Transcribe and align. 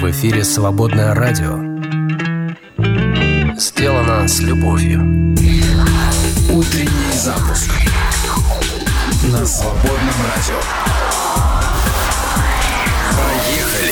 В 0.00 0.10
эфире 0.10 0.44
«Свободное 0.44 1.14
радио». 1.14 1.58
Сделано 3.58 4.26
с 4.26 4.40
любовью. 4.40 5.00
Утренний 6.50 7.12
запуск 7.12 7.70
на 9.30 9.44
«Свободном 9.44 10.14
радио». 10.34 10.99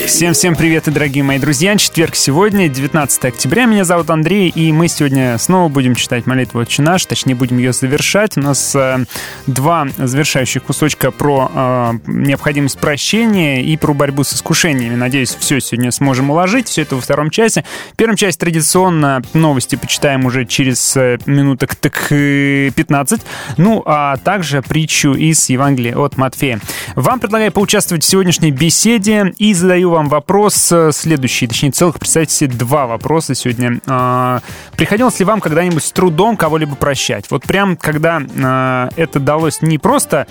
Всем-всем 0.09 0.57
привет, 0.57 0.89
и 0.89 0.91
дорогие 0.91 1.23
мои 1.23 1.39
друзья. 1.39 1.77
Четверг 1.77 2.17
сегодня, 2.17 2.69
19 2.69 3.27
октября. 3.27 3.67
Меня 3.67 3.85
зовут 3.85 4.09
Андрей, 4.09 4.49
и 4.49 4.73
мы 4.73 4.89
сегодня 4.89 5.37
снова 5.39 5.69
будем 5.69 5.95
читать 5.95 6.27
молитву 6.27 6.61
«Отче 6.61 6.81
наш», 6.81 7.05
точнее, 7.05 7.35
будем 7.35 7.59
ее 7.59 7.75
завершать. 7.75 8.37
У 8.39 8.41
нас 8.41 8.75
э, 8.75 9.05
два 9.47 9.87
завершающих 9.99 10.65
кусочка 10.65 11.11
про 11.11 11.53
э, 11.55 11.93
необходимость 12.07 12.79
прощения 12.79 13.63
и 13.63 13.77
про 13.77 13.93
борьбу 13.93 14.25
с 14.25 14.33
искушениями. 14.33 14.97
Надеюсь, 14.97 15.37
все 15.39 15.61
сегодня 15.61 15.93
сможем 15.93 16.31
уложить, 16.31 16.69
все 16.69 16.83
это 16.83 16.97
во 16.97 17.03
втором 17.03 17.29
часе. 17.29 17.65
В 17.93 17.97
первом 17.97 18.17
части 18.17 18.41
традиционно 18.41 19.23
новости 19.35 19.77
почитаем 19.77 20.25
уже 20.25 20.47
через 20.47 20.97
э, 20.97 21.19
минуток 21.27 21.77
так 21.77 22.09
15. 22.09 23.21
Ну, 23.59 23.83
а 23.85 24.17
также 24.17 24.63
притчу 24.63 25.13
из 25.13 25.49
Евангелия 25.51 25.97
от 25.97 26.17
Матфея. 26.17 26.61
Вам 26.97 27.21
предлагаю 27.21 27.53
поучаствовать 27.53 28.03
в 28.03 28.09
сегодняшней 28.09 28.51
беседе 28.51 29.35
и 29.37 29.53
задаю 29.53 29.91
вам 29.91 29.98
вам 29.99 30.09
вопрос 30.09 30.71
э, 30.71 30.93
следующий, 30.93 31.49
точнее 31.49 31.73
целых, 31.73 31.99
представьте 31.99 32.33
себе, 32.33 32.55
два 32.55 32.87
вопроса 32.87 33.35
сегодня. 33.35 33.81
А, 33.87 34.41
приходилось 34.77 35.19
ли 35.19 35.25
вам 35.25 35.41
когда-нибудь 35.41 35.83
с 35.85 35.91
трудом 35.91 36.37
кого-либо 36.37 36.77
прощать? 36.77 37.29
Вот 37.31 37.43
прям, 37.43 37.77
когда 37.77 38.23
а, 38.41 38.91
это 38.95 39.19
далось 39.19 39.61
не 39.61 39.79
просто 39.79 40.29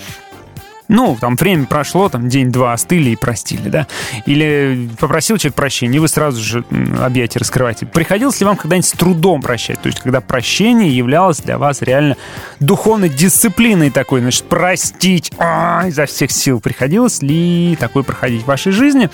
ну, 0.88 1.18
там 1.20 1.36
время 1.36 1.66
прошло, 1.66 2.10
там 2.10 2.30
день-два 2.30 2.74
остыли 2.74 3.12
и 3.12 3.16
простили, 3.16 3.70
да? 3.70 3.88
Или 4.26 4.90
попросил 5.00 5.38
человек 5.38 5.56
прощения, 5.56 5.98
и 5.98 6.00
вы 6.00 6.08
сразу 6.08 6.42
же 6.42 6.64
объятия 7.02 7.40
раскрываете. 7.40 7.86
Приходилось 7.86 8.40
ли 8.40 8.46
вам 8.46 8.56
когда-нибудь 8.56 8.88
с 8.88 8.94
трудом 8.94 9.42
прощать? 9.42 9.82
То 9.82 9.88
есть, 9.88 10.00
когда 10.00 10.22
прощение 10.22 10.96
являлось 10.96 11.40
для 11.40 11.58
вас 11.58 11.82
реально 11.82 12.16
духовной 12.60 13.10
дисциплиной 13.10 13.90
такой, 13.90 14.22
значит, 14.22 14.46
простить 14.46 15.32
а, 15.38 15.86
изо 15.88 16.06
всех 16.06 16.32
сил. 16.32 16.60
Приходилось 16.60 17.22
ли 17.22 17.78
такое 17.80 18.04
проходить 18.04 18.44
в 18.44 18.48
вашей 18.48 18.72
жизни? 18.72 19.10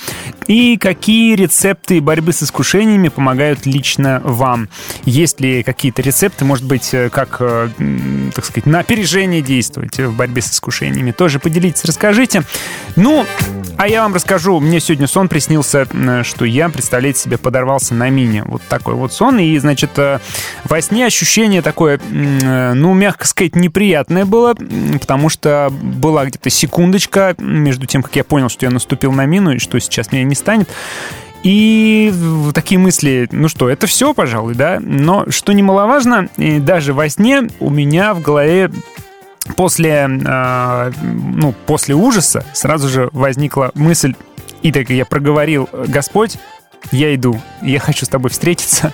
И 0.47 0.77
какие 0.77 1.35
рецепты 1.35 2.01
борьбы 2.01 2.33
с 2.33 2.43
искушениями 2.43 3.07
помогают 3.07 3.65
лично 3.65 4.21
вам? 4.23 4.69
Есть 5.05 5.39
ли 5.41 5.63
какие-то 5.63 6.01
рецепты, 6.01 6.45
может 6.45 6.65
быть, 6.65 6.93
э, 6.93 7.09
как, 7.09 7.37
э, 7.39 7.69
так 8.33 8.45
сказать, 8.45 8.65
на 8.65 8.79
опережение 8.79 9.41
действовать 9.41 9.99
в 9.99 10.15
борьбе 10.15 10.41
с 10.41 10.51
искушениями? 10.51 11.11
Тоже 11.11 11.39
поделитесь 11.39 11.62
поделитесь, 11.63 11.85
расскажите. 11.85 12.43
Ну, 12.95 13.25
а 13.77 13.87
я 13.87 14.03
вам 14.03 14.13
расскажу. 14.13 14.59
Мне 14.59 14.79
сегодня 14.79 15.07
сон 15.07 15.29
приснился, 15.29 15.87
что 16.23 16.45
я, 16.45 16.69
представляете 16.69 17.21
себе, 17.21 17.37
подорвался 17.37 17.93
на 17.93 18.09
мине. 18.09 18.43
Вот 18.45 18.61
такой 18.67 18.95
вот 18.95 19.13
сон. 19.13 19.39
И, 19.39 19.57
значит, 19.57 19.97
э, 19.97 20.19
во 20.65 20.81
сне 20.81 21.05
ощущение 21.05 21.61
такое, 21.61 21.99
э, 21.99 22.73
ну, 22.73 22.93
мягко 22.93 23.25
сказать, 23.25 23.55
неприятное 23.55 24.25
было, 24.25 24.55
потому 24.99 25.29
что 25.29 25.69
была 25.71 26.25
где-то 26.25 26.49
секундочка 26.49 27.35
между 27.39 27.85
тем, 27.85 28.03
как 28.03 28.15
я 28.15 28.23
понял, 28.23 28.49
что 28.49 28.65
я 28.65 28.71
наступил 28.71 29.11
на 29.11 29.25
мину 29.25 29.53
и 29.53 29.59
что 29.59 29.79
сейчас 29.79 30.11
меня 30.11 30.23
не 30.23 30.35
станет. 30.35 30.69
И 31.43 32.13
такие 32.53 32.79
мысли, 32.79 33.27
ну 33.31 33.49
что, 33.49 33.69
это 33.69 33.85
все, 33.85 34.13
пожалуй, 34.13 34.55
да? 34.55 34.79
Но 34.81 35.25
что 35.29 35.51
немаловажно, 35.51 36.29
даже 36.37 36.93
во 36.93 37.09
сне 37.09 37.49
у 37.59 37.69
меня 37.69 38.13
в 38.13 38.21
голове 38.21 38.71
после, 39.55 40.07
э, 40.07 40.91
ну, 41.01 41.53
после 41.65 41.95
ужаса 41.95 42.45
сразу 42.53 42.89
же 42.89 43.09
возникла 43.11 43.71
мысль, 43.75 44.15
и 44.61 44.71
так 44.71 44.89
я 44.89 45.05
проговорил, 45.05 45.69
Господь, 45.71 46.37
я 46.91 47.13
иду, 47.15 47.39
я 47.61 47.79
хочу 47.79 48.05
с 48.05 48.09
тобой 48.09 48.29
встретиться, 48.31 48.93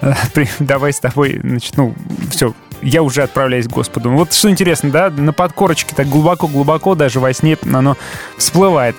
давай 0.58 0.92
с 0.92 1.00
тобой, 1.00 1.40
значит, 1.42 1.76
ну, 1.76 1.94
все, 2.30 2.54
я 2.82 3.02
уже 3.02 3.22
отправляюсь 3.22 3.66
к 3.66 3.70
Господу. 3.70 4.10
Вот 4.10 4.32
что 4.32 4.50
интересно, 4.50 4.90
да, 4.90 5.10
на 5.10 5.32
подкорочке 5.32 5.94
так 5.94 6.08
глубоко-глубоко 6.08 6.94
даже 6.94 7.20
во 7.20 7.32
сне 7.32 7.56
оно 7.62 7.96
всплывает. 8.36 8.96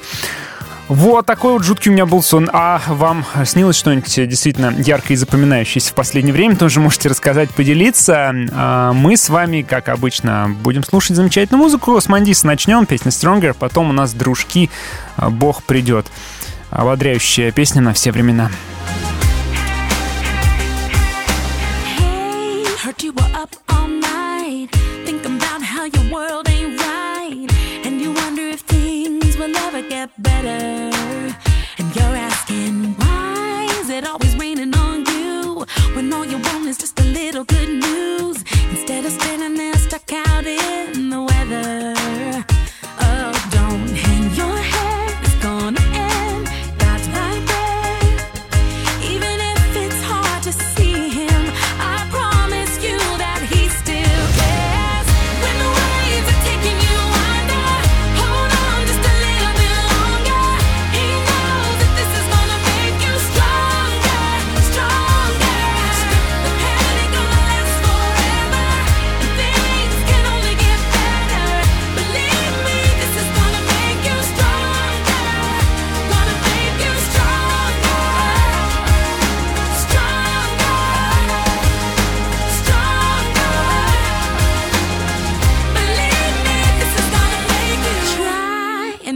Вот 0.93 1.25
такой 1.25 1.53
вот 1.53 1.63
жуткий 1.63 1.89
у 1.89 1.93
меня 1.93 2.05
был 2.05 2.21
сон. 2.21 2.49
А 2.51 2.81
вам 2.85 3.25
снилось 3.45 3.77
что-нибудь 3.77 4.13
действительно 4.13 4.73
яркое 4.77 5.13
и 5.13 5.15
запоминающееся 5.15 5.91
в 5.91 5.93
последнее 5.93 6.33
время? 6.33 6.57
Тоже 6.57 6.81
можете 6.81 7.07
рассказать, 7.07 7.49
поделиться. 7.51 8.33
А, 8.51 8.91
мы 8.91 9.15
с 9.15 9.29
вами, 9.29 9.61
как 9.61 9.87
обычно, 9.87 10.53
будем 10.61 10.83
слушать 10.83 11.15
замечательную 11.15 11.63
музыку. 11.63 11.97
С 12.01 12.09
Мандиса 12.09 12.45
начнем, 12.45 12.85
песня 12.85 13.09
Stronger, 13.09 13.55
потом 13.57 13.89
у 13.89 13.93
нас 13.93 14.11
«Дружки», 14.13 14.69
а, 15.15 15.29
«Бог 15.29 15.63
придет». 15.63 16.07
Ободряющая 16.71 17.53
песня 17.53 17.81
на 17.81 17.93
все 17.93 18.11
времена. 18.11 18.51
Hey, 21.97 22.65
heard 22.83 23.01
you 23.01 23.13
were 23.13 23.31
up 23.33 23.55
all 23.69 23.87
night, 23.87 24.67
get 30.01 30.23
better. 30.23 30.95
And 31.77 31.95
you're 31.95 32.15
asking, 32.29 32.95
why 32.95 33.67
is 33.79 33.89
it 33.89 34.03
always 34.03 34.35
raining 34.35 34.75
on 34.75 35.05
you 35.05 35.65
when 35.95 36.11
all 36.11 36.25
you 36.25 36.39
want 36.39 36.67
is 36.67 36.77
just 36.79 36.99
a 36.99 37.03
little 37.03 37.43
good 37.43 37.69
news? 37.69 38.40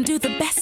do 0.05 0.19
the 0.19 0.29
best. 0.37 0.54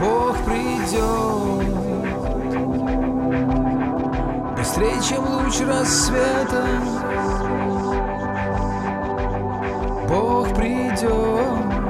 Бог 0.00 0.34
придет. 0.44 1.66
Быстрее, 4.56 5.00
чем 5.06 5.26
луч 5.28 5.60
рассвета. 5.60 6.64
Бог 10.08 10.54
придет. 10.54 11.80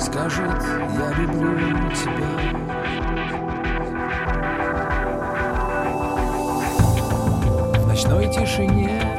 Скажет, 0.00 0.62
я 0.98 1.12
люблю 1.16 1.90
тебя 1.94 2.32
В 7.78 7.86
ночной 7.86 8.26
тишине 8.32 9.11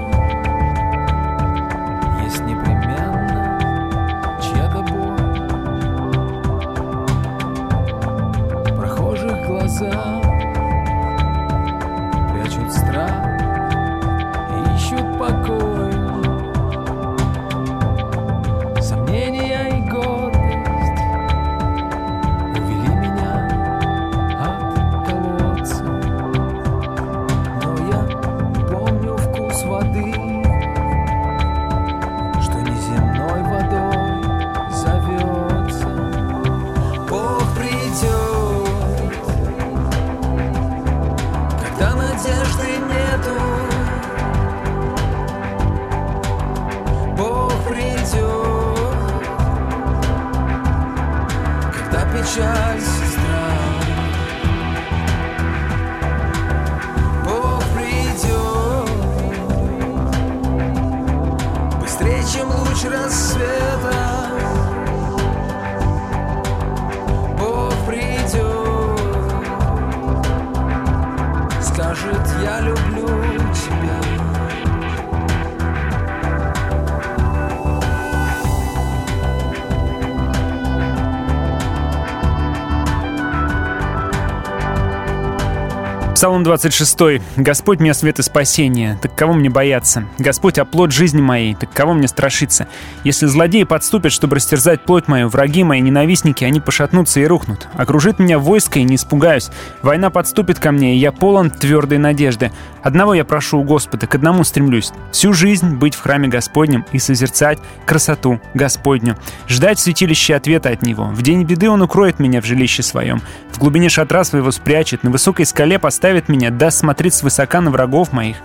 Псалом 86.24 86.44
26. 86.44 87.20
«Господь 87.36 87.82
мне 87.82 87.94
свет 87.94 88.18
и 88.18 88.22
спасение, 88.24 88.98
так 89.02 89.14
кого 89.14 89.34
мне 89.34 89.50
бояться? 89.50 90.06
Господь 90.18 90.58
оплот 90.58 90.94
жизни 90.94 91.20
моей, 91.20 91.54
так 91.54 91.74
кого 91.74 91.92
мне 91.92 92.08
страшиться? 92.08 92.70
Если 93.04 93.26
злодеи 93.26 93.64
подступят, 93.64 94.14
чтобы 94.14 94.38
растерзать 94.38 94.86
плоть 94.86 95.10
мою, 95.10 95.28
враги 95.28 95.66
мои, 95.66 95.82
ненавистники, 95.82 96.46
они 96.46 96.62
пошатнутся 96.62 97.20
и 97.20 97.26
рухнут. 97.26 97.68
Окружит 97.74 98.20
меня 98.20 98.40
войско, 98.40 98.80
и 98.80 98.84
не 98.84 98.96
испугаюсь. 98.96 99.50
Война 99.82 100.10
подступит 100.10 100.60
ко 100.60 100.72
мне, 100.72 100.96
и 100.96 100.98
я 100.98 101.12
полон 101.12 101.50
твердой 101.50 101.98
надежды. 101.98 102.54
Одного 102.82 103.16
я 103.16 103.26
прошу 103.26 103.60
у 103.60 103.64
Господа, 103.66 104.08
к 104.08 104.16
одному 104.16 104.46
стремлюсь. 104.46 104.94
Всю 105.12 105.34
жизнь 105.34 105.76
быть 105.76 105.94
в 105.94 106.02
храме 106.02 106.30
Господнем 106.30 106.86
и 106.94 107.00
созерцать 107.00 107.60
красоту 107.86 108.40
Господню. 108.54 109.18
Ждать 109.50 109.78
святилище 109.78 110.36
ответа 110.36 110.70
от 110.70 110.84
Него. 110.84 111.04
В 111.06 111.22
день 111.22 111.44
беды 111.44 111.70
Он 111.70 111.82
укроет 111.82 112.20
меня 112.20 112.42
в 112.42 112.46
жилище 112.46 112.82
своем. 112.82 113.22
В 113.54 113.60
глубине 113.60 113.88
шатра 113.88 114.24
своего 114.24 114.52
спрячет, 114.52 115.04
на 115.04 115.12
высокой 115.12 115.46
скале 115.46 115.78
поставит 115.78 116.28
меня, 116.28 116.50
даст 116.50 116.80
смотреть 116.80 117.14
свысока 117.14 117.62
на 117.62 117.70
врагов 117.70 118.12
моих. 118.12 118.38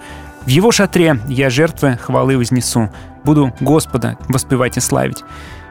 В 0.44 0.48
его 0.48 0.70
шатре 0.70 1.18
я 1.26 1.48
жертвы 1.48 1.96
хвалы 1.96 2.36
вознесу. 2.36 2.90
Буду 3.24 3.52
Господа 3.60 4.16
воспевать 4.28 4.76
и 4.76 4.80
славить. 4.80 5.24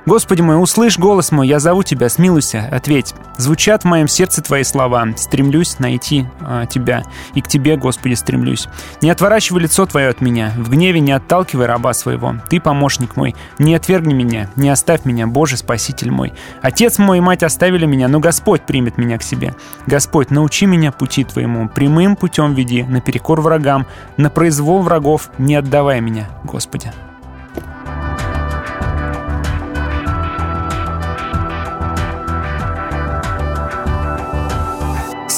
Господи 0.08 0.42
мой, 0.42 0.56
услышь 0.64 0.98
голос 0.98 1.34
мой, 1.34 1.50
я 1.50 1.60
зову 1.60 1.84
Тебя, 1.84 2.08
смилуйся, 2.08 2.70
ответь. 2.72 3.14
Звучат 3.36 3.82
в 3.84 3.88
моем 3.88 4.08
сердце 4.08 4.42
Твои 4.42 4.64
слова, 4.64 5.06
стремлюсь 5.18 5.80
найти 5.80 6.26
а, 6.40 6.66
Тебя, 6.66 7.04
и 7.34 7.42
к 7.42 7.50
Тебе, 7.50 7.76
Господи, 7.76 8.14
стремлюсь. 8.14 8.70
Не 9.02 9.10
отворачивай 9.10 9.64
лицо 9.64 9.86
Твое 9.86 10.08
от 10.08 10.22
меня, 10.22 10.54
в 10.56 10.70
гневе 10.70 11.02
не 11.02 11.12
отталкивай 11.12 11.66
раба 11.66 11.94
своего. 11.94 12.36
Ты 12.50 12.62
помощник 12.62 13.18
мой, 13.18 13.36
не 13.60 13.76
отвергни 13.76 14.14
меня, 14.14 14.50
не 14.56 14.70
оставь 14.70 15.04
меня, 15.04 15.28
Боже, 15.28 15.58
Спаситель 15.58 16.10
мой. 16.10 16.32
Отец 16.62 17.00
мой 17.00 17.18
и 17.18 17.22
мать 17.22 17.44
оставили 17.44 17.86
меня, 17.86 18.08
но 18.08 18.22
Господь 18.22 18.62
примет 18.62 18.98
меня 18.98 19.18
к 19.18 19.24
себе. 19.24 19.56
Господь, 19.88 20.32
научи 20.32 20.66
меня 20.68 20.94
пути 20.94 21.26
Твоему, 21.26 21.68
прямым 21.68 22.16
путем 22.16 22.54
веди, 22.54 22.84
наперекор 22.84 23.42
врагам, 23.42 23.86
на 24.16 24.30
произвол 24.30 24.84
врагов 24.84 25.32
не 25.38 25.56
отдавай 25.56 26.00
меня, 26.00 26.30
Господи. 26.46 26.94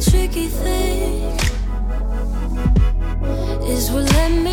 tricky 0.00 0.46
thing 0.46 1.36
is 3.68 3.90
what 3.90 4.04
let 4.14 4.32
me 4.32 4.49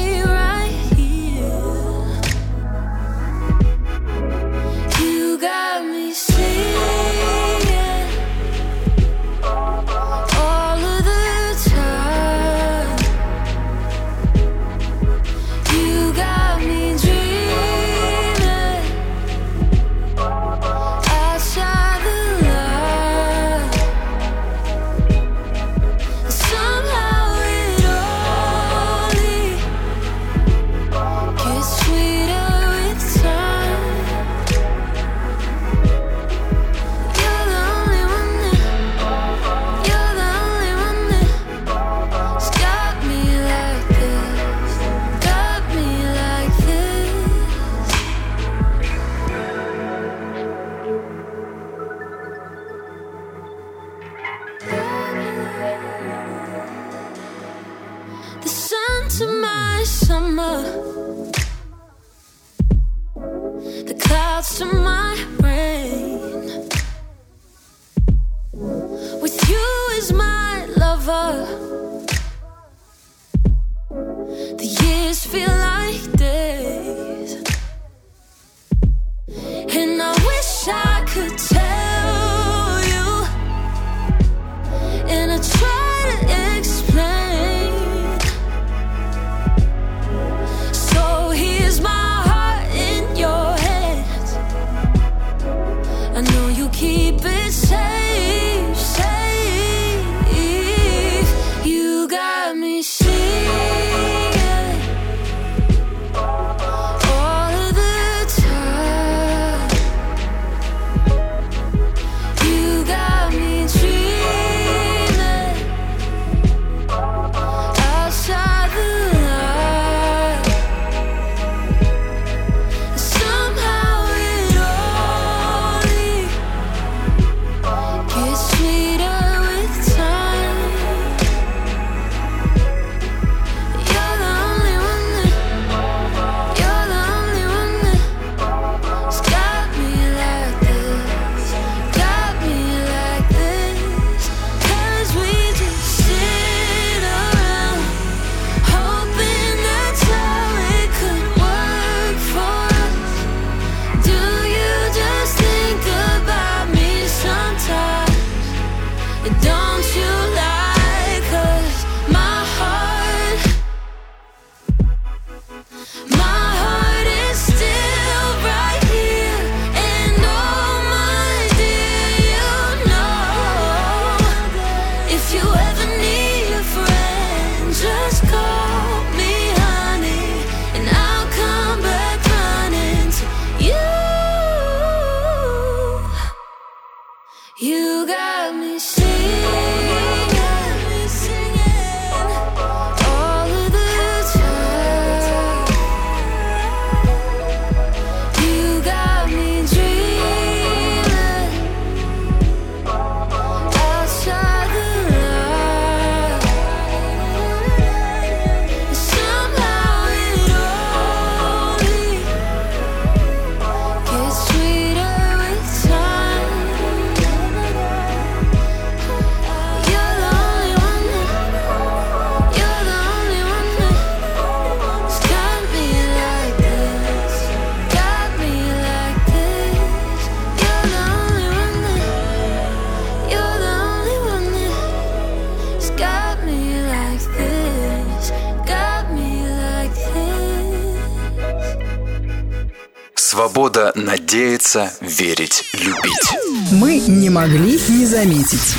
Свобода 243.37 243.91
надеяться, 243.93 244.91
верить, 244.99 245.63
любить. 245.71 246.71
Мы 246.71 246.97
не 246.97 247.29
могли 247.29 247.79
не 247.87 248.03
заметить. 248.03 248.75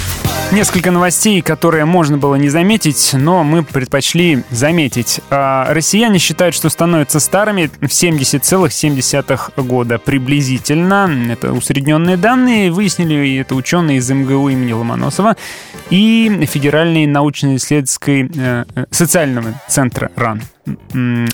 Несколько 0.51 0.91
новостей, 0.91 1.43
которые 1.43 1.85
можно 1.85 2.19
было 2.19 2.35
не 2.35 2.49
заметить, 2.49 3.11
но 3.13 3.45
мы 3.45 3.63
предпочли 3.63 4.43
заметить. 4.51 5.21
А, 5.31 5.73
Россияне 5.73 6.19
считают, 6.19 6.57
что 6.57 6.71
становятся 6.71 7.21
старыми 7.21 7.71
в 7.81 7.85
70,7 7.85 9.63
года 9.63 9.99
приблизительно. 10.01 11.09
Это 11.31 11.53
усредненные 11.53 12.17
данные. 12.17 12.73
Выяснили 12.73 13.29
и 13.29 13.37
это 13.37 13.55
ученые 13.55 13.99
из 13.99 14.11
МГУ 14.11 14.49
имени 14.49 14.73
Ломоносова 14.73 15.37
и 15.91 16.49
Федеральной 16.51 17.07
научно-исследовательской 17.07 18.29
э, 18.37 18.65
э, 18.75 18.85
социального 18.91 19.55
центра 19.69 20.11
РАН. 20.17 20.43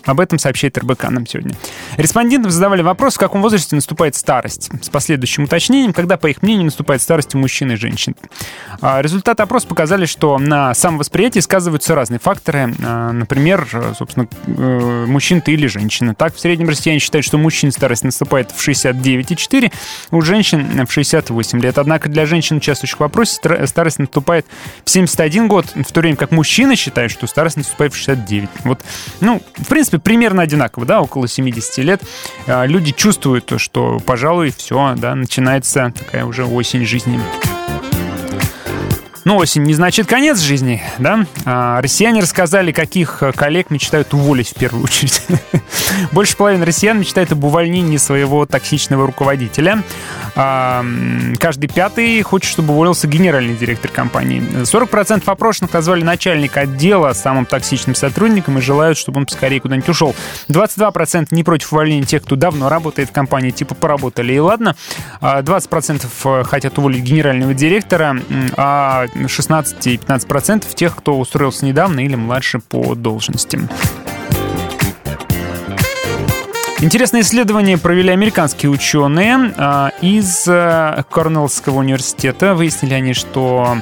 Об 0.05 0.21
этом 0.21 0.39
сообщает 0.39 0.77
РБК 0.79 1.11
нам 1.11 1.27
сегодня. 1.27 1.55
Респондентам 1.97 2.51
задавали 2.51 2.83
вопрос, 2.83 3.15
в 3.15 3.19
каком 3.19 3.43
возрасте 3.43 3.75
наступает 3.75 4.15
старость, 4.15 4.71
с 4.83 4.89
последующим 4.89 5.45
уточнением, 5.45 5.93
когда, 5.93 6.17
по 6.17 6.29
их 6.29 6.43
мнению, 6.43 6.67
наступает 6.67 7.03
старость 7.03 7.35
у 7.35 7.39
мужчин 7.39 7.73
и 7.73 7.77
женщин. 7.77 8.15
А 8.81 9.01
Результаты 9.03 9.43
опроса 9.43 9.67
показали, 9.67 10.07
что 10.07 10.39
на 10.39 10.75
самовосприятии 10.75 11.41
сказываются 11.41 11.95
разные 11.95 12.19
факторы. 12.19 12.75
А, 12.85 13.13
Например, 13.13 13.67
собственно, 13.97 14.29
э, 14.47 15.07
мужчин 15.07 15.41
ты 15.41 15.53
или 15.53 15.67
женщина. 15.67 16.15
Так, 16.15 16.35
в 16.35 16.41
среднем 16.41 16.69
россияне 16.69 16.99
считают, 17.01 17.25
что 17.25 17.39
мужчин 17.39 17.73
старость 17.73 18.05
наступает 18.05 18.51
в 18.51 18.61
69,4, 18.67 19.73
у 20.11 20.21
женщин 20.21 20.87
в 20.87 20.93
68 20.93 21.61
лет. 21.61 21.79
Однако 21.79 22.09
для 22.09 22.27
женщин, 22.27 22.57
участвующих 22.57 22.97
в 22.99 23.01
вопросе, 23.01 23.35
стар- 23.35 23.67
старость 23.67 23.99
наступает 23.99 24.47
в 24.85 24.91
71 24.91 25.49
год, 25.49 25.67
в 25.75 25.93
то 25.93 26.01
время 26.01 26.17
как 26.17 26.31
мужчины 26.31 26.77
считают, 26.77 27.13
что 27.13 27.27
старость 27.27 27.57
наступает 27.57 27.93
в 27.93 27.97
69. 27.97 28.49
Вот, 28.65 28.81
ну, 29.25 29.43
в 29.57 29.69
принципе, 29.69 29.99
примерно 29.99 30.43
одинаково, 30.43 30.87
да, 30.87 31.01
около 31.01 31.29
70 31.29 31.79
лет. 31.79 32.03
А, 32.47 32.67
Люди 32.67 32.93
чувствуют, 32.93 33.47
то, 33.47 33.59
что, 33.59 33.99
пожалуй, 34.05 34.53
все, 34.57 34.95
да, 34.97 35.15
начинается 35.15 35.93
такая 35.97 36.25
уже 36.25 36.45
осень 36.45 36.85
жизни. 36.85 37.21
Ну, 39.25 39.37
осень 39.37 39.63
не 39.63 39.73
значит 39.73 40.07
конец 40.07 40.39
жизни, 40.39 40.83
да? 40.99 41.25
А, 41.47 41.81
россияне 41.81 42.21
рассказали, 42.21 42.73
каких 42.73 43.23
э, 43.23 43.33
коллег 43.33 43.71
мечтают 43.71 44.13
уволить 44.13 44.51
в 44.51 44.55
первую 44.55 44.85
очередь. 44.85 45.23
Больше 46.13 46.37
половины 46.37 46.67
россиян 46.67 46.99
мечтает 46.99 47.33
об 47.33 47.43
увольнении 47.43 47.97
своего 47.97 48.45
токсичного 48.45 49.07
руководителя. 49.07 49.83
А, 50.37 50.85
каждый 51.39 51.69
пятый 51.69 52.21
хочет, 52.21 52.51
чтобы 52.51 52.75
уволился 52.75 53.07
генеральный 53.07 53.55
директор 53.55 53.91
компании. 53.91 54.43
40% 54.63 55.23
опрошенных 55.25 55.73
назвали 55.73 56.03
начальника 56.03 56.61
отдела 56.61 57.15
самым 57.15 57.47
токсичным 57.47 57.95
сотрудником 57.95 58.59
и 58.59 58.61
желают, 58.61 58.99
чтобы 58.99 59.21
он 59.21 59.27
поскорее 59.27 59.61
куда-нибудь 59.61 59.89
ушел. 59.89 60.15
22% 60.49 61.29
не 61.31 61.45
против 61.45 61.73
увольнения 61.73 62.05
тех, 62.05 62.23
кто 62.25 62.37
давно 62.37 62.69
работает 62.69 63.09
в 63.09 63.13
компании, 63.13 63.53
типа 63.53 63.75
поработали 63.75 64.35
и 64.35 64.39
ладно. 64.39 64.77
А 65.23 65.41
20% 65.41 66.45
хотят 66.45 66.77
уволить 66.77 67.03
генерального 67.03 67.55
директора, 67.55 68.19
а 68.59 69.07
16 69.27 69.87
и 69.87 69.97
15% 69.97 70.75
тех, 70.75 70.97
кто 70.97 71.19
устроился 71.19 71.65
недавно 71.65 72.01
или 72.01 72.17
младше 72.17 72.59
по 72.59 72.95
должности. 72.95 73.61
Интересное 76.81 77.23
исследование 77.23 77.79
провели 77.79 78.11
американские 78.11 78.71
ученые 78.71 79.55
а, 79.57 79.91
из 80.03 80.47
э, 80.47 81.03
Корнеллского 81.11 81.79
университета. 81.79 82.55
Выяснили 82.55 82.93
они, 82.93 83.15
что 83.15 83.79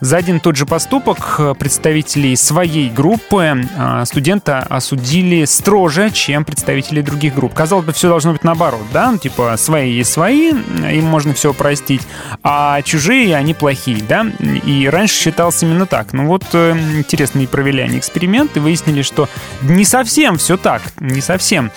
За 0.00 0.16
один 0.16 0.38
тот 0.38 0.54
же 0.54 0.64
поступок 0.64 1.36
э, 1.38 1.54
представителей 1.58 2.36
своей 2.36 2.88
группы 2.88 3.64
э, 3.76 4.04
студента 4.04 4.60
осудили 4.60 5.44
строже, 5.44 6.10
чем 6.10 6.44
представителей 6.44 7.02
других 7.02 7.34
групп. 7.34 7.52
Казалось 7.52 7.84
бы, 7.84 7.92
все 7.92 8.08
должно 8.08 8.32
быть 8.32 8.44
наоборот, 8.44 8.82
да? 8.92 9.10
Ну, 9.10 9.18
типа, 9.18 9.56
свои 9.56 9.90
есть 9.90 10.12
свои, 10.12 10.50
им 10.50 11.04
можно 11.04 11.34
все 11.34 11.52
простить, 11.52 12.02
а 12.44 12.80
чужие, 12.82 13.34
они 13.34 13.54
плохие, 13.54 14.02
да? 14.08 14.24
И 14.64 14.88
раньше 14.88 15.16
считалось 15.16 15.62
именно 15.64 15.86
так. 15.86 16.12
Ну 16.12 16.26
вот, 16.26 16.44
э, 16.52 16.78
интересно, 16.96 17.40
и 17.40 17.46
провели 17.46 17.82
они 17.82 17.98
эксперимент, 17.98 18.56
и 18.56 18.60
выяснили, 18.60 19.02
что 19.02 19.28
не 19.62 19.84
совсем 19.84 20.38
все 20.38 20.56
так, 20.56 20.82
не 21.00 21.20
совсем. 21.20 21.72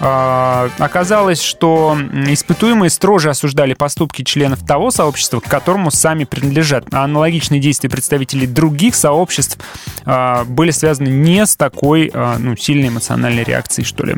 А, 0.00 0.70
оказалось, 0.78 1.42
что 1.42 1.96
испытуемые 2.26 2.88
строже 2.88 3.30
осуждали 3.30 3.74
поступки 3.74 4.22
членов 4.22 4.64
того 4.64 4.90
сообщества, 4.90 5.40
к 5.40 5.44
которому 5.44 5.90
сами 5.90 6.24
принадлежат. 6.24 6.86
А 6.92 7.04
аналогичные 7.04 7.60
действия 7.60 7.90
представителей 7.90 8.46
других 8.46 8.94
сообществ 8.94 9.58
а, 10.06 10.44
были 10.44 10.70
связаны 10.70 11.08
не 11.08 11.44
с 11.44 11.54
такой 11.56 12.10
а, 12.14 12.38
ну, 12.38 12.56
сильной 12.56 12.88
эмоциональной 12.88 13.44
реакцией, 13.44 13.84
что 13.84 14.06
ли. 14.06 14.16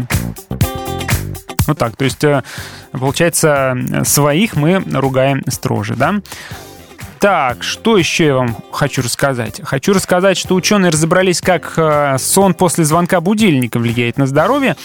Вот 1.66 1.78
так, 1.78 1.94
то 1.96 2.04
есть, 2.04 2.24
э, 2.24 2.42
получается, 2.90 3.76
своих 4.04 4.56
мы 4.56 4.82
ругаем 4.92 5.44
строже, 5.48 5.94
да? 5.94 6.14
Так, 7.22 7.62
что 7.62 7.96
еще 7.96 8.26
я 8.26 8.34
вам 8.34 8.56
хочу 8.72 9.00
рассказать? 9.00 9.60
Хочу 9.62 9.92
рассказать, 9.92 10.36
что 10.36 10.56
ученые 10.56 10.90
разобрались, 10.90 11.40
как 11.40 11.74
э, 11.76 12.16
сон 12.18 12.52
после 12.52 12.84
звонка 12.84 13.20
будильника 13.20 13.78
влияет 13.78 14.18
на 14.18 14.26
здоровье. 14.26 14.76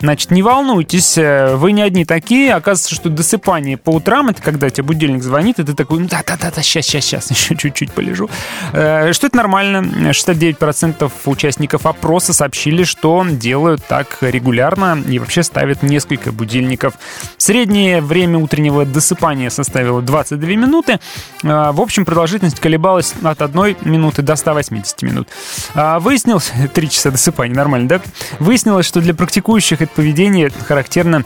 Значит, 0.00 0.30
не 0.30 0.42
волнуйтесь, 0.42 1.16
э, 1.18 1.56
вы 1.56 1.72
не 1.72 1.82
одни 1.82 2.04
такие. 2.04 2.54
Оказывается, 2.54 2.94
что 2.94 3.08
досыпание 3.08 3.76
по 3.76 3.90
утрам, 3.90 4.28
это 4.28 4.42
когда 4.42 4.68
тебе 4.70 4.84
будильник 4.84 5.22
звонит, 5.22 5.58
и 5.58 5.64
ты 5.64 5.74
такой, 5.74 6.00
ну 6.00 6.08
да-да-да, 6.08 6.50
сейчас, 6.62 6.86
сейчас, 6.86 7.04
сейчас, 7.04 7.30
еще 7.30 7.56
чуть-чуть 7.56 7.92
полежу. 7.92 8.28
Э, 8.72 9.12
Что 9.12 9.26
это 9.28 9.36
нормально. 9.36 9.78
69% 10.10 11.10
участников 11.24 11.86
опроса 11.86 12.32
сообщили, 12.32 12.84
что 12.84 13.24
делают 13.28 13.84
так 13.86 14.18
регулярно 14.20 15.02
и 15.08 15.18
вообще 15.18 15.42
ставят 15.42 15.82
несколько 15.82 16.32
будильников. 16.32 16.94
Среднее 17.38 18.00
время 18.02 18.38
утреннего 18.38 18.84
досыпания 18.84 19.50
составило 19.50 20.02
22 20.02 20.48
минуты. 20.50 21.00
Э, 21.42 21.72
В 21.72 21.80
общем, 21.80 22.04
продолжительность 22.04 22.60
колебалась 22.60 23.14
от 23.22 23.40
1 23.40 23.76
минуты 23.82 24.22
до 24.22 24.36
180 24.36 25.02
минут. 25.02 25.28
А 25.74 25.98
Выяснилось, 26.00 26.52
3 26.74 26.90
часа 26.90 27.10
досыпания, 27.10 27.54
нормально, 27.54 27.88
да? 27.88 28.00
Выяснилось, 28.38 28.86
что 28.86 29.00
для 29.00 29.14
практикующих 29.14 29.82
это 29.86 29.94
поведение 29.94 30.50
характерно 30.50 31.24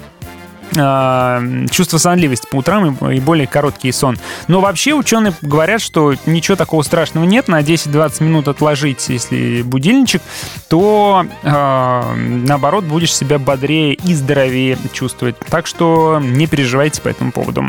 а, 0.79 1.43
чувство 1.71 1.99
сонливости 1.99 2.47
по 2.49 2.57
утрам 2.57 2.95
и 3.11 3.21
более 3.21 3.47
короткий 3.47 3.91
сон. 3.93 4.17
Но 4.47 4.61
вообще 4.61 4.95
ученые 4.95 5.33
говорят, 5.43 5.81
что 5.81 6.15
ничего 6.27 6.57
такого 6.57 6.83
страшного 6.83 7.25
нет. 7.25 7.49
На 7.49 7.61
10-20 7.61 8.23
минут 8.23 8.49
отложить, 8.49 9.09
если 9.09 9.63
будильничек, 9.63 10.23
то 10.69 11.27
а, 11.43 12.15
наоборот 12.15 12.85
будешь 12.85 13.15
себя 13.15 13.39
бодрее 13.39 13.95
и 13.95 14.15
здоровее 14.15 14.79
чувствовать. 14.93 15.37
Так 15.51 15.67
что 15.67 16.21
не 16.23 16.47
переживайте 16.47 17.01
по 17.03 17.09
этому 17.09 17.33
поводу. 17.33 17.65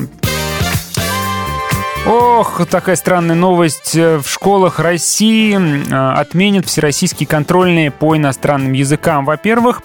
Ох, 2.08 2.66
такая 2.66 2.96
странная 2.96 3.36
новость. 3.36 3.94
В 3.94 4.24
школах 4.26 4.80
России 4.80 5.56
э, 5.56 6.20
отменят 6.20 6.66
всероссийские 6.66 7.28
контрольные 7.28 7.92
по 7.92 8.18
иностранным 8.18 8.74
языкам, 8.74 9.24
во-первых. 9.24 9.84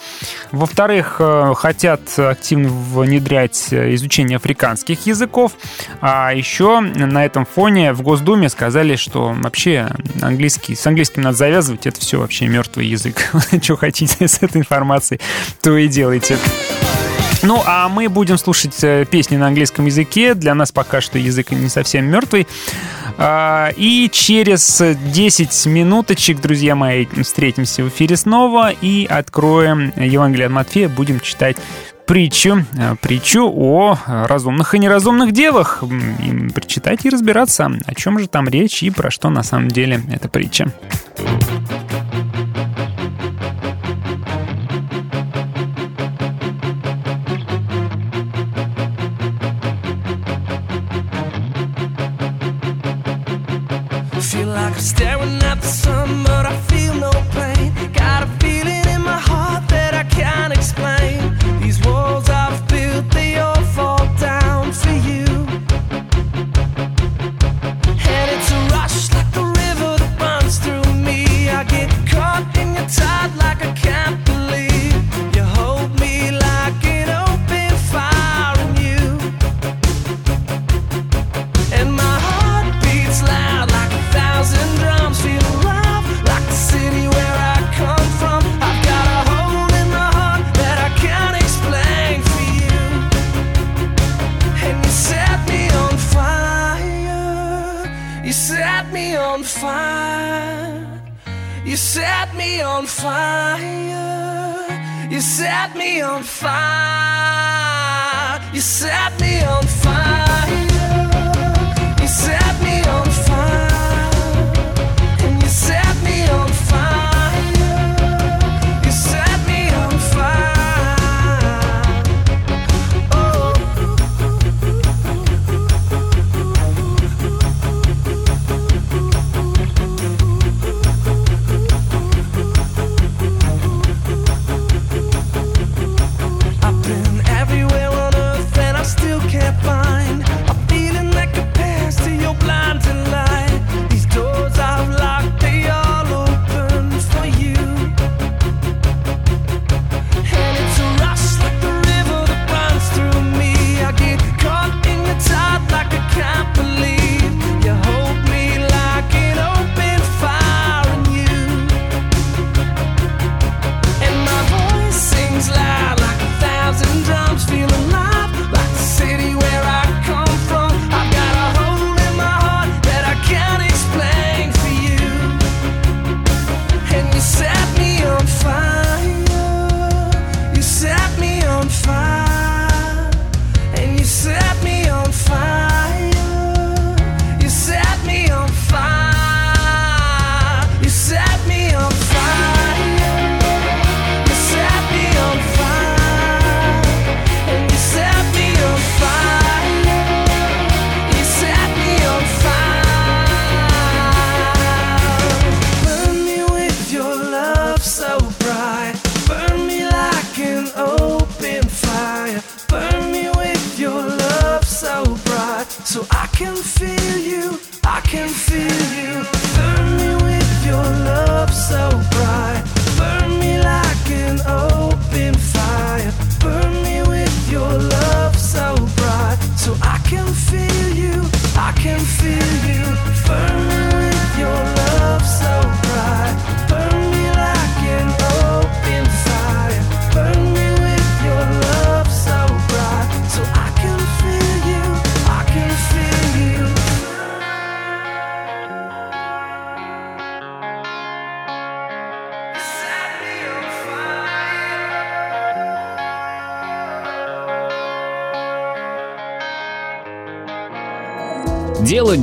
Во-вторых, 0.50 1.16
э, 1.18 1.52
хотят 1.54 2.00
активно 2.18 2.70
внедрять 2.70 3.70
э, 3.70 3.94
изучение 3.96 4.36
африканских 4.36 5.04
языков. 5.04 5.52
А 6.00 6.32
еще 6.32 6.80
на 6.80 7.22
этом 7.22 7.44
фоне 7.44 7.92
в 7.92 8.00
Госдуме 8.00 8.48
сказали, 8.48 8.96
что 8.96 9.34
вообще 9.38 9.90
английский, 10.22 10.74
с 10.74 10.86
английским 10.86 11.20
надо 11.20 11.36
завязывать. 11.36 11.86
Это 11.86 12.00
все 12.00 12.18
вообще 12.18 12.46
мертвый 12.46 12.86
язык. 12.86 13.30
Что 13.62 13.76
хотите 13.76 14.26
с 14.26 14.42
этой 14.42 14.62
информацией, 14.62 15.20
то 15.60 15.76
и 15.76 15.86
делайте. 15.86 16.38
Ну, 17.46 17.62
а 17.64 17.88
мы 17.88 18.08
будем 18.08 18.38
слушать 18.38 18.76
э, 18.82 19.04
песни 19.08 19.36
на 19.36 19.46
английском 19.46 19.86
языке. 19.86 20.34
Для 20.34 20.52
нас 20.52 20.72
пока 20.72 21.00
что 21.00 21.16
язык 21.16 21.52
не 21.52 21.68
совсем 21.68 22.04
мертвый. 22.06 22.48
А, 23.18 23.70
И 23.76 24.10
через 24.12 24.82
10 24.82 25.66
минуточек, 25.66 26.40
друзья 26.40 26.74
мои, 26.74 27.06
встретимся 27.22 27.84
в 27.84 27.88
эфире 27.88 28.16
снова 28.16 28.70
и 28.70 29.06
откроем 29.06 29.92
Евангелие 29.94 30.46
от 30.46 30.52
Матфея. 30.52 30.88
Будем 30.88 31.20
читать 31.20 31.56
притчу, 32.04 32.64
э, 32.76 32.96
притчу 33.00 33.48
о 33.48 33.96
разумных 34.06 34.74
и 34.74 34.80
неразумных 34.80 35.30
девах. 35.30 35.84
И 35.84 36.48
прочитать 36.48 37.04
и 37.04 37.10
разбираться, 37.10 37.70
о 37.86 37.94
чем 37.94 38.18
же 38.18 38.26
там 38.26 38.48
речь 38.48 38.82
и 38.82 38.90
про 38.90 39.12
что 39.12 39.30
на 39.30 39.44
самом 39.44 39.68
деле 39.68 40.02
эта 40.12 40.28
притча. 40.28 40.72
stare 54.78 55.15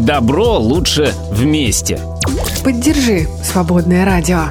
добро 0.06 0.58
лучше 0.58 1.14
вместе. 1.32 2.00
Поддержи 2.64 3.28
«Свободное 3.42 4.06
радио». 4.06 4.42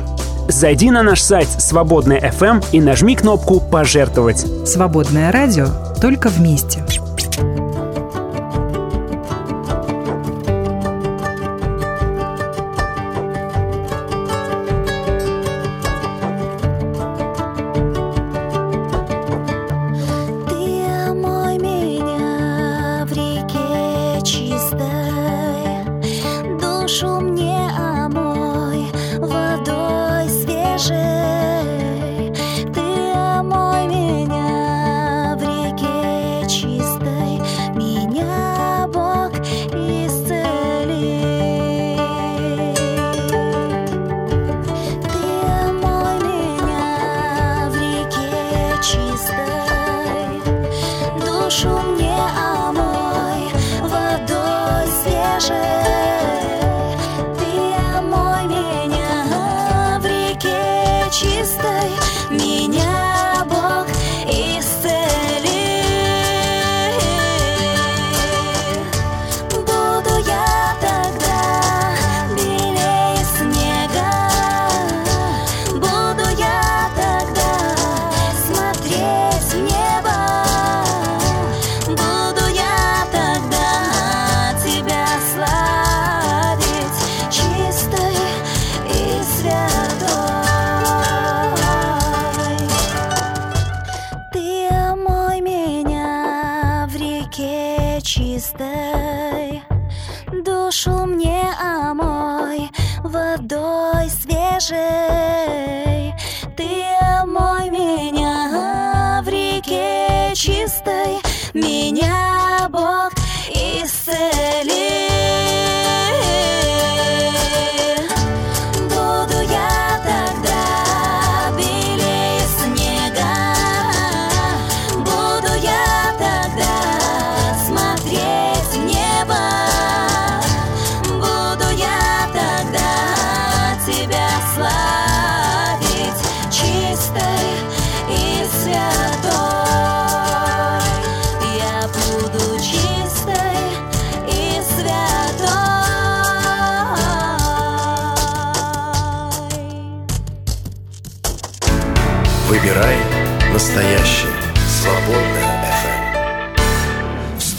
Зайди 0.48 0.90
на 0.90 1.02
наш 1.02 1.20
сайт 1.20 1.48
Свободная 1.48 2.20
FM 2.20 2.64
и 2.72 2.80
нажми 2.80 3.14
кнопку 3.14 3.60
«Пожертвовать». 3.60 4.46
«Свободное 4.66 5.30
радио» 5.30 5.68
только 6.00 6.30
вместе. 6.30 6.84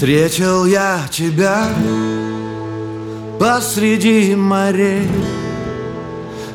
Встретил 0.04 0.66
я 0.66 1.00
тебя 1.10 1.64
посреди 3.40 4.36
морей. 4.36 5.10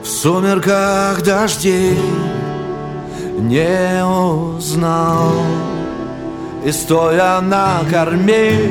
В 0.02 0.06
сумерках 0.06 1.22
дождей 1.22 1.98
не 3.38 4.04
узнал. 4.04 5.32
И 6.62 6.70
стоя 6.70 7.40
на 7.40 7.80
корме 7.90 8.70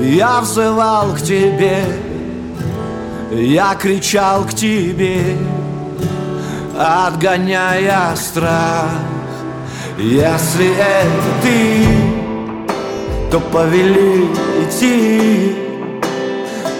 я 0.00 0.40
взывал 0.40 1.14
к 1.14 1.20
тебе. 1.20 1.84
Я 3.30 3.76
кричал 3.76 4.44
к 4.44 4.54
тебе 4.54 5.36
Отгоняя 6.76 8.12
страх. 8.16 8.90
Если 9.98 10.66
это 10.66 11.42
ты 11.42 12.05
то 13.30 13.40
повели 13.40 14.30
идти 14.62 15.56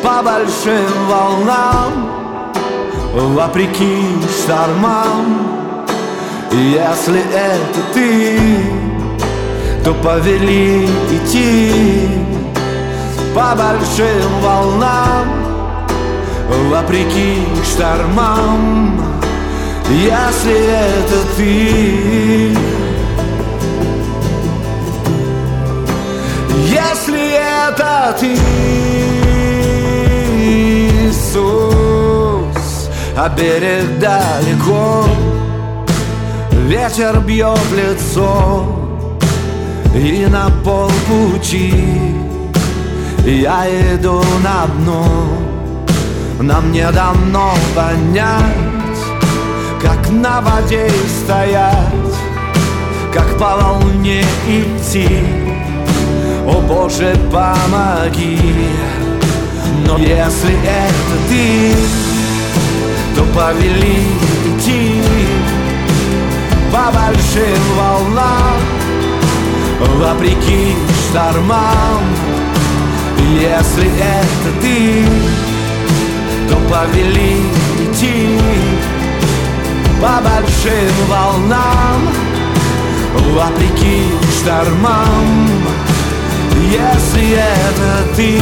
по 0.02 0.22
большим 0.22 0.86
волнам, 1.08 2.42
вопреки 3.14 4.02
штормам. 4.30 5.56
Если 6.52 7.20
это 7.34 7.80
ты, 7.92 8.38
то 9.84 9.92
повели 9.94 10.86
идти 11.10 12.08
по 13.34 13.54
большим 13.56 14.40
волнам, 14.42 15.26
вопреки 16.70 17.42
штормам. 17.64 19.00
Если 19.90 20.54
это 20.54 21.26
ты, 21.36 22.56
Если 27.06 27.36
это 27.36 28.16
ты, 28.18 28.34
Иисус, 30.42 31.30
а 33.16 33.28
берег 33.28 34.00
далеко, 34.00 35.04
ветер 36.50 37.20
бьет 37.20 37.58
в 37.58 37.74
лицо, 37.76 38.64
и 39.94 40.26
на 40.26 40.50
полпути 40.64 41.72
я 43.24 43.68
иду 43.94 44.20
на 44.42 44.66
дно, 44.66 45.06
нам 46.40 46.72
не 46.72 46.90
дано 46.90 47.54
понять, 47.76 48.98
как 49.80 50.10
на 50.10 50.40
воде 50.40 50.90
стоять, 51.22 52.16
как 53.14 53.38
по 53.38 53.56
волне 53.56 54.24
идти. 54.48 55.35
О 56.46 56.60
Боже, 56.60 57.16
помоги 57.32 58.38
Но 59.84 59.98
если 59.98 60.54
это 60.64 61.16
ты, 61.28 61.74
то 63.16 63.22
повелите 63.34 65.02
по 66.72 66.92
большим 66.92 67.62
волнам, 67.76 68.60
вопреки 69.96 70.76
штормам. 71.08 72.02
Если 73.32 73.88
это 73.98 74.60
ты, 74.60 75.04
то 76.48 76.56
повелите 76.70 78.38
по 80.00 80.20
большим 80.22 80.94
волнам, 81.08 82.08
вопреки 83.34 84.02
штормам. 84.38 85.95
Если 86.68 87.32
это 87.32 88.16
ты, 88.16 88.40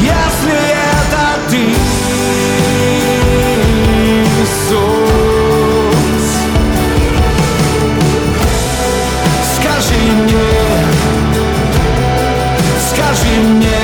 если 0.00 0.56
это 0.72 1.24
ты, 1.50 1.64
скажи 9.54 10.00
мне, 10.22 10.50
скажи 12.88 13.34
мне 13.48 13.75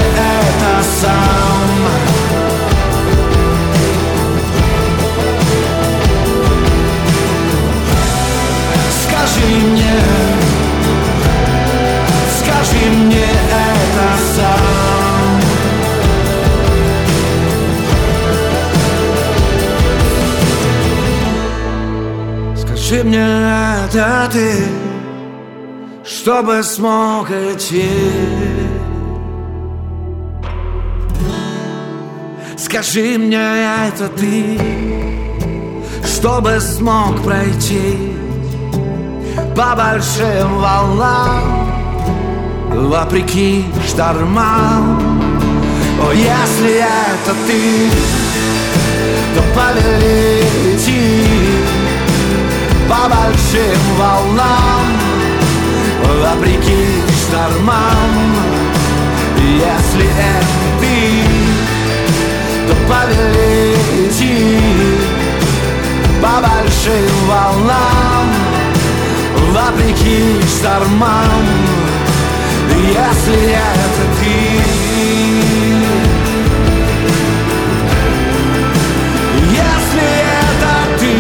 скажи 12.83 12.91
мне 12.91 13.25
это 13.51 14.09
сам. 14.35 15.41
Скажи 22.57 23.05
мне 23.05 23.27
это 23.85 24.31
ты, 24.33 24.53
чтобы 26.05 26.63
смог 26.63 27.31
идти. 27.31 27.89
Скажи 32.57 33.19
мне 33.19 33.39
это 33.89 34.09
ты, 34.09 34.59
чтобы 36.05 36.61
смог 36.61 37.23
пройти 37.23 38.12
по 39.55 39.77
большим 39.77 40.61
волнам, 40.61 41.71
вопреки 42.71 43.67
штормам. 43.87 44.99
О, 46.01 46.13
если 46.13 46.81
это 46.81 47.35
ты, 47.47 47.91
то 49.35 49.43
повелите 49.55 51.03
по 52.89 53.09
большим 53.09 53.81
волнам, 53.99 54.87
вопреки 56.23 57.03
штормам. 57.27 58.11
Если 59.39 60.07
это 60.07 60.81
ты, 60.81 61.25
то 62.69 62.75
повелите 62.89 64.33
по 66.23 66.41
большим 66.41 67.13
волнам, 67.29 68.42
вопреки 69.53 70.41
штормам. 70.47 71.45
Если 72.75 73.43
это 73.53 74.03
ты, 74.19 74.35
если 79.51 80.09
это 80.41 80.75
ты. 80.99 81.13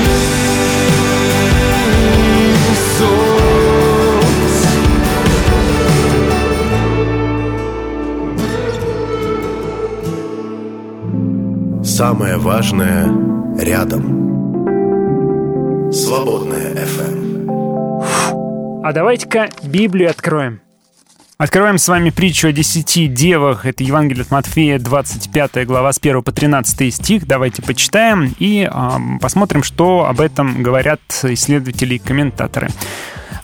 Самое 11.85 12.37
важное 12.39 13.13
рядом. 13.59 14.22
А 18.85 18.93
давайте-ка 18.93 19.49
Библию 19.63 20.11
откроем. 20.11 20.61
Открываем 21.39 21.79
с 21.79 21.87
вами 21.87 22.11
притчу 22.11 22.49
о 22.49 22.53
десяти 22.53 23.07
девах. 23.07 23.65
Это 23.65 23.85
Евангелие 23.85 24.23
от 24.23 24.33
Матфея, 24.33 24.81
25 24.81 25.67
глава, 25.67 25.93
с 25.93 25.99
1 25.99 26.21
по 26.25 26.33
13 26.33 26.93
стих. 26.93 27.27
Давайте 27.29 27.63
почитаем 27.63 28.35
и 28.41 28.69
ам, 28.69 29.21
посмотрим, 29.21 29.63
что 29.63 30.07
об 30.07 30.21
этом 30.21 30.65
говорят 30.65 31.01
исследователи 31.23 31.95
и 31.95 31.99
комментаторы. 31.99 32.71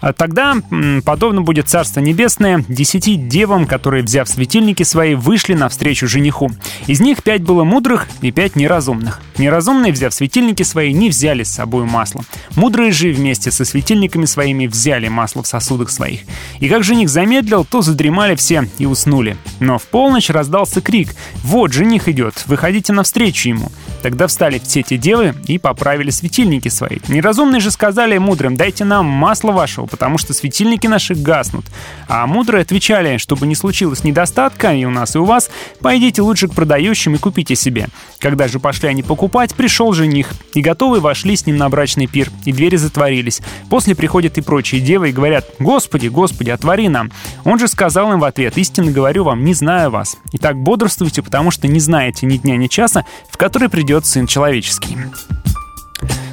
А 0.01 0.13
Тогда 0.13 0.57
подобно 1.05 1.43
будет 1.43 1.69
Царство 1.69 2.01
Небесное 2.01 2.65
десяти 2.69 3.17
девам, 3.17 3.67
которые, 3.67 4.03
взяв 4.03 4.29
светильники 4.29 4.83
свои, 4.83 5.15
вышли 5.15 5.55
навстречу 5.55 6.09
жениху. 6.09 6.51
Из 6.87 7.01
них 7.01 7.23
пять 7.23 7.43
было 7.43 7.65
мудрых 7.65 8.09
и 8.21 8.31
пять 8.31 8.57
неразумных. 8.57 9.21
Неразумные, 9.39 9.93
взяв 9.93 10.13
светильники 10.13 10.65
свои, 10.65 10.93
не 10.93 11.09
взяли 11.09 11.45
с 11.45 11.53
собой 11.53 11.85
масло. 11.85 12.25
Мудрые 12.57 12.93
же 12.93 13.13
вместе 13.13 13.51
со 13.51 13.65
светильниками 13.65 14.25
своими 14.25 14.67
взяли 14.67 15.09
масло 15.09 15.43
в 15.43 15.47
сосудах 15.47 15.91
своих. 15.91 16.21
И 16.59 16.69
как 16.69 16.85
жених 16.85 17.09
замедлил, 17.09 17.65
то 17.65 17.81
задремали 17.81 18.35
все 18.35 18.69
и 18.79 18.87
уснули. 18.87 19.37
Но 19.61 19.79
в 19.79 19.85
полночь 19.85 20.31
раздался 20.31 20.81
крик 20.81 21.15
«Вот, 21.43 21.73
жених 21.73 22.09
идет, 22.09 22.45
выходите 22.47 22.93
навстречу 22.93 23.49
ему». 23.49 23.71
Тогда 24.03 24.27
встали 24.27 24.61
все 24.63 24.83
те 24.83 24.97
девы 24.97 25.35
и 25.47 25.59
поправили 25.59 26.11
светильники 26.11 26.69
свои. 26.69 26.99
Неразумные 27.09 27.61
же 27.61 27.71
сказали 27.71 28.19
мудрым 28.19 28.57
«Дайте 28.57 28.85
нам 28.85 29.07
масло 29.07 29.53
вашего, 29.53 29.87
потому 29.89 30.19
что 30.19 30.35
светильники 30.35 30.87
наши 30.87 31.15
гаснут». 31.15 31.67
А 32.09 32.27
мудрые 32.27 32.63
отвечали, 32.63 33.19
чтобы 33.19 33.47
не 33.47 33.55
случилось 33.55 34.05
недостатка 34.05 34.75
и 34.75 34.85
у 34.85 34.91
нас, 34.91 35.15
и 35.15 35.19
у 35.19 35.25
вас, 35.25 35.51
пойдите 35.81 36.23
лучше 36.23 36.49
к 36.49 36.55
продающим 36.55 37.15
и 37.15 37.19
купите 37.19 37.55
себе. 37.55 37.89
Когда 38.19 38.49
же 38.49 38.61
пошли 38.61 38.89
они 38.89 39.03
покупать, 39.03 39.55
пришел 39.55 39.93
жених, 39.93 40.31
и 40.55 40.61
готовые 40.61 41.01
вошли 41.01 41.37
с 41.37 41.47
ним 41.47 41.57
на 41.57 41.69
брачный 41.69 42.07
пир, 42.07 42.31
и 42.45 42.53
двери 42.53 42.77
затворились. 42.77 43.41
После 43.71 43.95
приходят 43.95 44.39
и 44.39 44.41
прочие 44.41 44.81
девы 44.81 45.11
и 45.11 45.13
говорят 45.13 45.47
«Господи, 45.59 46.09
Господи, 46.09 46.51
отвори 46.51 46.89
нам». 46.89 47.11
Он 47.45 47.59
же 47.59 47.69
сказал 47.69 48.13
им 48.13 48.21
в 48.21 48.25
ответ 48.25 48.57
«Истинно 48.59 48.91
говорю 48.91 49.25
вам, 49.25 49.45
не 49.45 49.55
знаю 49.55 49.91
вас. 49.91 50.17
Итак, 50.33 50.57
бодрствуйте, 50.57 51.23
потому 51.23 51.51
что 51.51 51.69
не 51.69 51.81
знаете 51.81 52.27
ни 52.27 52.37
дня, 52.37 52.57
ни 52.57 52.67
часа, 52.67 53.05
в 53.31 53.37
который 53.37 53.69
придет 53.69 54.07
Сын 54.07 54.27
Человеческий». 54.27 54.97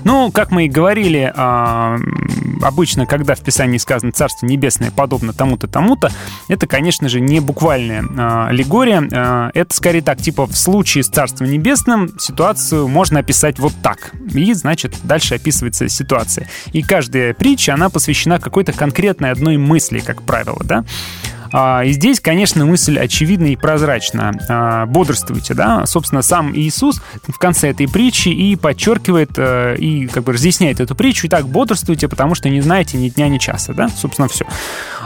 Ну, 0.04 0.32
как 0.32 0.51
мы 0.51 0.65
и 0.65 0.69
говорили, 0.69 1.32
а, 1.36 1.97
обычно, 2.62 3.06
когда 3.06 3.34
в 3.34 3.41
Писании 3.41 3.78
сказано 3.78 4.12
«Царство 4.12 4.45
небесное 4.45 4.91
подобно 4.91 5.34
тому-то, 5.34 5.67
тому-то», 5.67 6.12
это, 6.47 6.67
конечно 6.67 7.10
же, 7.10 7.19
не 7.19 7.39
буквальная 7.39 8.04
а, 8.17 8.47
аллегория. 8.47 9.08
А, 9.12 9.51
это 9.54 9.75
скорее 9.75 10.01
так, 10.01 10.21
типа 10.21 10.45
в 10.45 10.56
случае 10.56 11.04
с 11.04 11.08
Царством 11.08 11.49
Небесным 11.49 12.19
ситуацию 12.19 12.88
можно 12.88 13.19
описать 13.19 13.58
вот 13.60 13.73
так. 13.82 14.12
И, 14.34 14.54
значит, 14.54 14.95
дальше 15.04 15.36
описывается 15.36 15.89
ситуация. 15.89 16.47
И 16.71 16.82
каждая 16.82 17.34
притча, 17.34 17.73
она 17.73 17.89
посвящена 17.89 18.39
какой-то 18.39 18.73
конкретной 18.73 19.32
одной 19.32 19.58
мысли, 19.58 19.99
как 19.99 20.21
правило, 20.21 20.62
да? 20.63 20.86
А, 21.52 21.84
И 21.84 21.92
здесь, 21.92 22.20
конечно, 22.20 22.66
мысль 22.66 22.98
очевидна 22.98 23.48
и 23.48 23.56
прозрачна. 23.56 24.32
А, 24.50 24.86
Бодрствуйте, 24.86 25.54
да? 25.54 25.86
Собственно, 25.86 26.22
сам 26.22 26.56
Иисус 26.56 27.02
в 27.28 27.38
конце 27.38 27.70
этой 27.70 27.88
притчи 27.88 28.30
и 28.30 28.56
подчеркивает, 28.56 29.32
э, 29.38 29.76
и 29.78 30.08
как 30.08 30.24
бы 30.24 30.34
разъясняет 30.34 30.80
эту 30.80 30.96
притчу. 30.96 31.28
Итак, 31.28 31.48
бодрствуйте, 31.48 32.08
потому 32.08 32.36
что 32.36 32.50
не 32.50 32.62
знаете 32.62 32.98
ни 32.98 33.10
дня, 33.10 33.28
ни 33.28 33.38
часа, 33.38 33.74
да? 33.74 33.90
Собственно, 33.90 34.28
все. 34.28 34.46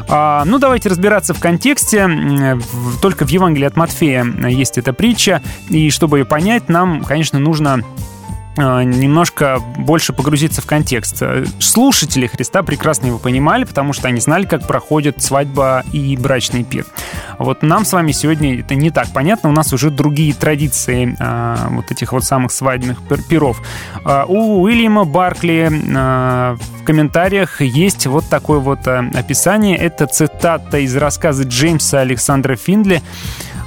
Ну, 0.08 0.60
давайте 0.60 0.90
разбираться 0.90 1.34
в 1.34 1.40
контексте. 1.40 2.58
Только 3.02 3.26
в 3.28 3.30
Евангелии 3.30 3.66
от 3.66 3.76
Матфея 3.76 4.26
есть 4.48 4.78
эта 4.78 4.94
притча. 4.94 5.42
И 5.70 5.90
чтобы 5.90 6.20
ее 6.20 6.26
понять, 6.26 6.70
нам, 6.70 7.04
конечно, 7.04 7.38
нужно 7.38 7.84
немножко 8.60 9.60
больше 9.78 10.14
погрузиться 10.14 10.62
в 10.62 10.66
контекст. 10.66 11.18
Э, 11.22 11.46
Слушатели 11.60 12.28
Христа 12.28 12.64
прекрасно 12.64 13.08
его 13.08 13.18
понимали, 13.18 13.64
потому 13.64 13.94
что 13.94 14.08
они 14.08 14.20
знали, 14.20 14.46
как 14.46 14.68
проходит 14.68 15.22
свадьба 15.24 15.84
и 15.92 16.16
брачный 16.18 16.64
пир. 16.64 16.86
Вот 17.38 17.64
нам 17.64 17.86
с 17.86 17.94
вами 17.94 18.12
сегодня 18.12 18.60
это 18.60 18.76
не 18.76 18.92
так 18.92 19.08
понятно, 19.14 19.50
у 19.50 19.54
нас 19.54 19.72
уже 19.74 19.90
другие 19.90 20.34
традиции 20.34 21.16
э, 21.20 21.56
вот 21.72 21.92
этих 21.92 22.12
вот 22.12 22.24
самых 22.24 22.52
свадебных 22.52 23.02
пир- 23.08 23.24
пиров. 23.24 23.62
Э, 24.06 24.24
У 24.28 24.62
Уильяма 24.64 25.06
Баркли 25.06 25.70
э, 25.72 26.58
в 26.80 26.84
комментариях 26.84 27.62
есть 27.62 28.08
вот 28.08 28.26
такое 28.30 28.60
вот 28.60 28.88
э, 28.88 29.10
описание. 29.16 29.78
Это 29.78 30.06
цитата 30.08 30.80
из 30.80 30.96
рассказа 30.96 31.44
Джеймса 31.44 32.02
Александра 32.02 32.56
Финдли 32.56 33.02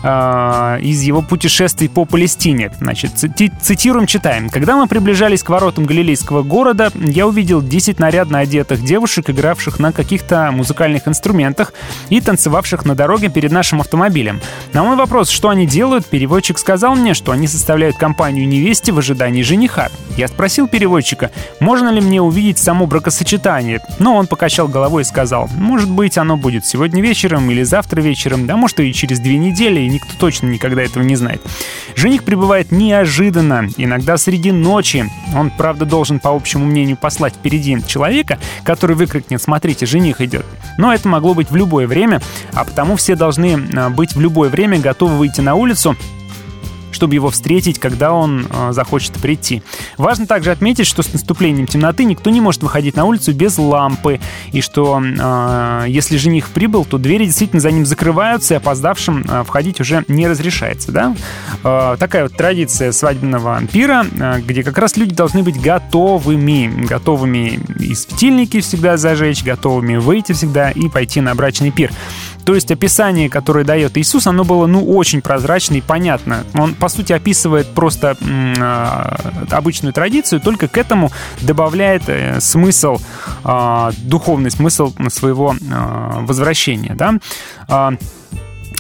э, 0.03 0.79
из 0.83 1.03
его 1.03 1.23
путешествий 1.23 1.89
по 1.89 2.05
Палестине. 2.05 2.71
Значит, 2.79 3.13
цити- 3.15 3.53
цитируем, 3.61 4.07
читаем. 4.07 4.51
«Когда 4.51 4.77
мы 4.77 4.87
приближались 4.87 5.43
к 5.43 5.49
воротам 5.49 5.85
Галилейского 5.85 6.43
города, 6.43 6.91
я 6.95 7.27
увидел 7.27 7.63
10 7.63 7.99
нарядно 7.99 8.41
одетых 8.41 8.83
девушек, 8.85 9.31
игравших 9.31 9.79
на 9.79 9.93
каких-то 9.93 10.51
музыкальных 10.53 11.09
инструментах 11.09 11.73
и 12.09 12.21
танцевавших 12.21 12.85
на 12.85 12.95
дороге 12.95 13.29
перед 13.29 13.53
нашим 13.53 13.81
автомобилем. 13.81 14.41
На 14.73 14.83
мой 14.83 14.97
вопрос, 14.97 15.29
что 15.31 15.49
они 15.49 15.67
делают, 15.67 16.07
переводчик 16.07 16.59
сказал 16.59 16.95
мне, 16.95 17.15
что 17.15 17.33
они 17.33 17.47
составляют 17.47 17.97
компанию 17.97 18.47
невесте 18.49 18.93
в 18.93 18.99
ожидании 18.99 19.43
жениха. 19.43 19.89
Я 20.17 20.29
спросил 20.29 20.69
переводчика, 20.69 21.31
можно 21.61 21.89
ли 21.91 22.01
мне 22.01 22.21
увидеть 22.21 22.59
само 22.59 22.87
бракосочетание, 22.87 23.81
но 23.99 24.17
он 24.17 24.27
покачал 24.27 24.69
головой 24.69 25.03
и 25.03 25.07
сказал, 25.07 25.49
может 25.55 25.91
быть, 25.91 26.19
оно 26.19 26.37
будет 26.37 26.67
сегодня 26.67 27.03
вечером 27.03 27.51
или 27.51 27.63
завтра 27.63 28.01
вечером, 28.01 28.47
да 28.47 28.57
может 28.57 28.81
и 28.81 28.93
через 28.93 29.21
две 29.21 29.39
недели, 29.39 29.81
никто 29.93 30.13
точно 30.19 30.49
никогда 30.49 30.83
этого 30.83 31.03
не 31.03 31.17
знает. 31.17 31.43
Жених 31.95 32.25
прибывает 32.25 32.73
неожиданно, 32.73 33.69
иногда 33.77 34.17
среди 34.17 34.51
ночи. 34.53 35.11
Он, 35.37 35.51
правда, 35.51 35.85
должен, 35.85 36.19
по 36.19 36.31
общему 36.31 36.65
мнению, 36.65 36.97
послать 36.97 37.35
впереди 37.35 37.79
человека, 37.87 38.39
который 38.65 38.97
выкрикнет 38.97 39.41
«Смотрите, 39.41 39.87
жених 39.87 40.21
идет». 40.21 40.45
Но 40.79 40.93
это 40.93 41.09
могло 41.09 41.35
быть 41.35 41.51
в 41.51 41.57
любое 41.57 41.87
время, 41.87 42.21
а 42.53 42.65
потому 42.65 42.97
все 42.97 43.15
должны 43.15 43.69
а, 43.77 43.91
быть 43.91 44.15
в 44.15 44.21
любое 44.21 44.49
время 44.49 44.79
готовы 44.79 45.17
выйти 45.17 45.41
на 45.41 45.55
улицу, 45.55 45.97
чтобы 46.93 47.15
его 47.15 47.31
встретить, 47.31 47.79
когда 47.79 48.13
он 48.13 48.47
э, 48.49 48.73
захочет 48.73 49.13
прийти. 49.15 49.63
Важно 49.99 50.27
также 50.27 50.51
отметить, 50.51 50.87
что 50.87 51.03
с 51.03 51.13
наступлением 51.13 51.67
темноты 51.67 52.05
никто 52.05 52.31
не 52.31 52.41
может 52.41 52.63
выходить 52.63 52.97
на 52.97 53.05
улицу 53.05 53.33
без 53.33 53.59
лампы, 53.59 54.21
и 54.53 54.61
что 54.61 55.03
э, 55.03 55.85
если 55.89 56.17
жених 56.17 56.51
прибыл, 56.51 56.85
то 56.85 56.99
двери 56.99 57.27
действительно 57.27 57.61
за 57.61 57.71
ним 57.71 57.87
закрываются, 57.87 58.55
и 58.55 58.57
опоздавшим 58.59 59.27
э, 59.29 59.45
входить 59.45 59.81
уже 59.81 60.05
не 60.09 60.29
разрешается. 60.29 60.93
Да? 60.93 61.17
Э, 61.65 61.97
такая 61.99 62.25
вот 62.25 62.37
традиция 62.37 62.93
свадебного 62.93 63.61
пира, 63.67 64.07
э, 64.13 64.41
где 64.41 64.63
как 64.63 64.79
раз 64.79 64.97
люди 64.97 65.15
должны 65.15 65.43
быть 65.43 65.61
готовыми, 65.61 66.87
готовыми 66.87 67.61
и 67.79 67.95
светильники 67.95 68.61
всегда 68.61 68.97
зажечь, 68.97 69.43
готовыми 69.43 69.97
выйти 69.97 70.33
всегда 70.33 70.71
и 70.71 70.89
пойти 70.89 71.21
на 71.21 71.35
брачный 71.35 71.71
пир. 71.71 71.91
То 72.45 72.55
есть 72.55 72.71
описание, 72.71 73.29
которое 73.29 73.65
дает 73.65 73.97
Иисус, 73.97 74.27
оно 74.27 74.45
было, 74.45 74.67
ну, 74.67 74.85
очень 74.85 75.21
прозрачно 75.21 75.77
и 75.77 75.81
понятно. 75.81 76.45
Он, 76.55 76.75
по 76.83 76.89
сути, 76.89 77.13
описывает 77.13 77.69
просто 77.69 78.17
а, 78.61 79.17
обычную 79.53 79.93
традицию, 79.93 80.41
только 80.41 80.67
к 80.67 80.77
этому 80.77 81.13
добавляет 81.41 82.09
э, 82.09 82.41
смысл, 82.41 82.97
а, 83.45 83.93
духовный 83.99 84.51
смысл 84.51 84.93
своего 85.09 85.55
а, 85.73 86.23
возвращения, 86.23 86.97
да. 86.97 87.93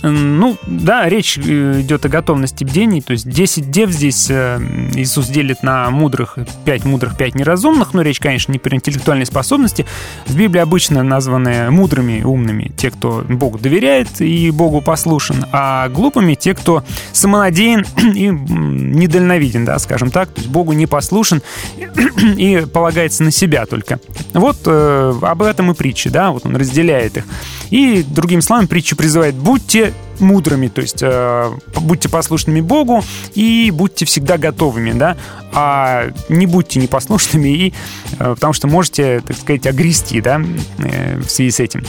Ну, 0.02 0.56
да, 0.66 1.08
речь 1.08 1.38
э, 1.38 1.80
идет 1.80 2.04
о 2.04 2.08
готовности 2.08 2.64
бдений, 2.64 3.00
то 3.00 3.12
есть 3.12 3.28
10 3.28 3.70
дев 3.70 3.90
здесь 3.90 4.28
э, 4.30 4.58
Иисус 4.94 5.28
делит 5.28 5.62
на 5.62 5.90
мудрых, 5.90 6.38
5 6.64 6.84
мудрых, 6.84 7.16
5 7.16 7.36
неразумных, 7.36 7.94
но 7.94 8.02
речь, 8.02 8.18
конечно, 8.18 8.50
не 8.50 8.58
про 8.58 8.74
интеллектуальные 8.74 9.26
способности. 9.26 9.86
В 10.26 10.36
Библии 10.36 10.58
обычно 10.58 11.04
названы 11.04 11.70
мудрыми, 11.70 12.22
умными 12.22 12.72
те, 12.76 12.90
кто 12.90 13.24
Богу 13.28 13.58
доверяет 13.58 14.20
и 14.20 14.50
Богу 14.50 14.80
послушен, 14.80 15.46
а 15.52 15.88
глупыми 15.88 16.34
те, 16.34 16.54
кто 16.54 16.82
самонадеян 17.12 17.84
и 18.14 18.26
недальновиден, 18.28 19.64
да, 19.64 19.78
скажем 19.78 20.10
так, 20.10 20.30
то 20.30 20.40
есть 20.40 20.50
Богу 20.50 20.72
не 20.72 20.86
послушен 20.86 21.42
и 22.36 22.66
полагается 22.72 23.22
на 23.22 23.30
себя 23.30 23.66
только. 23.66 24.00
Вот 24.32 24.58
э, 24.66 25.14
об 25.22 25.42
этом 25.42 25.70
и 25.70 25.74
притча, 25.74 26.10
да, 26.10 26.32
вот 26.32 26.44
он 26.44 26.56
разделяет 26.56 27.18
их. 27.18 27.24
И, 27.70 28.02
другими 28.02 28.40
словами, 28.40 28.66
притча 28.66 28.96
призывает 28.96 29.34
«будьте 29.34 29.91
мудрыми, 30.22 30.68
то 30.68 30.80
есть 30.80 31.02
э, 31.02 31.50
будьте 31.80 32.08
послушными 32.08 32.60
Богу 32.60 33.04
и 33.34 33.70
будьте 33.72 34.04
всегда 34.04 34.38
готовыми, 34.38 34.92
да, 34.92 35.16
а 35.52 36.10
не 36.28 36.46
будьте 36.46 36.80
непослушными, 36.80 37.48
и, 37.48 37.74
э, 38.18 38.34
потому 38.34 38.52
что 38.52 38.68
можете, 38.68 39.20
так 39.20 39.36
сказать, 39.36 39.66
огрести, 39.66 40.20
да, 40.20 40.40
э, 40.78 41.18
в 41.18 41.30
связи 41.30 41.50
с 41.50 41.60
этим. 41.60 41.84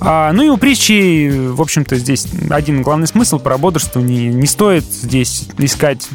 А, 0.00 0.32
ну 0.32 0.42
и 0.42 0.48
у 0.48 0.56
притчи, 0.56 1.28
в 1.30 1.60
общем-то, 1.60 1.96
здесь 1.96 2.26
один 2.50 2.82
главный 2.82 3.06
смысл 3.06 3.38
про 3.38 3.58
бодрствование. 3.58 4.32
Не 4.32 4.46
стоит 4.46 4.84
здесь 4.84 5.48
искать 5.58 6.06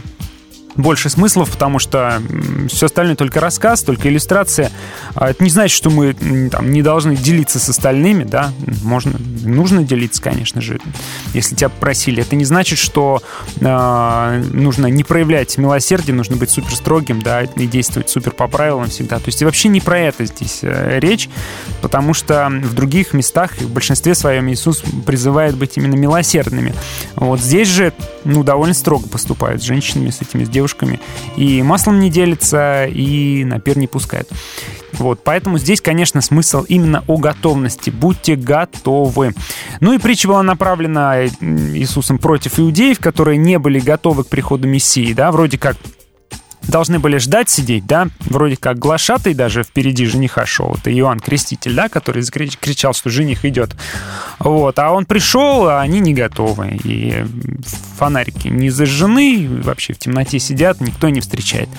больше 0.76 1.10
смыслов, 1.10 1.52
потому 1.52 1.80
что 1.80 2.22
все 2.68 2.88
остальное 2.88 3.16
только 3.16 3.40
рассказ, 3.40 3.84
только 3.84 4.10
иллюстрация. 4.10 4.72
А 5.16 5.30
Это 5.30 5.44
не 5.44 5.50
значит, 5.50 5.76
что 5.76 5.90
мы 5.90 6.14
там, 6.50 6.72
не 6.72 6.82
должны 6.82 7.16
делиться 7.16 7.60
с 7.60 7.70
остальными, 7.70 8.24
да, 8.24 8.52
можно, 8.84 9.20
нужно 9.44 9.84
делиться, 9.84 10.22
конечно 10.22 10.62
же, 10.62 10.80
если 11.34 11.56
тебя 11.56 11.70
попросили. 11.70 12.22
Это 12.22 12.36
не 12.36 12.46
значит, 12.46 12.80
что 12.80 13.22
э, 13.60 14.44
нужно 14.52 14.88
не 14.88 15.04
проявлять 15.04 15.58
милосердие, 15.58 16.16
нужно 16.16 16.36
быть 16.36 16.50
супер 16.50 16.76
строгим, 16.76 17.22
да, 17.22 17.44
и 17.44 17.68
действовать 17.68 18.10
супер 18.10 18.32
по 18.32 18.48
правилам 18.48 18.88
всегда. 18.88 19.20
То 19.20 19.28
есть 19.28 19.42
вообще 19.44 19.70
не 19.70 19.82
про 19.82 20.00
это 20.00 20.26
здесь 20.26 20.60
э, 20.64 21.00
речь, 21.00 21.30
потому 21.82 22.14
что 22.14 22.50
в 22.50 22.74
других 22.74 23.14
местах, 23.14 23.52
в 23.58 23.70
большинстве 23.70 24.16
своем 24.16 24.50
Иисус 24.52 24.84
призывает 25.06 25.56
быть 25.56 25.78
именно 25.78 25.96
милосердными. 25.96 26.74
Вот 27.16 27.40
здесь 27.40 27.68
же, 27.68 27.94
ну, 28.24 28.44
довольно 28.44 28.74
строго 28.74 29.08
поступают 29.08 29.62
с 29.62 29.66
женщинами, 29.66 30.10
с 30.10 30.22
этими, 30.22 30.44
с 30.44 30.50
девушками. 30.50 30.63
И 31.38 31.62
маслом 31.62 32.00
не 32.00 32.10
делятся, 32.10 32.86
и 32.86 33.44
на 33.44 33.60
пир 33.60 33.78
не 33.78 33.88
пускают. 33.88 34.30
Вот, 34.94 35.22
поэтому 35.24 35.58
здесь, 35.58 35.82
конечно, 35.82 36.22
смысл 36.22 36.64
именно 36.64 37.04
о 37.08 37.18
готовности. 37.18 37.90
Будьте 37.90 38.36
готовы. 38.36 39.34
Ну 39.80 39.94
и 39.94 39.98
притча 39.98 40.28
была 40.28 40.44
направлена 40.44 41.26
Иисусом 41.26 42.20
против 42.20 42.60
иудеев, 42.60 43.00
которые 43.00 43.38
не 43.38 43.58
были 43.58 43.80
готовы 43.80 44.24
к 44.24 44.28
приходу 44.28 44.68
Мессии, 44.68 45.14
да, 45.14 45.32
вроде 45.32 45.58
как 45.58 45.78
должны 46.68 47.00
были 47.00 47.18
ждать 47.18 47.50
сидеть, 47.50 47.86
да, 47.86 48.08
вроде 48.22 48.58
как 48.58 48.80
глашатый 48.80 49.34
даже 49.34 49.64
впереди 49.64 50.06
жениха 50.06 50.46
шел, 50.46 50.76
это 50.78 50.92
Иоанн 50.92 51.20
Креститель, 51.20 51.74
да, 51.76 51.90
который 51.90 52.24
кричал, 52.24 52.94
что 52.94 53.10
жених 53.10 53.46
идет, 53.46 53.76
вот, 54.40 54.80
а 54.80 54.92
он 54.92 55.06
пришел, 55.06 55.68
а 55.68 55.82
они 55.82 56.00
не 56.00 56.14
готовы, 56.14 56.80
и 56.84 57.26
фонарики 57.98 58.48
не 58.48 58.70
зажжены, 58.70 59.48
вообще 59.64 59.94
в 59.94 60.00
темноте 60.00 60.40
сидят, 60.40 60.82
никто 60.82 61.10
не 61.10 61.22
встречает, 61.22 61.70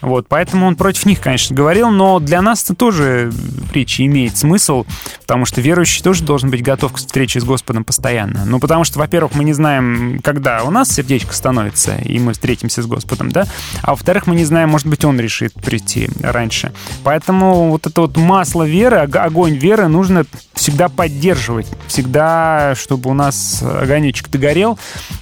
вот, 0.00 0.26
поэтому 0.28 0.66
он 0.66 0.76
против 0.76 1.06
них, 1.06 1.20
конечно, 1.20 1.54
говорил, 1.54 1.90
но 1.90 2.18
для 2.18 2.42
нас 2.42 2.64
это 2.64 2.74
тоже 2.74 3.32
притча 3.70 4.04
имеет 4.06 4.36
смысл, 4.36 4.86
потому 5.20 5.44
что 5.44 5.60
верующий 5.60 6.02
тоже 6.02 6.24
должен 6.24 6.50
быть 6.50 6.62
готов 6.62 6.92
к 6.92 6.96
встрече 6.96 7.40
с 7.40 7.44
Господом 7.44 7.84
постоянно, 7.84 8.44
ну, 8.44 8.60
потому 8.60 8.84
что, 8.84 8.98
во-первых, 8.98 9.34
мы 9.34 9.44
не 9.44 9.52
знаем, 9.52 10.20
когда 10.22 10.62
у 10.64 10.70
нас 10.70 10.90
сердечко 10.90 11.34
становится, 11.34 11.96
и 11.96 12.18
мы 12.18 12.32
встретимся 12.32 12.82
с 12.82 12.86
Господом, 12.86 13.30
да, 13.30 13.46
а 13.82 13.90
во-вторых, 13.90 14.21
мы 14.26 14.34
не 14.34 14.44
знаем, 14.44 14.70
может 14.70 14.86
быть, 14.86 15.04
он 15.04 15.18
решит 15.20 15.52
прийти 15.54 16.08
раньше. 16.22 16.72
Поэтому 17.04 17.70
вот 17.70 17.86
это 17.86 18.02
вот 18.02 18.16
масло 18.16 18.64
веры, 18.64 18.98
ог- 18.98 19.16
огонь 19.16 19.54
веры 19.54 19.88
нужно 19.88 20.24
всегда 20.54 20.88
поддерживать. 20.88 21.66
Всегда, 21.86 22.74
чтобы 22.76 23.10
у 23.10 23.14
нас 23.14 23.62
огонечек 23.62 24.28
догорел, 24.28 24.78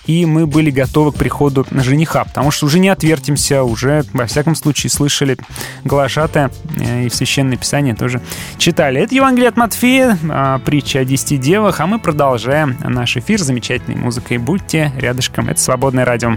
и 0.07 0.27
мы 0.27 0.47
были 0.47 0.71
готовы 0.71 1.13
к 1.13 1.17
приходу 1.17 1.67
жениха. 1.71 2.25
Потому 2.25 2.51
что 2.51 2.67
уже 2.67 2.79
не 2.79 2.89
отвертимся, 2.89 3.63
уже, 3.63 4.05
во 4.13 4.27
всяком 4.27 4.55
случае, 4.55 4.91
слышали 4.91 5.39
глашатая 5.85 6.51
э, 6.77 7.07
и 7.07 7.09
в 7.09 7.15
Священное 7.15 7.57
Писание 7.57 7.95
тоже 7.95 8.21
читали. 8.59 9.01
Это 9.01 9.15
Евангелие 9.15 9.49
от 9.49 9.57
Матфея, 9.57 10.19
а, 10.29 10.59
притча 10.59 11.01
о 11.01 11.05
десяти 11.05 11.37
девах, 11.39 11.81
а 11.81 11.87
мы 11.87 11.99
продолжаем 11.99 12.77
наш 12.83 13.17
эфир 13.17 13.41
замечательной 13.41 13.97
музыкой. 13.97 14.39
Будьте 14.39 14.93
рядышком, 14.97 15.49
это 15.49 15.61
«Свободное 15.61 16.05
радио». 16.05 16.37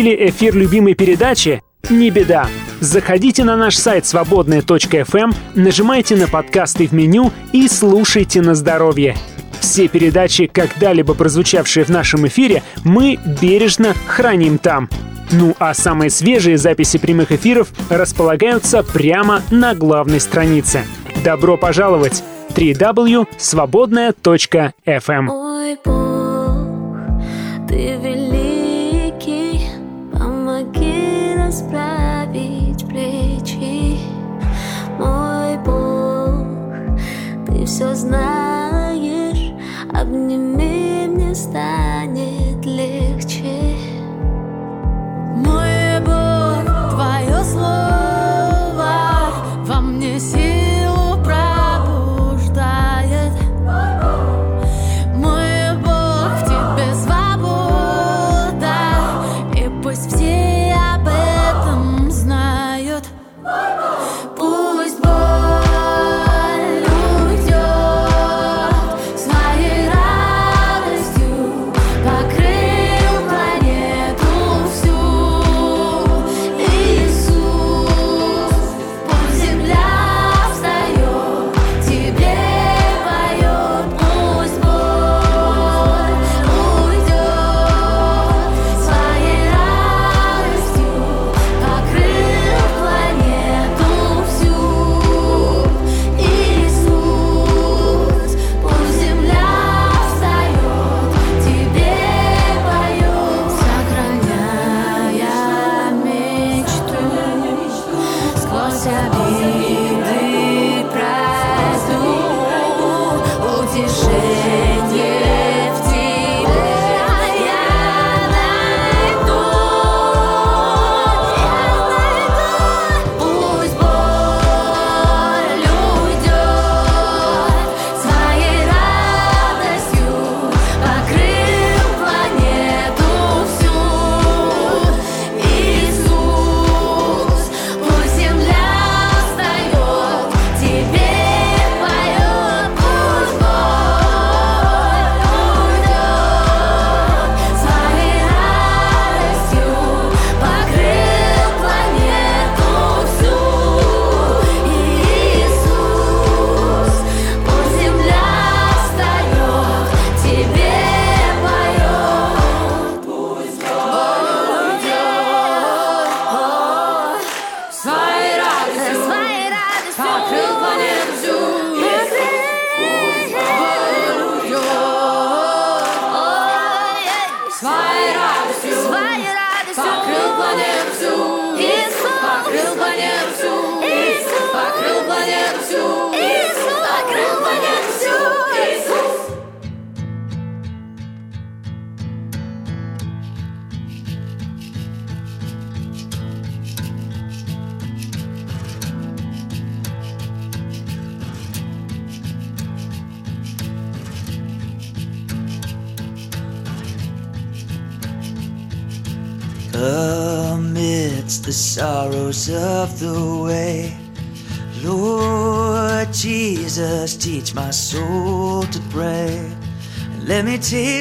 пропустили 0.00 0.28
эфир 0.28 0.56
любимой 0.56 0.94
передачи, 0.94 1.62
не 1.90 2.10
беда. 2.10 2.46
Заходите 2.80 3.44
на 3.44 3.56
наш 3.56 3.76
сайт 3.76 4.06
свободная.фм, 4.06 5.16
эм, 5.16 5.34
нажимайте 5.54 6.16
на 6.16 6.26
подкасты 6.26 6.86
в 6.86 6.92
меню 6.92 7.30
и 7.52 7.68
слушайте 7.68 8.40
на 8.40 8.54
здоровье. 8.54 9.14
Все 9.60 9.88
передачи, 9.88 10.46
когда-либо 10.46 11.12
прозвучавшие 11.14 11.84
в 11.84 11.90
нашем 11.90 12.26
эфире, 12.26 12.62
мы 12.84 13.18
бережно 13.42 13.94
храним 14.06 14.56
там. 14.58 14.88
Ну 15.32 15.54
а 15.58 15.74
самые 15.74 16.08
свежие 16.10 16.56
записи 16.56 16.96
прямых 16.98 17.30
эфиров 17.30 17.68
располагаются 17.90 18.82
прямо 18.82 19.42
на 19.50 19.74
главной 19.74 20.20
странице. 20.20 20.84
Добро 21.22 21.58
пожаловать! 21.58 22.24
www.свободная.фм 22.50 25.39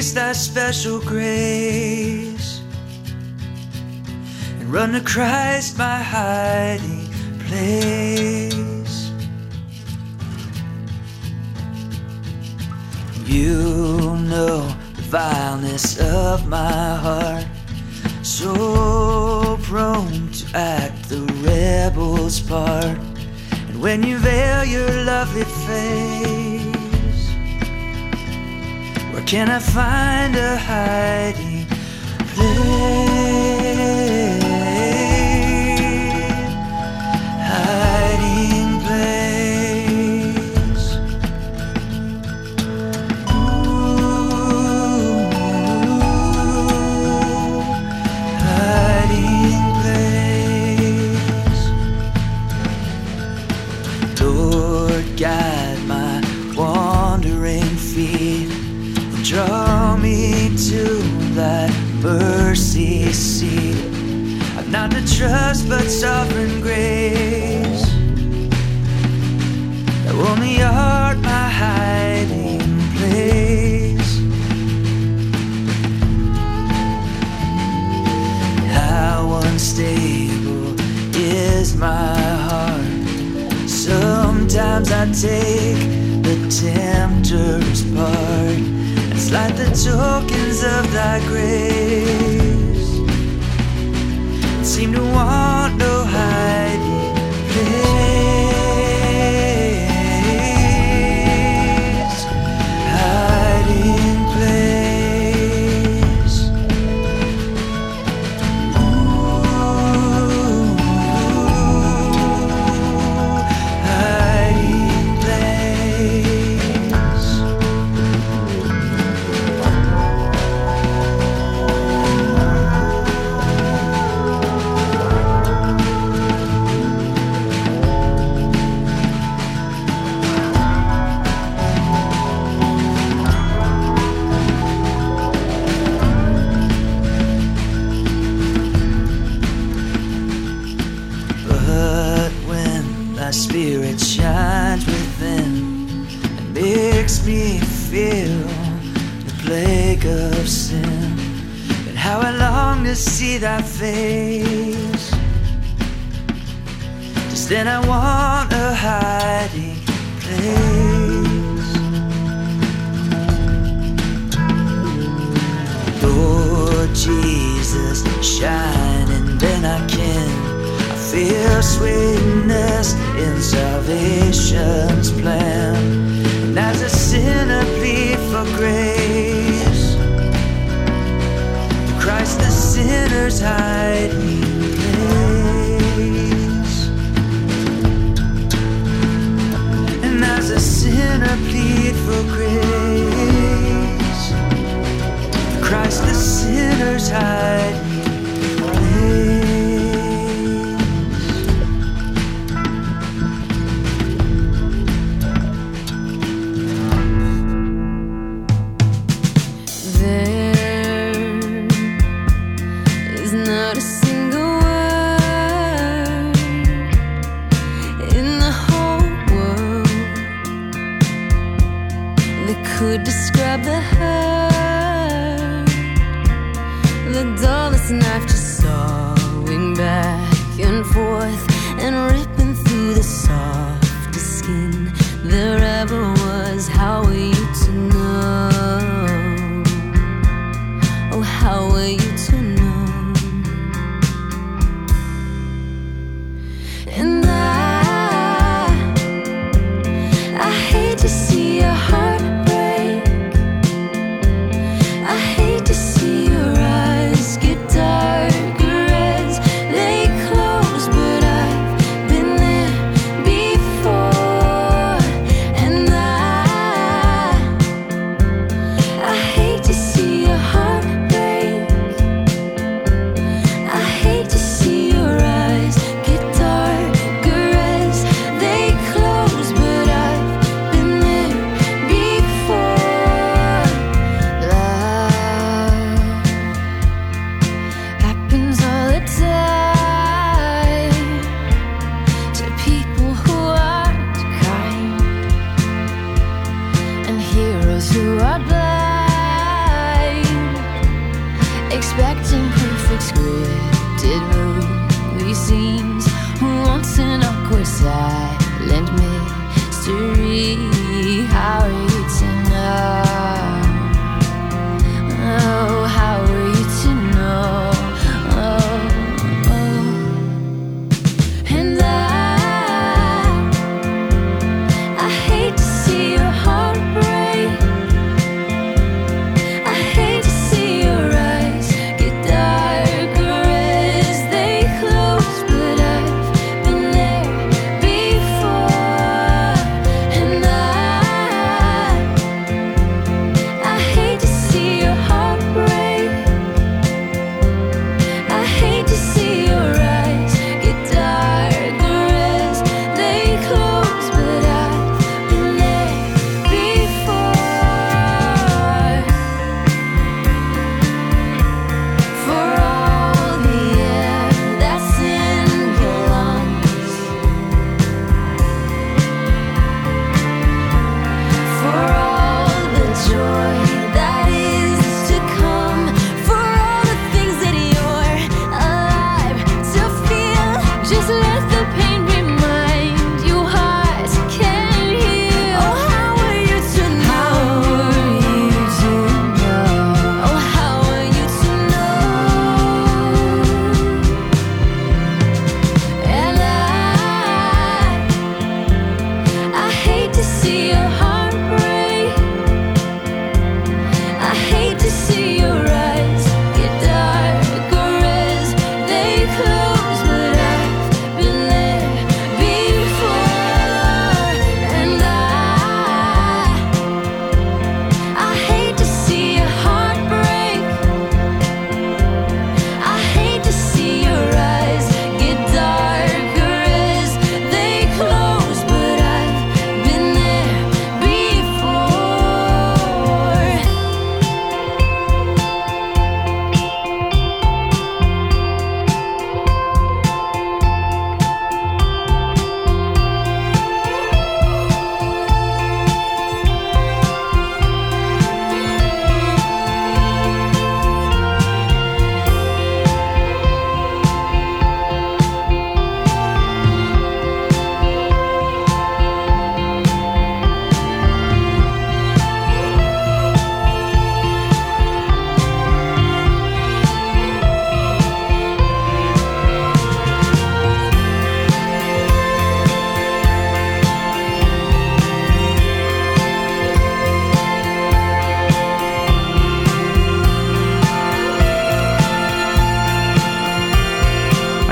taste 0.10 0.16
that 0.16 0.36
special 0.36 1.00
grace 1.00 2.62
and 4.60 4.74
run 4.74 4.92
to 4.94 5.02
Christ 5.02 5.78
my 5.78 5.98
hiding. 5.98 6.99
find 29.60 30.36
a 30.36 30.58
hiding 30.58 31.49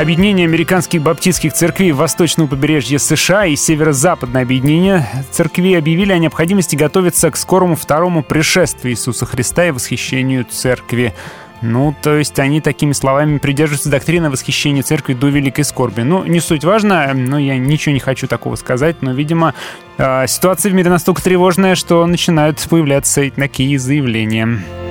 Объединение 0.08 0.46
американских 0.48 1.02
баптистских 1.02 1.52
церквей 1.52 1.92
восточного 1.92 2.48
побережья 2.48 2.98
США 2.98 3.46
и 3.46 3.58
северо-западное 3.58 4.44
объединение 4.44 5.06
церквей 5.32 5.78
объявили 5.78 6.14
о 6.14 6.18
необходимости 6.18 6.78
готовиться 6.78 7.30
к 7.30 7.36
скорому 7.36 7.76
второму 7.76 8.24
пришествию 8.24 8.94
Иисуса 8.94 9.26
Христа 9.26 9.66
и 9.68 9.72
восхищению 9.72 10.46
церкви. 10.46 11.14
Ну, 11.62 11.94
то 12.02 12.16
есть 12.16 12.40
они 12.40 12.62
такими 12.62 12.94
словами 12.94 13.38
придерживаются 13.38 13.90
доктрины 13.90 14.30
восхищения 14.30 14.82
церкви 14.82 15.14
до 15.14 15.28
великой 15.28 15.66
скорби. 15.66 16.04
Ну, 16.04 16.24
не 16.24 16.40
суть 16.40 16.64
важно, 16.64 17.12
но 17.14 17.38
я 17.38 17.58
ничего 17.58 17.92
не 17.92 18.00
хочу 18.00 18.28
такого 18.28 18.56
сказать, 18.56 19.02
но, 19.02 19.12
видимо, 19.12 19.56
э, 19.98 20.26
ситуация 20.28 20.72
в 20.72 20.74
мире 20.74 20.90
настолько 20.90 21.22
тревожная, 21.22 21.76
что 21.76 22.06
начинают 22.06 22.66
появляться 22.70 23.30
такие 23.32 23.78
заявления. 23.78 24.87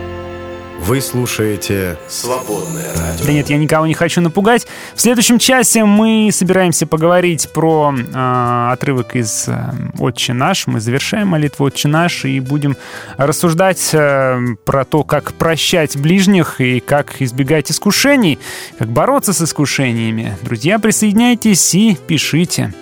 Вы 0.79 1.01
слушаете 1.01 1.99
«Свободное 2.09 2.95
радио». 2.95 3.27
Да 3.27 3.33
нет, 3.33 3.51
я 3.51 3.57
никого 3.57 3.87
не 3.87 3.95
хочу 3.95 4.21
напугать. 4.21 4.67
В 4.95 5.01
следующем 5.01 5.39
часе 5.39 5.85
мы 5.85 6.31
собираемся 6.33 6.87
поговорить 6.87 7.49
про 7.53 7.93
э, 7.97 8.69
отрывок 8.73 9.17
из 9.17 9.49
э, 9.49 9.73
«Отче 9.99 10.33
наш». 10.33 10.67
Мы 10.67 10.81
завершаем 10.81 11.29
молитву 11.29 11.67
«Отче 11.67 11.89
наш» 11.89 12.25
и 12.25 12.39
будем 12.41 12.77
рассуждать 13.17 13.91
э, 13.95 14.39
про 14.65 14.85
то, 14.85 15.03
как 15.03 15.33
прощать 15.33 15.97
ближних 15.97 16.61
и 16.61 16.81
как 16.81 17.21
избегать 17.21 17.71
искушений, 17.71 18.39
как 18.79 18.89
бороться 18.89 19.33
с 19.33 19.43
искушениями. 19.43 20.37
Друзья, 20.43 20.79
присоединяйтесь 20.79 21.75
и 21.75 21.97
пишите. 22.07 22.73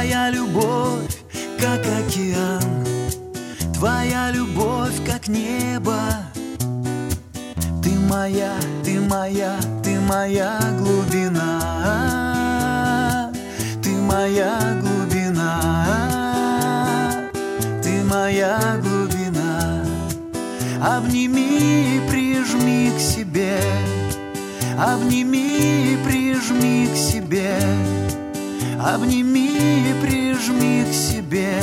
Твоя 0.00 0.30
любовь 0.30 1.14
как 1.60 1.80
океан, 1.80 2.62
Твоя 3.74 4.30
любовь 4.30 4.94
как 5.04 5.28
небо. 5.28 6.00
Ты 7.82 7.90
моя, 8.08 8.54
ты 8.82 8.98
моя, 8.98 9.56
ты 9.84 10.00
моя 10.00 10.58
глубина. 10.78 11.60
Ты 13.82 13.90
моя 13.90 14.58
глубина. 14.80 15.52
Ты 17.82 18.02
моя 18.04 18.80
глубина. 18.80 19.84
Обними 20.80 21.98
и 21.98 22.00
прижми 22.08 22.90
к 22.96 23.00
себе. 23.00 23.60
Обними 24.78 25.92
и 25.92 25.98
прижми 26.02 26.88
к 26.90 26.96
себе. 26.96 27.60
Обними 28.82 29.90
и 29.90 29.94
прижми 30.00 30.84
к 30.90 30.94
себе. 30.94 31.60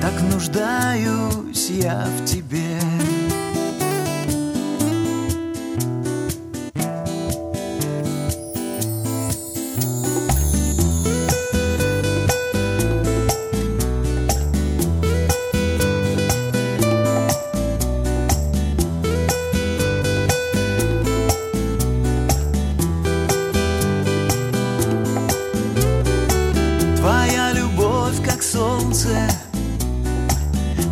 Так 0.00 0.14
нуждаюсь 0.32 1.68
я 1.68 2.06
в 2.16 2.24
тебе. 2.24 2.80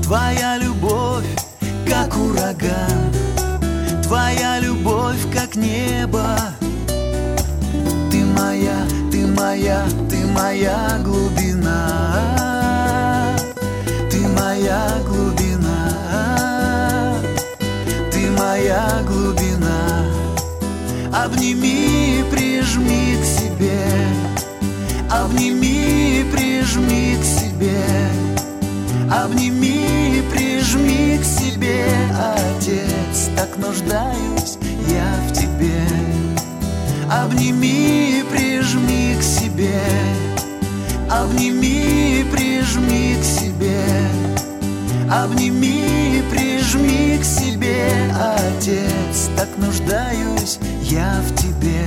Твоя 0.08 0.56
любовь, 0.56 1.26
как 1.86 2.16
ураган. 2.16 3.12
Твоя 4.04 4.58
любовь, 4.58 5.20
как 5.30 5.54
небо. 5.54 6.24
Ты 8.10 8.24
моя, 8.24 8.86
ты 9.12 9.26
моя, 9.26 9.84
ты 10.08 10.24
моя 10.28 10.98
глубина. 11.04 11.76
Ты 14.10 14.26
моя 14.28 14.88
глубина. 15.06 15.92
Ты 18.10 18.30
моя 18.30 19.02
глубина. 19.06 20.06
Обними, 21.12 22.24
прижми 22.30 23.18
к 23.20 23.26
себе. 23.26 23.84
Обними, 25.10 26.24
прижми 26.32 27.18
к 27.20 27.24
себе 27.26 28.27
Обними, 29.10 30.22
прижми 30.30 31.18
к 31.18 31.24
себе 31.24 31.84
Отец, 32.14 33.30
так 33.36 33.56
нуждаюсь 33.56 34.58
я 34.88 35.14
в 35.28 35.32
тебе. 35.32 35.86
Обними, 37.10 38.22
прижми 38.30 39.16
к 39.18 39.22
себе 39.22 39.80
Обними, 41.10 42.22
прижми 42.30 43.16
к 43.18 43.24
себе. 43.24 43.80
Обними, 45.10 46.22
прижми 46.30 47.18
к 47.18 47.24
себе 47.24 48.12
Отец, 48.14 49.30
так 49.34 49.48
нуждаюсь 49.56 50.58
я 50.82 51.22
в 51.22 51.34
тебе 51.34 51.86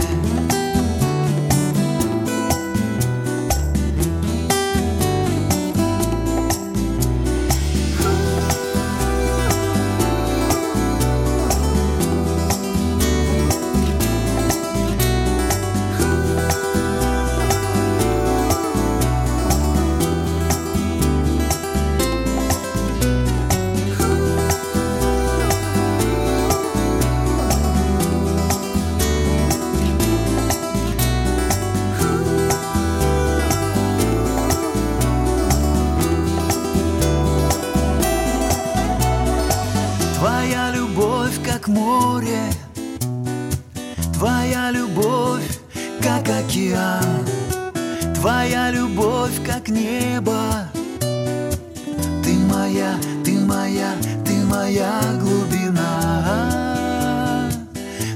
моя, 53.72 53.96
ты 54.26 54.34
моя 54.46 55.02
глубина. 55.22 55.90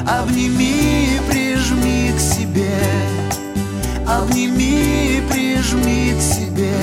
Обними, 0.06 1.18
прижми 1.30 2.12
к 2.16 2.20
себе. 2.20 2.76
Обними, 4.06 5.22
прижми 5.30 6.14
к 6.18 6.20
себе. 6.20 6.74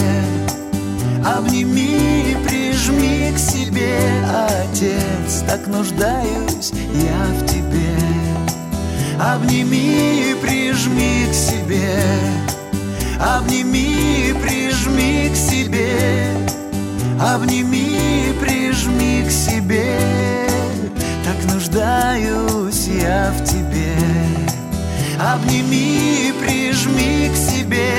Обними, 1.23 2.35
прижми 2.47 3.31
к 3.35 3.37
себе. 3.37 3.99
Отец, 4.27 5.43
так 5.47 5.67
нуждаюсь 5.67 6.71
я 6.95 7.25
в 7.35 7.45
тебе 7.45 7.88
Обними, 9.19 10.33
прижми 10.41 11.27
к 11.29 11.33
себе. 11.33 11.99
Обними, 13.19 14.33
прижми 14.41 15.29
к 15.29 15.35
себе. 15.35 16.37
Обними, 17.19 18.33
прижми 18.39 19.25
к 19.27 19.29
себе. 19.29 19.99
Так 21.25 21.53
нуждаюсь 21.53 22.87
я 22.87 23.33
в 23.37 23.43
тебе. 23.43 23.93
Обними, 25.19 26.33
прижми 26.39 27.29
к 27.33 27.35
себе. 27.35 27.91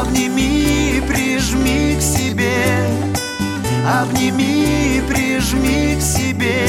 Обними, 0.00 1.00
прижми 1.06 1.96
к 1.96 2.02
себе. 2.02 2.88
Обними, 3.86 5.00
прижми 5.08 5.96
к 5.96 6.02
себе. 6.02 6.66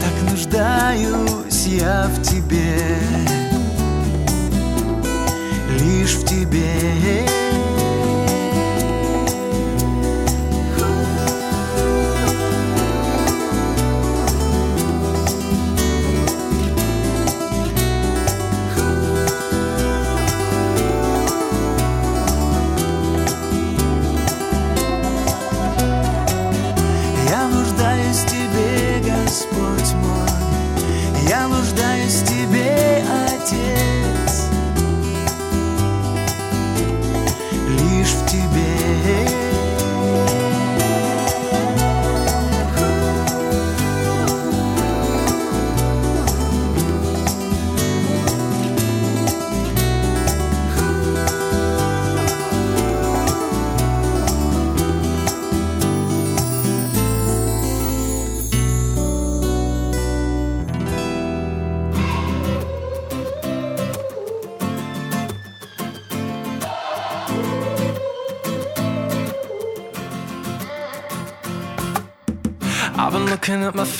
Так 0.00 0.30
нуждаюсь 0.30 1.47
я 1.68 2.08
в 2.08 2.22
тебе. 2.22 2.98
Лишь 5.80 6.14
в 6.16 6.24
тебе 6.24 7.26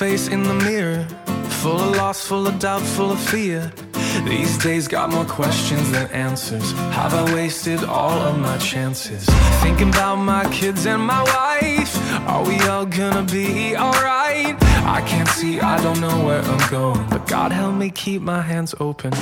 face 0.08 0.28
in 0.28 0.42
the 0.42 0.54
mirror, 0.54 1.04
full 1.60 1.78
of 1.86 1.96
loss, 1.96 2.26
full 2.26 2.46
of 2.46 2.58
doubt, 2.58 2.80
full 2.96 3.10
of 3.12 3.20
fear. 3.20 3.60
These 4.24 4.56
days 4.56 4.88
got 4.88 5.10
more 5.10 5.26
questions 5.26 5.90
than 5.90 6.06
answers. 6.28 6.72
Have 6.98 7.12
I 7.22 7.24
wasted 7.34 7.84
all 7.84 8.18
of 8.28 8.38
my 8.38 8.56
chances? 8.56 9.22
Thinking 9.64 9.90
about 9.90 10.16
my 10.16 10.44
kids 10.58 10.86
and 10.86 11.02
my 11.14 11.22
wife. 11.36 11.92
Are 12.32 12.44
we 12.50 12.56
all 12.72 12.86
gonna 12.86 13.26
be 13.38 13.76
alright? 13.76 14.56
I 14.96 15.00
can't 15.10 15.32
see, 15.38 15.60
I 15.60 15.76
don't 15.84 16.00
know 16.00 16.18
where 16.26 16.42
I'm 16.52 16.64
going, 16.70 17.04
but 17.10 17.26
God 17.26 17.52
help 17.52 17.74
me 17.74 17.90
keep 17.90 18.22
my 18.22 18.40
hands 18.40 18.74
open. 18.80 19.12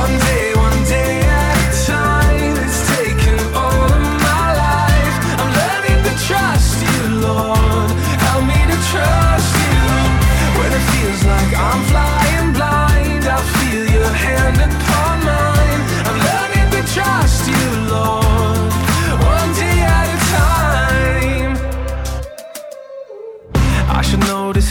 One 0.00 0.14
day, 0.28 0.46
one 0.66 0.80
day 0.94 1.37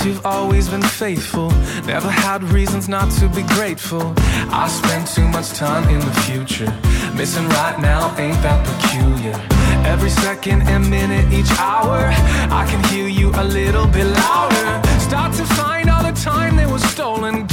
you've 0.08 0.26
always 0.26 0.70
been 0.70 0.82
faithful. 0.82 1.50
Never 1.86 2.10
had 2.10 2.42
reasons 2.44 2.88
not 2.88 3.12
to 3.20 3.28
be 3.30 3.44
grateful. 3.56 4.14
I 4.52 4.68
spend 4.68 5.06
too 5.08 5.28
much 5.28 5.50
time 5.50 5.84
in 5.90 6.00
the 6.00 6.16
future. 6.28 6.72
Missing 7.16 7.48
right 7.50 7.78
now 7.80 8.16
ain't 8.18 8.42
that 8.42 8.60
peculiar. 8.66 9.36
Every 9.86 10.10
second 10.10 10.62
and 10.64 10.90
minute, 10.90 11.32
each 11.34 11.52
hour, 11.60 12.00
I 12.62 12.66
can 12.70 12.82
hear 12.92 13.08
you 13.08 13.32
a 13.36 13.44
little 13.44 13.88
bit 13.88 14.06
louder. 14.06 14.68
Start 15.00 15.34
to 15.34 15.46
find 15.60 15.90
all 15.90 15.97
was 16.72 16.84
stolen 16.92 17.47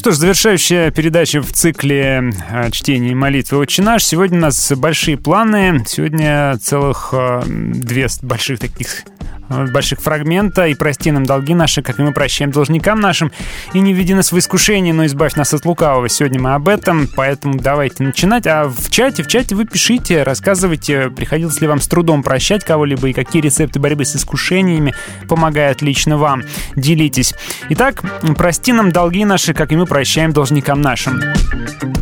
что 0.00 0.12
ж, 0.12 0.16
завершающая 0.16 0.90
передача 0.90 1.42
в 1.42 1.52
цикле 1.52 2.32
э, 2.50 2.70
чтения 2.70 3.10
и 3.10 3.14
молитвы 3.14 3.58
«Отче 3.58 3.82
наш». 3.82 4.02
Сегодня 4.02 4.38
у 4.38 4.40
нас 4.40 4.72
большие 4.72 5.18
планы. 5.18 5.84
Сегодня 5.86 6.56
целых 6.56 7.10
э, 7.12 7.42
две 7.46 8.06
больших 8.22 8.60
таких 8.60 9.04
больших 9.50 10.00
фрагмента 10.00 10.66
«И 10.66 10.74
прости 10.74 11.10
нам 11.10 11.26
долги 11.26 11.54
наши, 11.54 11.82
как 11.82 11.98
и 11.98 12.02
мы 12.02 12.12
прощаем 12.12 12.50
должникам 12.50 13.00
нашим, 13.00 13.32
и 13.72 13.80
не 13.80 13.92
введи 13.92 14.14
нас 14.14 14.32
в 14.32 14.38
искушение, 14.38 14.94
но 14.94 15.06
избавь 15.06 15.34
нас 15.34 15.52
от 15.52 15.64
лукавого». 15.64 16.08
Сегодня 16.08 16.40
мы 16.40 16.54
об 16.54 16.68
этом, 16.68 17.08
поэтому 17.14 17.58
давайте 17.58 18.02
начинать. 18.02 18.46
А 18.46 18.68
в 18.68 18.90
чате, 18.90 19.22
в 19.22 19.26
чате 19.26 19.54
вы 19.54 19.64
пишите, 19.64 20.22
рассказывайте, 20.22 21.10
приходилось 21.10 21.60
ли 21.60 21.66
вам 21.66 21.80
с 21.80 21.88
трудом 21.88 22.22
прощать 22.22 22.64
кого-либо, 22.64 23.08
и 23.08 23.12
какие 23.12 23.42
рецепты 23.42 23.80
борьбы 23.80 24.04
с 24.04 24.16
искушениями 24.16 24.94
помогают 25.28 25.82
лично 25.82 26.16
вам. 26.16 26.42
Делитесь. 26.76 27.34
Итак, 27.70 28.02
прости 28.36 28.72
нам 28.72 28.92
долги 28.92 29.24
наши, 29.24 29.54
как 29.54 29.72
и 29.72 29.76
мы 29.76 29.86
прощаем 29.86 30.32
должникам 30.32 30.80
нашим. 30.80 31.20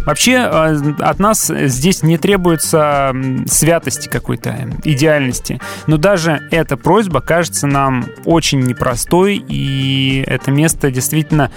Вообще 0.05 0.33
э, 0.33 0.95
от 1.01 1.19
нас 1.19 1.53
здесь 1.55 2.03
не 2.03 2.17
требуется 2.17 3.15
святости 3.47 4.09
какой-то, 4.09 4.57
идеальности. 4.85 5.61
Но 5.87 5.99
даже 5.99 6.49
эта 6.51 6.77
просьба 6.77 7.21
кажется 7.39 7.69
нам 7.69 8.07
очень 8.25 8.59
непростой, 8.59 9.37
и 9.49 10.25
это 10.27 10.51
место 10.51 10.91
действительно 10.91 11.53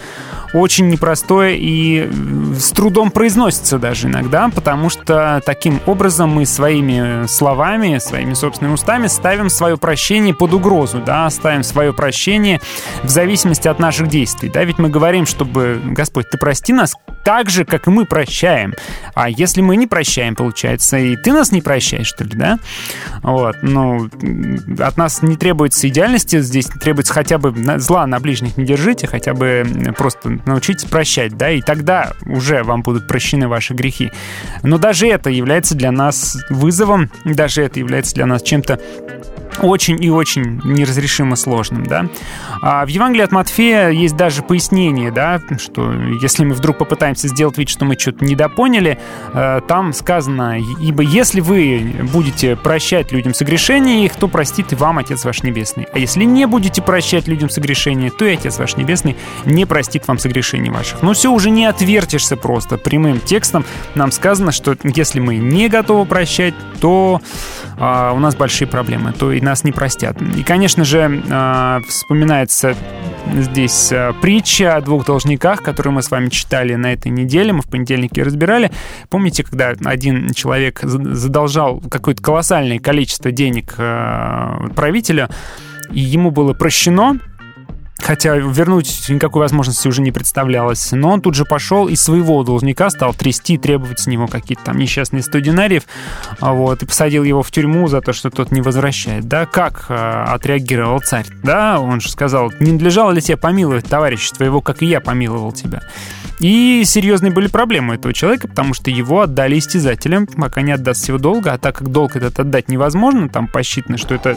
очень 0.54 0.90
непростое 0.90 1.58
и 1.58 2.08
э, 2.08 2.54
с 2.60 2.72
трудом 2.72 3.10
произносится 3.10 3.80
даже 3.80 4.08
иногда, 4.08 4.50
потому 4.50 4.90
что 4.90 5.42
таким 5.44 5.80
образом 5.88 6.30
мы 6.30 6.46
своими 6.46 7.26
словами, 7.26 7.98
своими 7.98 8.34
собственными 8.34 8.76
устами 8.76 9.08
ставим 9.08 9.50
свое 9.50 9.76
прощение 9.78 10.36
под 10.36 10.54
угрозу, 10.54 11.02
да, 11.04 11.28
ставим 11.30 11.64
свое 11.64 11.94
прощение 11.94 12.62
в 13.02 13.10
зависимости 13.10 13.68
от 13.68 13.80
наших 13.80 14.08
действий. 14.08 14.50
Да, 14.50 14.64
ведь 14.64 14.78
мы 14.78 14.90
говорим, 14.90 15.26
чтобы, 15.26 15.82
Господь, 15.84 16.30
ты 16.30 16.38
прости 16.38 16.74
нас 16.74 16.96
так 17.24 17.50
же, 17.50 17.66
как 17.66 17.88
и 17.88 17.90
мы 17.90 18.06
прощаем. 18.06 18.74
А 19.14 19.30
если 19.30 19.62
мы 19.62 19.76
не 19.78 19.88
прощаем, 19.88 20.36
получается, 20.36 20.98
и 20.98 21.16
ты 21.16 21.32
нас 21.32 21.52
не 21.52 21.62
прощаешь, 21.62 22.08
что 22.08 22.24
ли, 22.24 22.32
да? 22.34 22.60
Вот, 23.22 23.58
ну, 23.62 24.10
от 24.80 24.98
нас 24.98 25.22
не 25.22 25.36
требуется 25.72 25.88
идеальности, 25.88 26.40
здесь 26.42 26.66
требуется 26.66 27.14
хотя 27.14 27.38
бы 27.38 27.54
зла 27.80 28.06
на 28.06 28.20
ближних 28.20 28.58
не 28.58 28.66
держите, 28.66 29.08
хотя 29.08 29.34
бы 29.34 29.66
просто 29.98 30.40
научитесь 30.46 30.86
прощать, 30.86 31.38
да, 31.38 31.50
и 31.50 31.62
тогда 31.62 32.14
уже 32.26 32.64
вам 32.64 32.82
будут 32.82 33.08
прощены 33.08 33.48
ваши 33.48 33.74
грехи. 33.74 34.12
Но 34.64 34.78
даже 34.78 35.08
это 35.08 35.30
является 35.30 35.76
для 35.76 35.92
нас 35.92 36.38
вызовом, 36.50 37.10
даже 37.24 37.64
это 37.64 37.80
является 37.80 38.14
для 38.16 38.26
нас 38.26 38.42
чем-то 38.44 38.80
очень 39.60 40.02
и 40.04 40.10
очень 40.10 40.62
неразрешимо 40.64 41.36
сложным, 41.36 41.86
да. 41.86 42.08
А 42.62 42.86
в 42.86 42.90
Евангелии 42.90 43.24
от 43.24 43.32
Матфея 43.32 43.90
есть 43.90 44.16
даже 44.16 44.44
пояснение, 44.44 45.12
да, 45.12 45.42
что 45.60 45.92
если 46.22 46.46
мы 46.46 46.54
вдруг 46.56 46.78
попытаемся 46.78 47.28
сделать 47.28 47.58
вид, 47.58 47.70
что 47.70 47.86
мы 47.86 47.98
что-то 47.98 48.24
недопоняли, 48.26 48.98
э, 49.34 49.62
там 49.68 49.94
сказано, 49.94 50.58
ибо 50.80 51.04
если 51.04 51.42
вы 51.42 51.94
будете 52.12 52.56
прощать 52.56 53.12
людям 53.12 53.34
согрешения 53.34 54.06
их, 54.06 54.16
то 54.16 54.28
простит 54.28 54.72
и 54.72 54.76
вам 54.76 54.98
Отец 54.98 55.26
ваш 55.26 55.44
Небесный. 55.44 55.61
А 55.92 56.00
если 56.00 56.24
не 56.24 56.46
будете 56.48 56.82
прощать 56.82 57.28
людям 57.28 57.50
согрешения, 57.50 58.12
то 58.12 58.26
и 58.26 58.34
Отец 58.34 58.58
ваш 58.58 58.78
Небесный 58.78 59.16
не 59.46 59.66
простит 59.66 60.08
вам 60.08 60.18
согрешений 60.18 60.70
ваших. 60.70 61.02
Но 61.02 61.14
все 61.14 61.32
уже 61.32 61.50
не 61.50 61.66
отвертишься 61.66 62.38
просто. 62.38 62.78
Прямым 62.78 63.20
текстом 63.20 63.66
нам 63.96 64.12
сказано, 64.12 64.52
что 64.52 64.76
если 64.84 65.20
мы 65.20 65.38
не 65.38 65.70
готовы 65.70 66.06
прощать, 66.06 66.54
то 66.80 67.22
у 67.78 68.20
нас 68.20 68.36
большие 68.36 68.68
проблемы, 68.68 69.14
то 69.14 69.32
и 69.32 69.42
нас 69.42 69.64
не 69.64 69.72
простят. 69.72 70.22
И, 70.22 70.44
конечно 70.44 70.84
же, 70.84 71.24
а, 71.30 71.82
вспоминается 71.88 72.76
здесь 73.34 73.92
а, 73.92 74.14
притча 74.14 74.76
о 74.76 74.82
двух 74.82 75.06
должниках, 75.06 75.62
которую 75.62 75.94
мы 75.94 76.04
с 76.04 76.12
вами 76.12 76.30
читали 76.30 76.76
на 76.76 76.94
этой 76.94 77.10
неделе, 77.12 77.54
мы 77.54 77.62
в 77.62 77.68
понедельнике 77.68 78.24
разбирали. 78.24 78.72
Помните, 79.10 79.44
когда 79.44 79.74
один 79.86 80.32
человек 80.34 80.80
за- 80.82 81.16
задолжал 81.16 81.82
какое-то 81.90 82.22
колоссальное 82.22 82.80
количество 82.80 83.32
денег 83.32 83.76
а, 83.78 84.68
правителю, 84.76 85.30
и 85.92 86.00
ему 86.00 86.32
было 86.32 86.54
прощено, 86.54 87.20
Хотя 88.02 88.36
вернуть 88.36 89.06
никакой 89.10 89.42
возможности 89.42 89.88
уже 89.88 90.02
не 90.02 90.12
представлялось. 90.12 90.92
Но 90.92 91.12
он 91.12 91.22
тут 91.22 91.36
же 91.36 91.46
пошел 91.46 91.88
и 91.88 91.96
своего 91.96 92.44
должника 92.44 92.90
стал 92.90 93.14
трясти, 93.14 93.58
требовать 93.58 94.00
с 94.00 94.08
него 94.08 94.28
какие-то 94.28 94.66
там 94.66 94.78
несчастные 94.78 95.24
100 95.24 95.40
динариев. 95.40 95.84
а, 96.40 96.54
Вот, 96.54 96.82
и 96.84 96.86
посадил 96.86 97.24
его 97.24 97.44
в 97.44 97.52
тюрьму 97.52 97.88
за 97.88 98.02
то, 98.02 98.14
что 98.14 98.30
тот 98.30 98.52
не 98.52 98.62
возвращает. 98.62 99.28
Да, 99.28 99.46
как 99.46 99.86
э, 99.90 100.24
отреагировал 100.28 101.00
царь? 101.00 101.26
Да, 101.44 101.80
он 101.80 102.02
же 102.02 102.10
сказал, 102.10 102.52
не 102.60 102.72
надлежало 102.72 103.12
ли 103.12 103.22
тебе 103.22 103.38
помиловать 103.38 103.86
товарища 103.88 104.34
твоего, 104.34 104.62
как 104.62 104.82
и 104.82 104.88
я 104.88 105.00
помиловал 105.00 105.52
тебя. 105.52 105.82
И 106.40 106.82
серьезные 106.86 107.32
были 107.32 107.46
проблемы 107.46 107.92
у 107.94 107.96
этого 107.98 108.16
человека, 108.16 108.48
потому 108.48 108.74
что 108.74 108.90
его 108.90 109.22
отдали 109.22 109.60
истязателям, 109.60 110.26
пока 110.26 110.64
не 110.64 110.72
отдаст 110.72 111.04
всего 111.04 111.20
долга, 111.20 111.54
а 111.54 111.58
так 111.60 111.76
как 111.76 111.90
долг 111.92 112.16
этот 112.16 112.40
отдать 112.40 112.68
невозможно, 112.68 113.30
там 113.30 113.48
посчитано, 113.48 114.00
что 114.00 114.16
это 114.16 114.36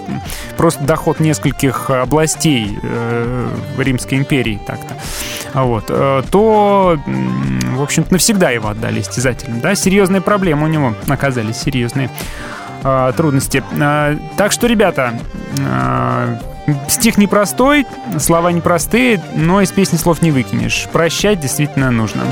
просто 0.58 0.84
доход 0.84 1.18
нескольких 1.18 1.88
областей 1.88 2.78
э, 2.82 3.48
Римской 3.78 4.18
империи 4.18 4.60
так-то, 4.66 4.96
А 5.52 5.64
вот, 5.64 5.84
э, 5.88 6.22
то, 6.30 6.98
в 7.76 7.82
общем-то, 7.82 8.12
навсегда 8.12 8.50
его 8.50 8.68
отдали 8.68 9.00
истязателям, 9.00 9.60
да, 9.60 9.74
серьезные 9.74 10.20
проблемы 10.20 10.64
у 10.64 10.68
него 10.68 10.94
оказались, 11.08 11.56
серьезные 11.58 12.10
э, 12.82 13.12
трудности. 13.16 13.62
Э, 13.72 14.16
Так 14.36 14.52
что, 14.52 14.66
ребята, 14.66 15.18
стих 16.88 17.18
непростой, 17.18 17.86
слова 18.18 18.50
непростые, 18.50 19.22
но 19.34 19.60
из 19.60 19.70
песни 19.70 19.96
слов 19.96 20.22
не 20.22 20.30
выкинешь. 20.30 20.88
Прощать 20.92 21.40
действительно 21.40 21.90
нужно. 21.90 22.22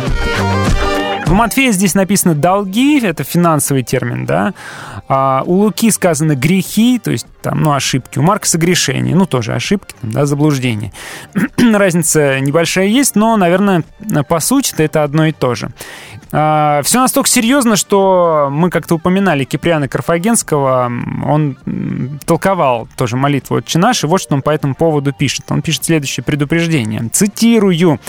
У 1.27 1.35
Матфея 1.35 1.73
здесь 1.73 1.95
написано 1.95 2.35
«долги», 2.35 3.01
это 3.01 3.25
финансовый 3.25 3.83
термин, 3.83 4.27
да. 4.27 4.55
А 5.09 5.43
у 5.47 5.55
Луки 5.55 5.91
сказано 5.91 6.35
«грехи», 6.35 6.99
то 6.99 7.11
есть 7.11 7.27
там, 7.43 7.62
ну, 7.62 7.73
ошибки. 7.73 8.18
У 8.18 8.23
Марка 8.23 8.47
согрешения, 8.47 9.14
ну, 9.14 9.27
тоже 9.27 9.55
ошибки, 9.55 9.95
там, 10.01 10.11
да, 10.11 10.27
заблуждения. 10.27 10.93
Разница 11.59 12.41
небольшая 12.41 12.87
есть, 12.87 13.16
но, 13.16 13.37
наверное, 13.37 13.85
по 14.29 14.41
сути 14.41 14.75
это 14.79 15.03
одно 15.03 15.27
и 15.27 15.33
то 15.33 15.55
же. 15.55 15.70
А, 16.33 16.81
Все 16.83 17.01
настолько 17.01 17.29
серьезно, 17.29 17.77
что 17.77 18.49
мы 18.51 18.70
как-то 18.70 18.95
упоминали 18.95 19.45
Киприана 19.45 19.89
Карфагенского. 19.89 20.91
Он 21.27 22.18
толковал 22.25 22.89
тоже 22.97 23.16
молитву 23.16 23.57
«Отче 23.57 23.79
наш», 23.79 24.03
и 24.05 24.07
вот 24.07 24.20
что 24.20 24.35
он 24.35 24.43
по 24.43 24.51
этому 24.51 24.75
поводу 24.75 25.12
пишет. 25.12 25.45
Он 25.51 25.62
пишет 25.62 25.85
следующее 25.85 26.25
предупреждение. 26.25 27.09
Цитирую. 27.12 28.01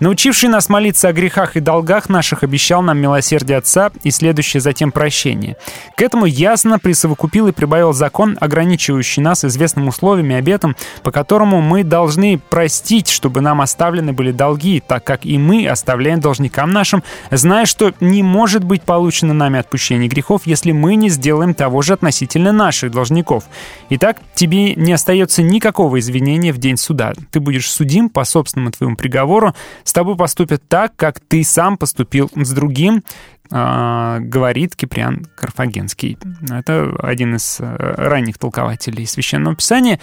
Научивший 0.00 0.48
нас 0.48 0.70
молиться 0.70 1.08
о 1.08 1.12
грехах 1.12 1.56
и 1.56 1.60
долгах 1.60 2.08
наших, 2.08 2.42
обещал 2.42 2.80
нам 2.80 2.96
милосердие 2.98 3.58
Отца 3.58 3.90
и 4.02 4.10
следующее 4.10 4.62
затем 4.62 4.92
прощение. 4.92 5.58
К 5.94 6.00
этому 6.00 6.24
ясно 6.24 6.78
присовокупил 6.78 7.48
и 7.48 7.52
прибавил 7.52 7.92
закон, 7.92 8.38
ограничивающий 8.40 9.22
нас 9.22 9.44
известным 9.44 9.88
условием 9.88 10.30
и 10.30 10.34
обетом, 10.34 10.74
по 11.02 11.10
которому 11.10 11.60
мы 11.60 11.84
должны 11.84 12.38
простить, 12.38 13.10
чтобы 13.10 13.42
нам 13.42 13.60
оставлены 13.60 14.14
были 14.14 14.32
долги, 14.32 14.82
так 14.84 15.04
как 15.04 15.26
и 15.26 15.36
мы 15.36 15.68
оставляем 15.68 16.20
должникам 16.20 16.72
нашим, 16.72 17.02
зная, 17.30 17.66
что 17.66 17.92
не 18.00 18.22
может 18.22 18.64
быть 18.64 18.80
получено 18.80 19.34
нами 19.34 19.58
отпущение 19.58 20.08
грехов, 20.08 20.42
если 20.46 20.72
мы 20.72 20.94
не 20.94 21.10
сделаем 21.10 21.52
того 21.52 21.82
же 21.82 21.92
относительно 21.92 22.52
наших 22.52 22.90
должников. 22.90 23.44
Итак, 23.90 24.16
тебе 24.34 24.74
не 24.76 24.94
остается 24.94 25.42
никакого 25.42 25.98
извинения 25.98 26.54
в 26.54 26.58
день 26.58 26.78
суда. 26.78 27.12
Ты 27.30 27.40
будешь 27.40 27.70
судим 27.70 28.08
по 28.08 28.24
собственному 28.24 28.72
твоему 28.72 28.96
приговору, 28.96 29.54
с 29.90 29.92
тобой 29.92 30.14
поступят 30.14 30.62
так, 30.68 30.94
как 30.94 31.18
ты 31.18 31.42
сам 31.42 31.76
поступил 31.76 32.30
с 32.36 32.52
другим, 32.52 33.02
а, 33.50 34.20
говорит 34.20 34.76
Киприан 34.76 35.26
Карфагенский. 35.34 36.16
Это 36.48 36.94
один 37.02 37.34
из 37.34 37.56
э, 37.58 37.64
ранних 37.96 38.38
толкователей 38.38 39.04
Священного 39.04 39.56
Писания. 39.56 39.98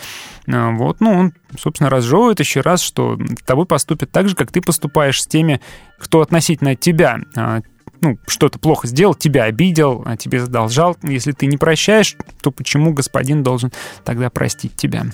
А, 0.51 0.71
Вот, 0.71 0.99
ну, 0.99 1.13
он, 1.13 1.33
собственно, 1.57 1.89
разжевывает 1.89 2.41
еще 2.41 2.59
раз, 2.59 2.81
что 2.81 3.17
с 3.17 3.43
тобой 3.43 3.65
поступят 3.65 4.11
так 4.11 4.27
же, 4.27 4.35
как 4.35 4.51
ты 4.51 4.59
поступаешь 4.59 5.23
с 5.23 5.25
теми, 5.27 5.61
кто 5.97 6.19
относительно 6.19 6.75
тебя 6.75 7.19
а, 7.37 7.61
ну, 8.01 8.17
что-то 8.27 8.59
плохо 8.59 8.87
сделал, 8.87 9.15
тебя 9.15 9.45
обидел, 9.45 10.03
а 10.05 10.17
тебе 10.17 10.41
задолжал. 10.41 10.97
Если 11.01 11.31
ты 11.31 11.45
не 11.45 11.55
прощаешь, 11.55 12.17
то 12.41 12.51
почему 12.51 12.91
господин 12.91 13.41
должен 13.41 13.71
тогда 14.03 14.29
простить 14.29 14.75
тебя? 14.75 15.05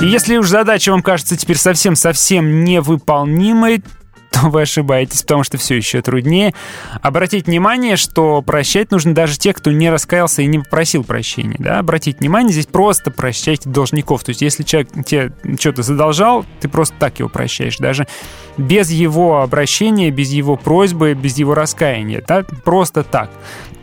И 0.00 0.06
если 0.06 0.36
уж 0.36 0.48
задача 0.48 0.92
вам 0.92 1.02
кажется 1.02 1.36
теперь 1.36 1.56
совсем-совсем 1.56 2.62
невыполнимой, 2.64 3.82
то 4.30 4.48
вы 4.48 4.62
ошибаетесь, 4.62 5.22
потому 5.22 5.42
что 5.42 5.58
все 5.58 5.76
еще 5.76 6.02
труднее. 6.02 6.54
Обратите 7.02 7.50
внимание, 7.50 7.96
что 7.96 8.40
прощать 8.42 8.92
нужно 8.92 9.12
даже 9.12 9.36
тех, 9.38 9.56
кто 9.56 9.72
не 9.72 9.90
раскаялся 9.90 10.42
и 10.42 10.46
не 10.46 10.60
попросил 10.60 11.02
прощения. 11.02 11.56
Да? 11.58 11.80
Обратите 11.80 12.18
внимание, 12.18 12.52
здесь 12.52 12.66
просто 12.66 13.10
прощайте 13.10 13.68
должников. 13.68 14.22
То 14.22 14.30
есть 14.30 14.40
если 14.40 14.62
человек 14.62 14.90
тебе 15.04 15.32
что-то 15.58 15.82
задолжал, 15.82 16.44
ты 16.60 16.68
просто 16.68 16.94
так 16.98 17.18
его 17.18 17.28
прощаешь. 17.28 17.78
Даже 17.78 18.06
без 18.56 18.90
его 18.90 19.40
обращения, 19.40 20.10
без 20.10 20.30
его 20.30 20.56
просьбы, 20.56 21.14
без 21.14 21.38
его 21.38 21.54
раскаяния. 21.54 22.22
Да? 22.26 22.44
Просто 22.64 23.02
так. 23.02 23.30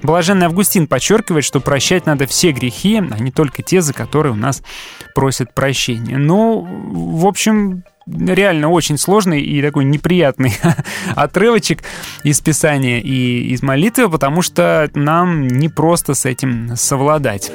Блаженный 0.02 0.46
Августин 0.46 0.88
подчеркивает, 0.88 1.44
что 1.44 1.60
прощать 1.60 2.06
надо 2.06 2.28
все 2.28 2.52
грехи, 2.52 2.98
а 2.98 3.20
не 3.20 3.32
только 3.32 3.64
те, 3.64 3.82
за 3.82 3.94
которые 3.94 4.34
у 4.34 4.38
нас 4.38 4.62
просят 5.14 5.54
прощения. 5.54 6.18
Ну, 6.18 6.62
в 6.62 7.26
общем, 7.26 7.84
реально 8.08 8.70
очень 8.70 8.98
сложный 8.98 9.42
и 9.42 9.62
такой 9.62 9.86
неприятный 9.86 10.54
отрывочек 11.16 11.84
из 12.24 12.40
Писания 12.42 13.00
и 13.00 13.48
из 13.54 13.64
молитвы, 13.64 14.10
потому 14.10 14.42
что 14.42 14.90
нам 14.94 15.48
не 15.48 15.70
просто 15.70 16.14
с 16.14 16.26
этим 16.26 16.76
совладать. 16.76 17.52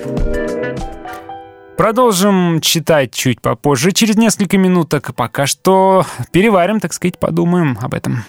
Продолжим 1.77 2.61
читать 2.61 3.15
чуть 3.15 3.41
попозже, 3.41 3.93
через 3.93 4.17
несколько 4.17 4.59
минуток. 4.59 5.15
Пока 5.15 5.47
что 5.47 6.05
переварим, 6.31 6.79
так 6.79 6.93
сказать, 6.93 7.19
подумаем 7.19 7.79
об 7.81 7.95
этом. 7.95 8.23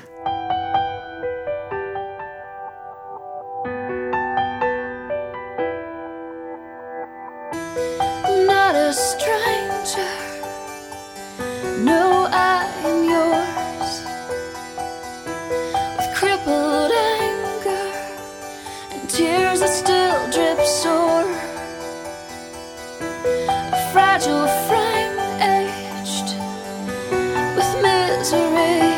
Tears 19.62 19.62
that 19.62 19.70
still 19.70 20.32
drip 20.32 20.60
sore. 20.66 21.30
A 23.74 23.92
fragile 23.92 24.48
frame 24.68 25.20
aged 25.42 26.36
with 27.56 27.82
misery. 27.82 28.91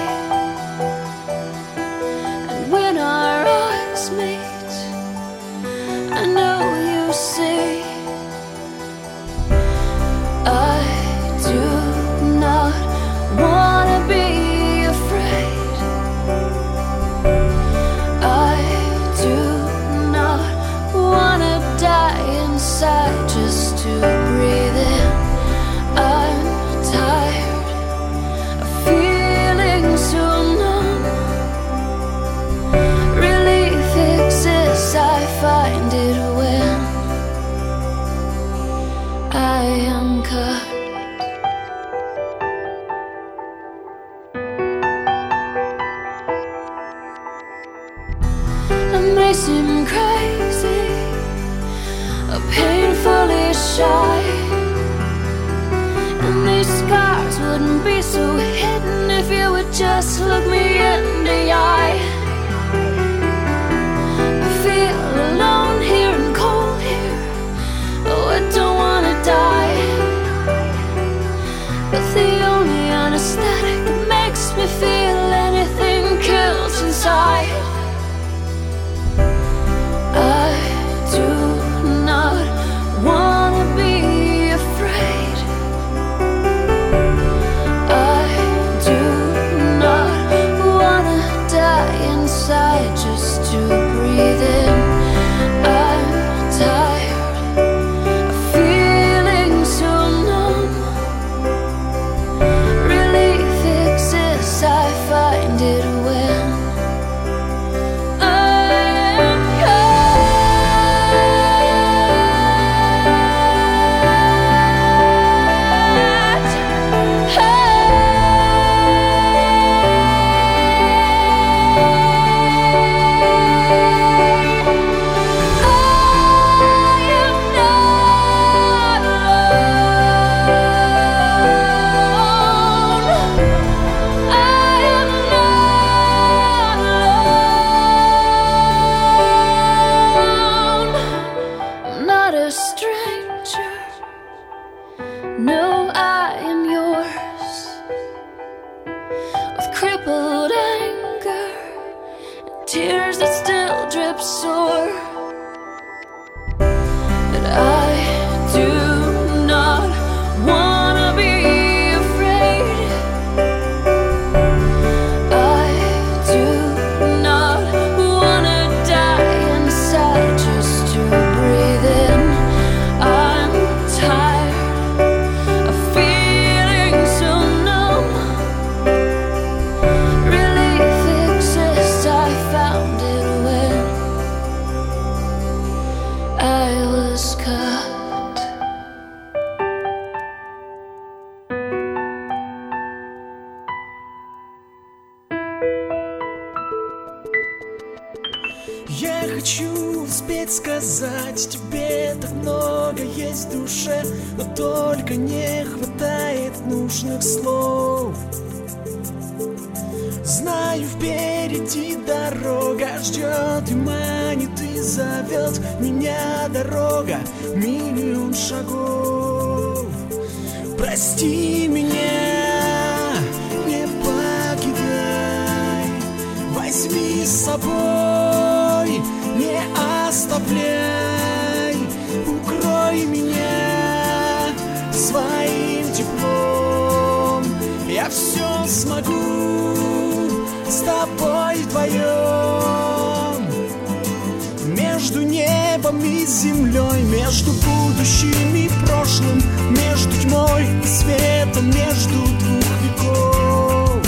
небом 246.03 246.05
и 246.05 246.25
землей, 246.25 247.03
между 247.03 247.51
будущим 247.51 248.55
и 248.55 248.69
прошлым, 248.85 249.41
между 249.71 250.11
тьмой 250.21 250.63
и 250.63 250.87
светом, 250.87 251.65
между 251.67 252.19
двух 252.39 252.65
веков. 252.83 253.99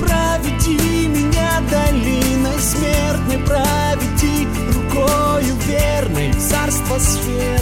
Проведи 0.00 1.08
меня 1.08 1.62
долиной 1.70 2.58
смертной, 2.60 3.38
проведи 3.38 4.48
рукою 4.74 5.56
верной 5.66 6.32
царство 6.34 6.98
свет. 6.98 7.61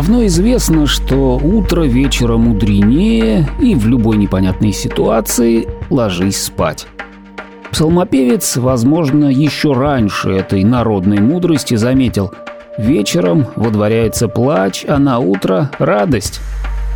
Давно 0.00 0.24
известно, 0.24 0.86
что 0.86 1.36
утро 1.36 1.82
вечера 1.82 2.38
мудренее 2.38 3.46
и 3.60 3.74
в 3.74 3.86
любой 3.86 4.16
непонятной 4.16 4.72
ситуации 4.72 5.68
ложись 5.90 6.42
спать. 6.42 6.86
Псалмопевец, 7.70 8.56
возможно, 8.56 9.26
еще 9.26 9.74
раньше 9.74 10.30
этой 10.30 10.64
народной 10.64 11.20
мудрости 11.20 11.74
заметил 11.74 12.32
«Вечером 12.78 13.48
водворяется 13.56 14.26
плач, 14.26 14.86
а 14.88 14.98
на 14.98 15.18
утро 15.18 15.70
радость». 15.78 16.40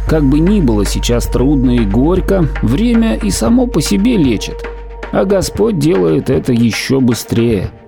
Как 0.09 0.24
бы 0.24 0.39
ни 0.39 0.62
было 0.62 0.86
сейчас 0.86 1.26
трудно 1.26 1.72
и 1.72 1.85
горько, 1.85 2.48
время 2.62 3.16
и 3.16 3.28
само 3.28 3.66
по 3.66 3.82
себе 3.82 4.16
лечит, 4.16 4.64
а 5.12 5.26
Господь 5.26 5.78
делает 5.78 6.31
это 6.31 6.55
еще 6.55 7.01
быстрее– 7.01 7.70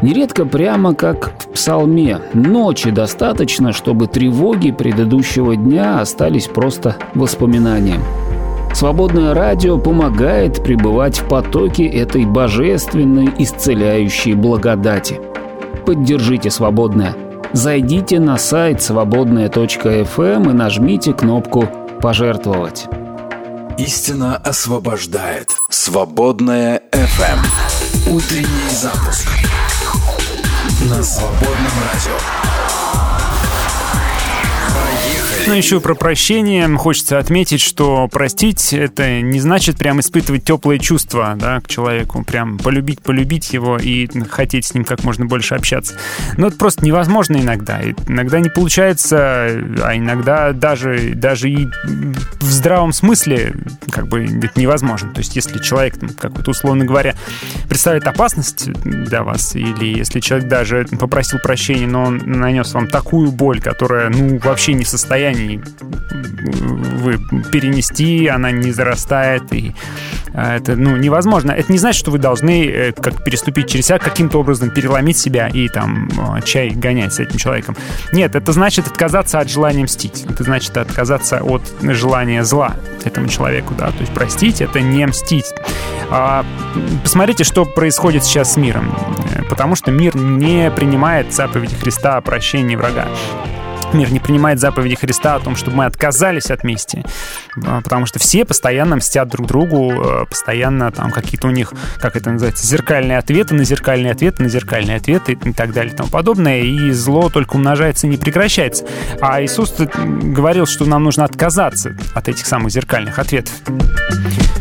Нередко 0.00 0.44
прямо 0.44 0.94
как 0.94 1.32
в 1.40 1.48
псалме, 1.48 2.20
ночи 2.32 2.90
достаточно, 2.90 3.72
чтобы 3.72 4.06
тревоги 4.06 4.70
предыдущего 4.70 5.56
дня 5.56 6.00
остались 6.00 6.46
просто 6.46 6.96
воспоминанием. 7.14 8.00
Свободное 8.74 9.34
радио 9.34 9.76
помогает 9.76 10.62
пребывать 10.62 11.18
в 11.18 11.28
потоке 11.28 11.86
этой 11.86 12.26
божественной 12.26 13.28
исцеляющей 13.38 14.34
благодати. 14.34 15.20
Поддержите 15.84 16.50
свободное. 16.50 17.16
Зайдите 17.52 18.20
на 18.20 18.36
сайт 18.36 18.82
свободная.фм 18.82 20.50
и 20.50 20.52
нажмите 20.52 21.12
кнопку 21.12 21.64
«Пожертвовать». 22.00 22.86
Истина 23.78 24.36
освобождает. 24.36 25.56
Свободная 25.70 26.82
FM. 26.92 28.12
Утренний 28.12 28.70
запуск. 28.70 29.28
На 30.68 31.02
свободном 31.02 31.72
радио. 31.92 32.87
Ну, 35.48 35.54
еще 35.54 35.80
про 35.80 35.94
прощение 35.94 36.68
хочется 36.76 37.18
отметить, 37.18 37.62
что 37.62 38.06
простить 38.08 38.74
это 38.74 39.22
не 39.22 39.40
значит 39.40 39.78
прям 39.78 39.98
испытывать 39.98 40.44
теплые 40.44 40.78
чувства 40.78 41.36
да, 41.36 41.62
к 41.62 41.68
человеку, 41.68 42.22
прям 42.22 42.58
полюбить, 42.58 43.00
полюбить 43.00 43.54
его 43.54 43.78
и 43.78 44.06
хотеть 44.28 44.66
с 44.66 44.74
ним 44.74 44.84
как 44.84 45.04
можно 45.04 45.24
больше 45.24 45.54
общаться. 45.54 45.94
Но 46.36 46.48
это 46.48 46.58
просто 46.58 46.84
невозможно 46.84 47.38
иногда. 47.38 47.80
Иногда 47.82 48.40
не 48.40 48.50
получается, 48.50 49.46
а 49.82 49.92
иногда 49.94 50.52
даже, 50.52 51.14
даже 51.14 51.48
и 51.48 51.66
в 51.86 52.44
здравом 52.44 52.92
смысле 52.92 53.54
как 53.90 54.06
бы 54.06 54.24
это 54.24 54.60
невозможно. 54.60 55.14
То 55.14 55.20
есть 55.20 55.34
если 55.34 55.60
человек, 55.60 55.96
там, 55.96 56.10
как 56.10 56.36
вот 56.36 56.46
условно 56.46 56.84
говоря, 56.84 57.14
представляет 57.70 58.06
опасность 58.06 58.70
для 58.70 59.22
вас, 59.22 59.56
или 59.56 59.96
если 59.96 60.20
человек 60.20 60.46
даже 60.46 60.86
попросил 61.00 61.38
прощения, 61.38 61.86
но 61.86 62.04
он 62.04 62.20
нанес 62.26 62.70
вам 62.74 62.86
такую 62.86 63.32
боль, 63.32 63.62
которая, 63.62 64.10
ну, 64.10 64.38
вообще 64.44 64.74
не 64.74 64.84
в 64.84 64.88
состоянии 64.88 65.37
вы 65.46 67.18
перенести, 67.50 68.26
она 68.26 68.50
не 68.50 68.72
зарастает, 68.72 69.52
и 69.52 69.74
а, 70.34 70.56
это, 70.56 70.76
ну, 70.76 70.96
невозможно. 70.96 71.52
Это 71.52 71.72
не 71.72 71.78
значит, 71.78 71.98
что 71.98 72.10
вы 72.10 72.18
должны 72.18 72.66
э, 72.66 72.92
как 72.92 73.24
переступить 73.24 73.68
через 73.68 73.86
себя, 73.86 73.98
каким-то 73.98 74.38
образом 74.38 74.70
переломить 74.70 75.16
себя 75.16 75.48
и 75.48 75.68
там 75.68 76.08
э, 76.08 76.42
чай 76.42 76.70
гонять 76.70 77.14
с 77.14 77.20
этим 77.20 77.38
человеком. 77.38 77.76
Нет, 78.12 78.36
это 78.36 78.52
значит 78.52 78.86
отказаться 78.86 79.40
от 79.40 79.50
желания 79.50 79.84
мстить. 79.84 80.24
Это 80.28 80.44
значит 80.44 80.76
отказаться 80.76 81.42
от 81.42 81.62
желания 81.82 82.44
зла 82.44 82.76
этому 83.04 83.28
человеку, 83.28 83.74
да. 83.76 83.88
То 83.88 84.00
есть 84.00 84.12
простить— 84.12 84.60
это 84.62 84.80
не 84.80 85.06
мстить. 85.06 85.46
А, 86.10 86.44
посмотрите, 87.02 87.44
что 87.44 87.64
происходит 87.64 88.24
сейчас 88.24 88.54
с 88.54 88.56
миром. 88.56 88.94
Э, 89.34 89.42
Потому 89.48 89.74
что 89.74 89.90
мир 89.90 90.16
не 90.16 90.70
принимает 90.70 91.32
заповеди 91.32 91.74
Христа 91.74 92.16
о 92.16 92.20
прощении 92.20 92.76
врага. 92.76 93.08
Мир 93.92 94.12
не 94.12 94.20
принимает 94.20 94.60
заповеди 94.60 94.96
Христа 94.96 95.34
о 95.34 95.40
том, 95.40 95.56
чтобы 95.56 95.78
мы 95.78 95.84
отказались 95.86 96.50
от 96.50 96.62
мести, 96.62 97.04
А, 97.66 97.80
потому 97.80 98.06
что 98.06 98.18
все 98.18 98.44
постоянно 98.44 98.96
мстят 98.96 99.28
друг 99.28 99.46
другу, 99.46 99.92
э, 99.92 100.26
постоянно 100.28 100.92
там 100.92 101.10
какие-то 101.10 101.48
у 101.48 101.50
них, 101.50 101.72
как 101.98 102.16
это 102.16 102.30
называется, 102.30 102.66
зеркальные 102.66 103.18
ответы 103.18 103.54
на 103.54 103.64
зеркальные 103.64 104.12
ответы 104.12 104.42
на 104.42 104.48
зеркальные 104.48 104.98
ответы 104.98 105.32
и 105.32 105.52
так 105.52 105.72
далее 105.72 105.92
и 105.92 105.96
тому 105.96 106.10
подобное, 106.10 106.60
и 106.60 106.90
зло 106.90 107.30
только 107.30 107.56
умножается 107.56 108.06
и 108.06 108.10
не 108.10 108.16
прекращается. 108.16 108.84
А 109.20 109.42
Иисус 109.42 109.74
говорил, 109.78 110.66
что 110.66 110.84
нам 110.84 111.04
нужно 111.04 111.24
отказаться 111.24 111.96
от 112.14 112.28
этих 112.28 112.46
самых 112.46 112.70
зеркальных 112.70 113.18
ответов. 113.18 113.54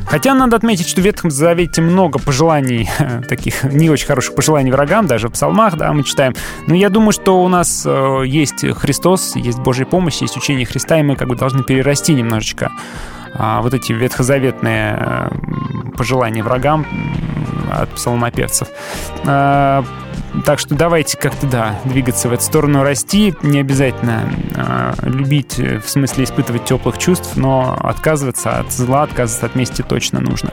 Хотя 0.08 0.34
надо 0.34 0.56
отметить, 0.56 0.88
что 0.88 1.02
в 1.02 1.04
Ветхом 1.04 1.30
Завете 1.32 1.82
много 1.82 2.18
пожеланий, 2.18 2.90
таких 3.30 3.64
не 3.64 3.90
очень 3.90 4.08
хороших 4.08 4.36
пожеланий 4.36 4.72
врагам, 4.72 5.06
даже 5.06 5.28
в 5.28 5.34
псалмах, 5.34 5.76
да, 5.76 5.92
мы 5.92 6.04
читаем. 6.04 6.34
Но 6.66 6.76
я 6.76 6.90
думаю, 6.90 7.12
что 7.12 7.44
у 7.44 7.48
нас 7.50 7.84
э, 7.86 8.24
есть 8.26 8.66
Христос, 8.78 9.17
есть 9.36 9.60
Божья 9.60 9.86
помощь, 9.86 10.22
есть 10.22 10.38
учение 10.38 10.66
Христа, 10.66 11.00
и 11.00 11.04
мы 11.04 11.16
как 11.16 11.28
бы 11.28 11.36
должны 11.36 11.64
перерасти 11.64 12.14
немножечко 12.14 12.72
а, 13.34 13.62
вот 13.62 13.74
эти 13.74 13.92
ветхозаветные 13.92 14.98
э, 15.00 15.30
пожелания 15.96 16.44
врагам 16.44 16.86
от 17.72 17.90
псалмопевцев. 17.90 18.70
А, 19.26 19.84
так 20.46 20.60
что 20.60 20.76
давайте 20.76 21.18
как-то, 21.18 21.48
да, 21.48 21.80
двигаться 21.86 22.30
в 22.30 22.34
эту 22.34 22.44
сторону, 22.44 22.84
расти. 22.84 23.34
Не 23.42 23.60
обязательно 23.60 24.30
э, 24.56 24.94
любить, 25.04 25.58
в 25.58 25.88
смысле 25.88 26.24
испытывать 26.24 26.66
теплых 26.66 26.98
чувств, 26.98 27.36
но 27.36 27.78
отказываться 27.80 28.60
от 28.60 28.72
зла, 28.72 29.04
отказываться 29.04 29.46
от 29.46 29.56
мести 29.56 29.82
точно 29.82 30.20
нужно. 30.20 30.52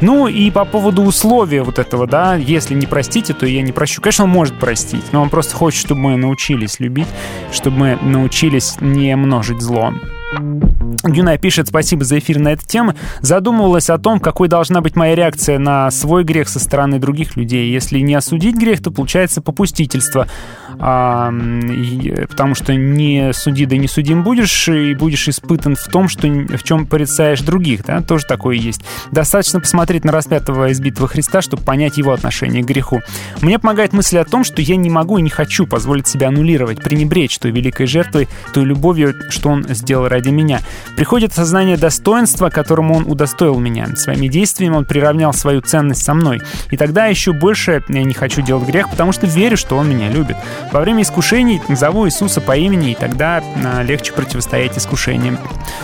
Ну 0.00 0.26
и 0.26 0.50
по 0.50 0.64
поводу 0.64 1.02
условия 1.02 1.62
вот 1.62 1.78
этого, 1.78 2.06
да, 2.06 2.34
если 2.34 2.74
не 2.74 2.86
простите, 2.86 3.34
то 3.34 3.46
я 3.46 3.62
не 3.62 3.72
прощу. 3.72 4.02
Конечно, 4.02 4.24
он 4.24 4.30
может 4.30 4.58
простить, 4.58 5.04
но 5.12 5.22
он 5.22 5.30
просто 5.30 5.54
хочет, 5.54 5.80
чтобы 5.80 6.00
мы 6.00 6.16
научились 6.16 6.80
любить, 6.80 7.08
чтобы 7.52 7.76
мы 7.76 7.98
научились 8.02 8.76
не 8.80 9.14
множить 9.16 9.60
зло. 9.60 9.92
Гюнай 11.04 11.38
пишет, 11.38 11.68
спасибо 11.68 12.04
за 12.04 12.18
эфир 12.18 12.38
на 12.38 12.52
эту 12.52 12.66
тему. 12.66 12.94
Задумывалась 13.20 13.90
о 13.90 13.98
том, 13.98 14.20
какой 14.20 14.48
должна 14.48 14.80
быть 14.80 14.94
моя 14.96 15.14
реакция 15.14 15.58
на 15.58 15.90
свой 15.90 16.24
грех 16.24 16.48
со 16.48 16.58
стороны 16.60 16.98
других 16.98 17.36
людей. 17.36 17.70
Если 17.72 17.98
не 17.98 18.14
осудить 18.14 18.56
грех, 18.56 18.82
то 18.82 18.90
получается 18.90 19.40
попустительство. 19.42 20.28
А, 20.78 21.32
и- 21.32 22.26
потому 22.28 22.54
что 22.54 22.74
не 22.74 23.32
суди, 23.32 23.66
да 23.66 23.76
не 23.76 23.88
судим 23.88 24.22
будешь, 24.22 24.68
и 24.68 24.94
будешь 24.94 25.28
испытан 25.28 25.76
в 25.76 25.84
том, 25.88 26.08
что, 26.08 26.28
в 26.28 26.62
чем 26.62 26.86
порицаешь 26.86 27.40
других. 27.40 27.84
Да? 27.84 28.00
Тоже 28.00 28.24
такое 28.26 28.56
есть. 28.56 28.82
Достаточно 29.10 29.60
посмотреть 29.60 30.04
на 30.04 30.12
распятого 30.12 30.72
избитого 30.72 31.08
Христа, 31.08 31.42
чтобы 31.42 31.62
понять 31.62 31.98
его 31.98 32.12
отношение 32.12 32.62
к 32.62 32.66
греху. 32.66 33.02
Мне 33.40 33.58
помогает 33.58 33.92
мысль 33.92 34.18
о 34.18 34.24
том, 34.24 34.44
что 34.44 34.62
я 34.62 34.76
не 34.76 34.90
могу 34.90 35.18
и 35.18 35.22
не 35.22 35.30
хочу 35.30 35.66
позволить 35.66 36.06
себя 36.06 36.28
аннулировать, 36.28 36.82
пренебречь 36.82 37.38
той 37.38 37.50
великой 37.50 37.86
жертвой, 37.86 38.28
той 38.54 38.64
любовью, 38.64 39.14
что 39.30 39.50
он 39.50 39.66
сделал 39.70 40.08
ради 40.08 40.30
меня. 40.30 40.60
Приходит 40.96 41.32
осознание 41.32 41.76
достоинства, 41.76 42.50
которому 42.50 42.96
он 42.96 43.10
удостоил 43.10 43.58
меня. 43.58 43.88
Своими 43.96 44.28
действиями 44.28 44.76
он 44.76 44.84
приравнял 44.84 45.32
свою 45.32 45.60
ценность 45.60 46.04
со 46.04 46.14
мной. 46.14 46.40
И 46.70 46.76
тогда 46.76 47.06
еще 47.06 47.32
больше 47.32 47.82
я 47.88 48.04
не 48.04 48.14
хочу 48.14 48.42
делать 48.42 48.66
грех, 48.66 48.90
потому 48.90 49.12
что 49.12 49.26
верю, 49.26 49.56
что 49.56 49.76
он 49.76 49.88
меня 49.88 50.10
любит. 50.10 50.36
Во 50.70 50.80
время 50.80 51.02
искушений 51.02 51.60
назову 51.68 52.06
Иисуса 52.06 52.40
по 52.40 52.56
имени, 52.56 52.92
и 52.92 52.94
тогда 52.94 53.42
а, 53.64 53.82
легче 53.82 54.12
противостоять 54.12 54.76
искушениям. 54.76 55.38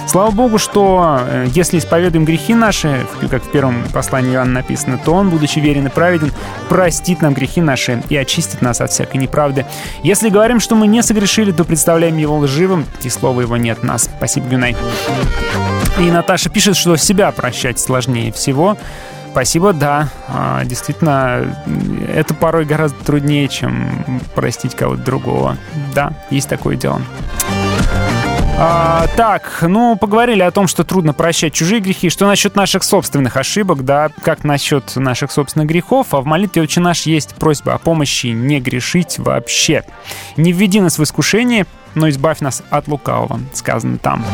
Слава 0.07 0.31
Богу, 0.31 0.59
что 0.59 1.21
э, 1.21 1.47
если 1.55 1.79
исповедуем 1.79 2.25
грехи 2.25 2.55
наши, 2.55 3.07
как 3.31 3.43
в 3.45 3.51
первом 3.51 3.85
послании 3.93 4.33
Иоанна 4.35 4.55
написано, 4.55 4.99
то 5.03 5.13
Он, 5.13 5.31
будучи 5.31 5.59
верен 5.59 5.87
и 5.87 5.91
праведен, 5.91 6.33
простит 6.69 7.23
нам 7.23 7.35
грехи 7.35 7.61
наши 7.61 8.03
и 8.09 8.17
очистит 8.17 8.63
нас 8.63 8.81
от 8.81 8.91
всякой 8.91 9.19
неправды. 9.19 9.67
Если 10.03 10.29
говорим, 10.29 10.61
что 10.61 10.75
мы 10.75 10.87
не 10.87 11.03
согрешили, 11.03 11.53
то 11.53 11.65
представляем 11.65 12.17
Его 12.17 12.39
лживым, 12.39 12.87
и 13.03 13.09
слова 13.09 13.41
Его 13.41 13.57
нет 13.57 13.83
нас. 13.83 14.09
Спасибо, 14.17 14.49
Гюнай. 14.49 14.77
И 15.99 16.11
Наташа 16.11 16.49
пишет, 16.49 16.77
что 16.77 16.97
себя 16.97 17.33
прощать 17.33 17.81
сложнее 17.81 18.33
всего. 18.33 18.77
Спасибо, 19.33 19.73
да. 19.73 20.09
А, 20.29 20.65
Действительно, 20.65 21.55
это 22.09 22.35
порой 22.35 22.65
гораздо 22.65 23.05
труднее, 23.05 23.49
чем 23.49 24.21
простить 24.35 24.75
кого-то 24.75 25.03
другого. 25.03 25.57
Да, 25.95 26.13
есть 26.31 26.49
такое 26.49 26.77
дело. 26.77 27.01
А, 28.61 29.07
так, 29.17 29.59
ну, 29.63 29.95
поговорили 29.97 30.43
о 30.43 30.51
том, 30.51 30.67
что 30.67 30.83
трудно 30.83 31.13
прощать 31.13 31.53
чужие 31.53 31.81
грехи. 31.81 32.11
Что 32.11 32.27
насчет 32.27 32.57
наших 32.57 32.83
собственных 32.83 33.37
ошибок, 33.37 33.85
да, 33.85 34.11
как 34.23 34.43
насчет 34.43 34.97
наших 34.97 35.31
собственных 35.31 35.69
грехов? 35.69 36.13
А 36.13 36.21
в 36.21 36.27
молитве 36.27 36.63
«Отче 36.63 36.81
наш» 36.81 37.03
есть 37.03 37.37
просьба 37.37 37.75
о 37.75 37.79
помощи 37.79 38.27
не 38.29 38.59
грешить 38.59 39.21
вообще. 39.21 39.85
Не 40.37 40.53
введи 40.53 40.81
нас 40.81 40.99
в 40.99 41.03
искушение, 41.05 41.67
но 41.95 42.09
избавь 42.09 42.41
нас 42.41 42.63
от 42.71 42.89
лукавого, 42.89 43.41
сказано 43.53 43.99
там. 43.99 44.25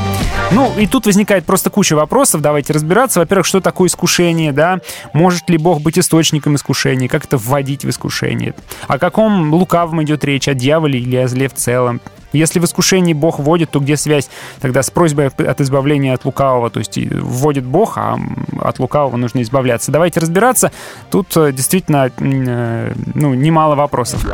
Ну, 0.51 0.73
и 0.79 0.87
тут 0.87 1.07
возникает 1.07 1.45
просто 1.45 1.71
куча 1.71 1.95
вопросов, 1.95 2.41
давайте 2.41 2.73
разбираться. 2.73 3.21
Во-первых, 3.21 3.47
что 3.47 3.61
такое 3.61 3.89
искушение, 3.89 4.53
да? 4.53 4.81
Может 5.13 5.49
ли 5.51 5.59
Бог 5.59 5.81
быть 5.81 5.99
источником 5.99 6.57
искушения? 6.57 7.09
Как 7.09 7.25
это 7.25 7.37
вводить 7.37 7.85
в 7.85 7.91
искушение? 7.91 8.55
О 8.87 8.99
каком 8.99 9.53
лукавом 9.53 10.03
идет 10.03 10.25
речь? 10.25 10.49
О 10.49 10.55
дьяволе 10.55 11.01
или 11.01 11.17
о 11.17 11.29
зле 11.29 11.49
в 11.49 11.55
целом? 11.55 12.01
Если 12.39 12.59
в 12.59 12.65
искушении 12.65 13.15
Бог 13.15 13.39
вводит, 13.39 13.71
то 13.71 13.81
где 13.81 13.97
связь 13.97 14.29
тогда 14.61 14.83
с 14.83 14.91
просьбой 14.91 15.29
от 15.29 15.61
избавления 15.61 16.15
от 16.15 16.25
лукавого? 16.25 16.71
То 16.71 16.81
есть 16.81 16.97
вводит 16.97 17.65
Бог, 17.65 17.97
а 17.97 18.19
от 18.61 18.79
лукавого 18.79 19.17
нужно 19.17 19.43
избавляться. 19.43 19.93
Давайте 19.93 20.21
разбираться. 20.21 20.73
Тут 21.11 21.37
э, 21.37 21.53
действительно 21.53 22.11
э, 22.19 22.93
ну, 23.15 23.35
немало 23.35 23.75
вопросов. 23.75 24.25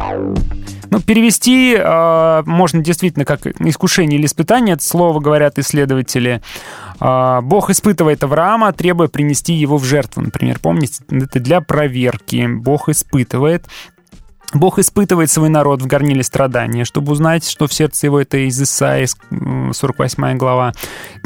Ну, 0.90 1.00
перевести 1.00 1.76
э, 1.78 2.42
можно 2.46 2.82
действительно 2.82 3.24
как 3.24 3.46
искушение 3.46 4.18
или 4.18 4.26
испытание, 4.26 4.74
это 4.74 4.84
слово 4.84 5.20
говорят 5.20 5.58
исследователи. 5.58 6.42
Э, 7.00 7.40
Бог 7.42 7.70
испытывает 7.70 8.24
Авраама, 8.24 8.72
требуя 8.72 9.08
принести 9.08 9.52
его 9.52 9.78
в 9.78 9.84
жертву, 9.84 10.22
например. 10.22 10.58
Помните, 10.58 11.04
это 11.08 11.38
для 11.38 11.60
проверки. 11.60 12.46
Бог 12.48 12.88
испытывает. 12.88 13.66
Бог 14.52 14.78
испытывает 14.78 15.30
свой 15.30 15.48
народ 15.48 15.80
в 15.80 15.86
горниле 15.86 16.22
страдания, 16.22 16.84
чтобы 16.84 17.12
узнать, 17.12 17.48
что 17.48 17.66
в 17.66 17.72
сердце 17.72 18.06
его 18.06 18.20
это 18.20 18.36
из 18.38 18.60
Исаии, 18.60 19.06
48 19.72 20.36
глава. 20.36 20.72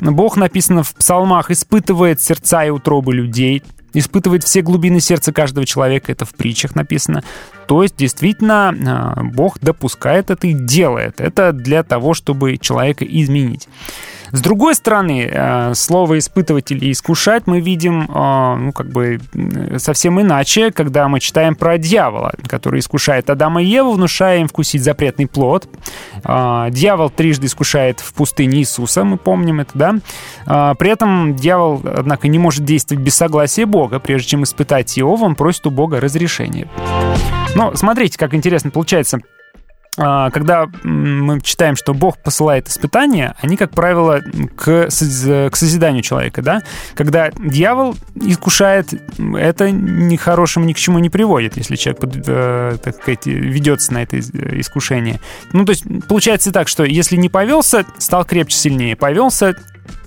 Бог, 0.00 0.36
написано 0.36 0.82
в 0.82 0.94
псалмах, 0.94 1.50
испытывает 1.50 2.20
сердца 2.20 2.64
и 2.64 2.70
утробы 2.70 3.14
людей, 3.14 3.62
испытывает 3.94 4.44
все 4.44 4.60
глубины 4.60 5.00
сердца 5.00 5.32
каждого 5.32 5.64
человека, 5.64 6.12
это 6.12 6.24
в 6.26 6.34
притчах 6.34 6.74
написано. 6.74 7.22
То 7.66 7.82
есть, 7.82 7.96
действительно, 7.96 8.74
Бог 9.32 9.58
допускает 9.60 10.30
это 10.30 10.46
и 10.48 10.52
делает. 10.52 11.20
Это 11.20 11.52
для 11.52 11.82
того, 11.82 12.12
чтобы 12.12 12.58
человека 12.58 13.04
изменить. 13.04 13.68
С 14.34 14.40
другой 14.40 14.74
стороны, 14.74 15.30
э, 15.30 15.74
слово 15.74 16.18
«испытывать» 16.18 16.72
или 16.72 16.90
«искушать» 16.90 17.44
мы 17.46 17.60
видим 17.60 18.02
э, 18.02 18.56
ну, 18.56 18.72
как 18.72 18.88
бы 18.88 19.20
совсем 19.78 20.20
иначе, 20.20 20.72
когда 20.72 21.06
мы 21.06 21.20
читаем 21.20 21.54
про 21.54 21.78
дьявола, 21.78 22.32
который 22.48 22.80
искушает 22.80 23.30
Адама 23.30 23.62
и 23.62 23.66
Еву, 23.66 23.92
внушая 23.92 24.40
им 24.40 24.48
вкусить 24.48 24.82
запретный 24.82 25.28
плод. 25.28 25.68
Э, 26.24 26.66
дьявол 26.72 27.10
трижды 27.10 27.46
искушает 27.46 28.00
в 28.00 28.12
пустыне 28.12 28.58
Иисуса, 28.58 29.04
мы 29.04 29.18
помним 29.18 29.60
это, 29.60 29.70
да? 29.74 30.74
При 30.74 30.90
этом 30.90 31.36
дьявол, 31.36 31.82
однако, 31.84 32.26
не 32.26 32.40
может 32.40 32.64
действовать 32.64 33.04
без 33.04 33.14
согласия 33.14 33.66
Бога. 33.66 34.00
Прежде 34.00 34.30
чем 34.30 34.42
испытать 34.42 34.98
Иова, 34.98 35.26
он 35.26 35.36
просит 35.36 35.64
у 35.68 35.70
Бога 35.70 36.00
разрешения. 36.00 36.68
Но 37.54 37.76
смотрите, 37.76 38.18
как 38.18 38.34
интересно 38.34 38.72
получается 38.72 39.20
когда 39.96 40.66
мы 40.82 41.40
читаем, 41.40 41.76
что 41.76 41.94
Бог 41.94 42.18
посылает 42.18 42.68
испытания, 42.68 43.36
они, 43.40 43.56
как 43.56 43.70
правило, 43.70 44.20
к, 44.56 44.88
к 44.88 45.56
созиданию 45.56 46.02
человека, 46.02 46.42
да? 46.42 46.62
Когда 46.94 47.30
дьявол 47.30 47.94
искушает, 48.16 48.88
это 49.18 49.70
ни 49.70 50.16
хорошему 50.16 50.64
ни 50.64 50.72
к 50.72 50.78
чему 50.78 50.98
не 50.98 51.10
приводит, 51.10 51.56
если 51.56 51.76
человек, 51.76 52.02
э, 52.26 52.76
так 52.82 52.96
сказать, 52.96 53.26
ведется 53.26 53.92
на 53.92 54.02
это 54.02 54.18
искушение. 54.18 55.20
Ну, 55.52 55.64
то 55.64 55.70
есть, 55.70 55.84
получается 56.08 56.50
так, 56.50 56.68
что 56.68 56.84
если 56.84 57.16
не 57.16 57.28
повелся, 57.28 57.84
стал 57.98 58.24
крепче, 58.24 58.56
сильнее, 58.56 58.96
повелся, 58.96 59.54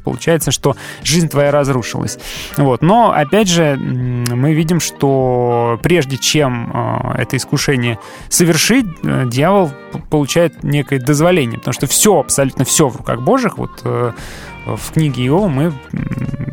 получается, 0.07 0.51
что 0.51 0.77
жизнь 1.03 1.27
твоя 1.27 1.51
разрушилась. 1.51 2.17
Вот. 2.55 2.81
Но, 2.81 3.11
опять 3.11 3.49
же, 3.49 3.75
мы 3.75 4.53
видим, 4.53 4.79
что 4.79 5.77
прежде 5.83 6.17
чем 6.17 6.71
э, 6.73 7.23
это 7.23 7.35
искушение 7.35 7.99
совершить, 8.29 8.85
э, 9.03 9.23
дьявол 9.25 9.71
получает 10.09 10.63
некое 10.63 10.99
дозволение, 10.99 11.59
потому 11.59 11.73
что 11.73 11.87
все, 11.87 12.21
абсолютно 12.21 12.63
все 12.63 12.87
в 12.87 12.95
руках 12.95 13.21
Божьих, 13.21 13.57
вот 13.57 13.81
э, 13.83 14.13
в 14.75 14.91
книге 14.93 15.27
Иова 15.27 15.47
мы 15.47 15.73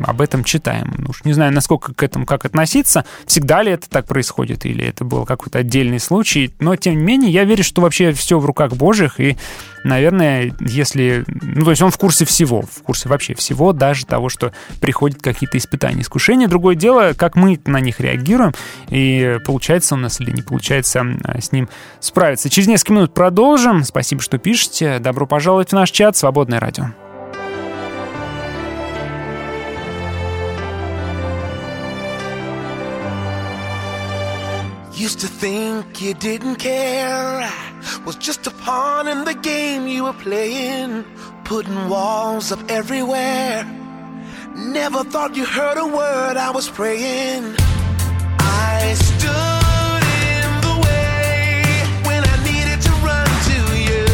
об 0.03 0.21
этом 0.21 0.43
читаем. 0.43 0.93
Ну, 0.97 1.09
уж 1.09 1.23
не 1.23 1.33
знаю, 1.33 1.51
насколько 1.51 1.93
к 1.93 2.03
этому 2.03 2.25
как 2.25 2.45
относиться, 2.45 3.05
всегда 3.25 3.63
ли 3.63 3.71
это 3.71 3.89
так 3.89 4.05
происходит, 4.05 4.65
или 4.65 4.85
это 4.85 5.03
был 5.03 5.25
какой-то 5.25 5.59
отдельный 5.59 5.99
случай, 5.99 6.53
но 6.59 6.75
тем 6.75 6.95
не 6.97 7.03
менее 7.03 7.31
я 7.31 7.43
верю, 7.43 7.63
что 7.63 7.81
вообще 7.81 8.11
все 8.13 8.39
в 8.39 8.45
руках 8.45 8.73
Божьих, 8.73 9.19
и, 9.19 9.35
наверное, 9.83 10.53
если... 10.59 11.23
Ну, 11.27 11.65
то 11.65 11.71
есть 11.71 11.81
он 11.81 11.89
в 11.89 11.97
курсе 11.97 12.23
всего, 12.25 12.61
в 12.61 12.83
курсе 12.83 13.09
вообще 13.09 13.33
всего, 13.33 13.73
даже 13.73 14.05
того, 14.05 14.29
что 14.29 14.53
приходят 14.79 15.21
какие-то 15.21 15.57
испытания, 15.57 16.01
искушения. 16.01 16.47
Другое 16.47 16.75
дело, 16.75 17.13
как 17.17 17.35
мы 17.35 17.59
на 17.65 17.79
них 17.79 17.99
реагируем, 17.99 18.53
и 18.89 19.39
получается 19.45 19.95
у 19.95 19.97
нас 19.97 20.21
или 20.21 20.31
не 20.31 20.43
получается 20.43 21.03
с 21.39 21.51
ним 21.51 21.67
справиться. 21.99 22.49
Через 22.49 22.67
несколько 22.67 22.93
минут 22.93 23.13
продолжим. 23.13 23.83
Спасибо, 23.83 24.21
что 24.21 24.37
пишете. 24.37 24.99
Добро 24.99 25.25
пожаловать 25.25 25.69
в 25.69 25.73
наш 25.73 25.89
чат 25.89 26.15
«Свободное 26.15 26.59
радио». 26.59 27.04
Used 35.05 35.19
to 35.19 35.27
think 35.27 36.01
you 36.01 36.15
didn't 36.15 36.55
care. 36.55 37.37
I 37.43 38.01
was 38.07 38.15
just 38.15 38.47
a 38.47 38.49
pawn 38.49 39.07
in 39.07 39.23
the 39.23 39.35
game 39.35 39.85
you 39.87 40.05
were 40.05 40.19
playing. 40.27 41.05
Putting 41.43 41.89
walls 41.89 42.51
up 42.51 42.61
everywhere. 42.71 43.63
Never 44.55 45.03
thought 45.03 45.35
you 45.35 45.45
heard 45.45 45.77
a 45.77 45.85
word 45.85 46.37
I 46.37 46.49
was 46.49 46.67
praying. 46.67 47.43
I 48.39 48.95
stood 49.11 50.03
in 50.33 50.49
the 50.65 50.75
way 50.87 51.61
when 52.07 52.21
I 52.33 52.35
needed 52.49 52.79
to 52.87 52.93
run 53.09 53.29
to 53.51 53.59
you. 53.87 54.07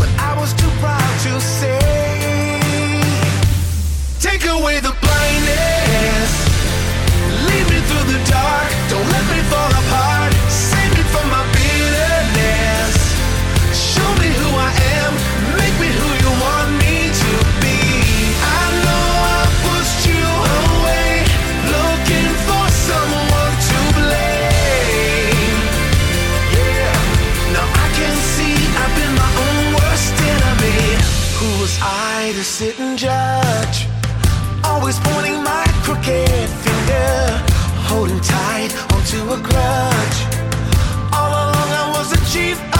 But 0.00 0.10
I 0.30 0.32
was 0.40 0.50
too 0.54 0.72
proud 0.82 1.14
to 1.26 1.40
say, 1.58 1.78
Take 4.18 4.44
away 4.46 4.80
the 4.80 4.93
dark. 8.36 8.68
Don't 8.92 9.08
let 9.16 9.24
me 9.32 9.40
fall 9.52 9.72
apart. 9.82 10.32
Save 10.50 10.90
me 10.96 11.02
from 11.12 11.26
my 11.36 11.44
bitterness. 11.54 12.94
Show 13.92 14.10
me 14.22 14.28
who 14.40 14.48
I 14.68 14.70
am. 14.98 15.12
Make 15.60 15.76
me 15.84 15.90
who 15.98 16.08
you 16.22 16.30
want 16.44 16.70
me 16.82 16.94
to 17.22 17.32
be. 17.62 17.78
I 18.58 18.62
know 18.84 19.04
I 19.36 19.40
pushed 19.66 20.02
you 20.12 20.26
away. 20.62 21.10
Looking 21.76 22.30
for 22.46 22.64
someone 22.88 23.54
to 23.70 23.78
blame. 23.98 25.58
Yeah. 26.58 26.94
Now 27.56 27.66
I 27.84 27.88
can 27.98 28.14
see 28.34 28.56
I've 28.82 28.94
been 28.98 29.14
my 29.24 29.32
own 29.46 29.64
worst 29.78 30.14
enemy. 30.34 30.80
Who 31.38 31.48
was 31.62 31.74
I 31.82 32.32
to 32.38 32.44
sit 32.56 32.74
and 32.80 32.98
judge? 32.98 33.23
Holding 37.94 38.20
tight 38.20 38.70
onto 38.92 39.20
a 39.36 39.38
grudge. 39.48 40.18
All 41.16 41.30
along 41.30 41.70
I 41.80 41.84
was 41.96 42.10
the 42.10 42.20
chief 42.32 42.73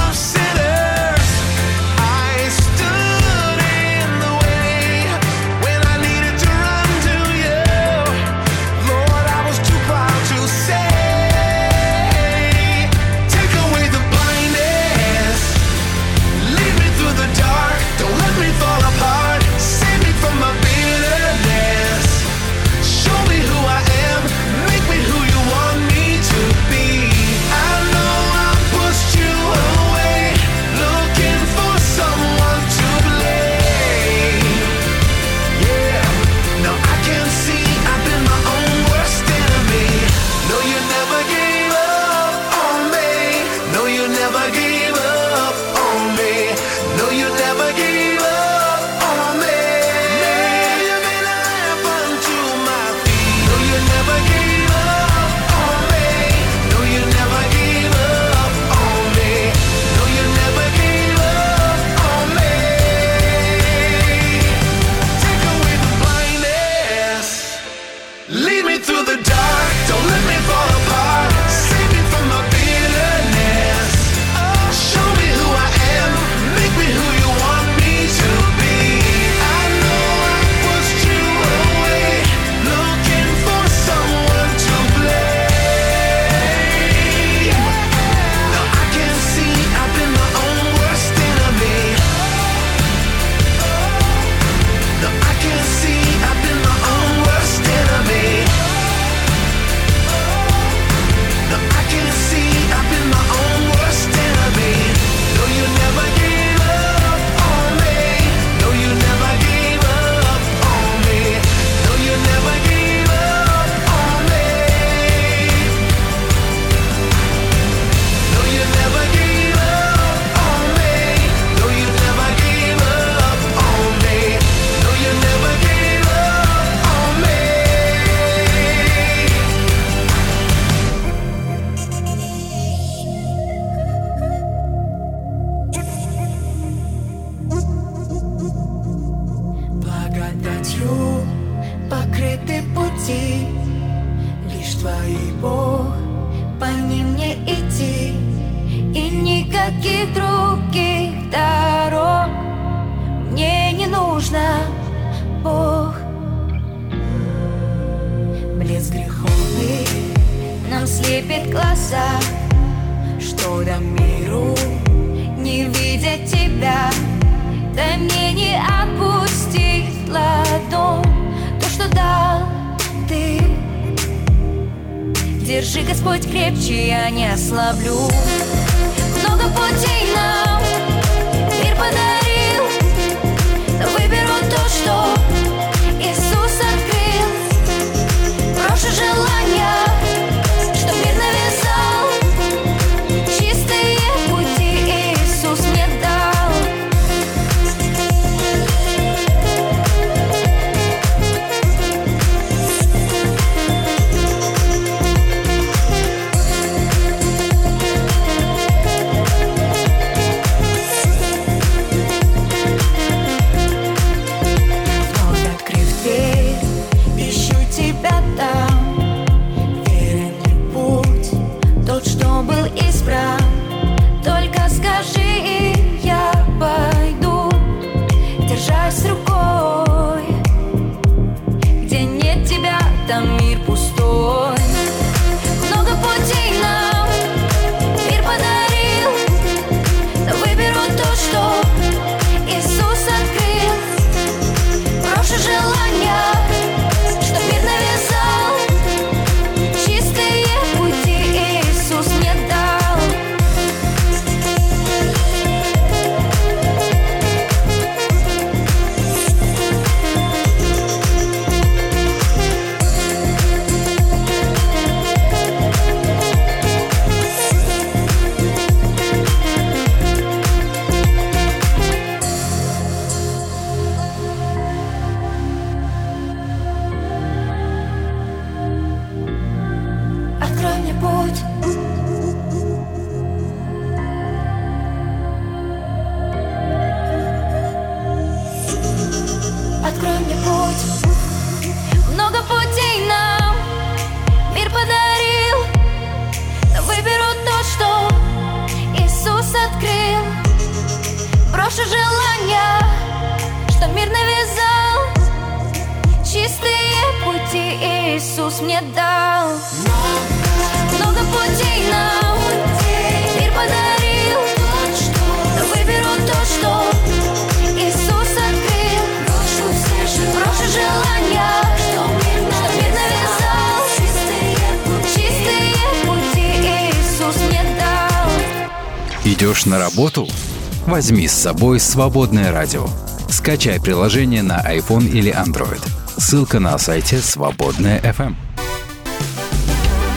Возьми 331.04 331.28
с 331.28 331.34
собой 331.34 331.78
свободное 331.80 332.50
радио. 332.50 332.86
Скачай 333.28 333.78
приложение 333.78 334.42
на 334.42 334.58
iPhone 334.74 335.06
или 335.06 335.30
Android. 335.30 335.82
Ссылка 336.16 336.60
на 336.60 336.78
сайте 336.78 337.18
Свободная 337.18 338.00
FM. 338.00 338.34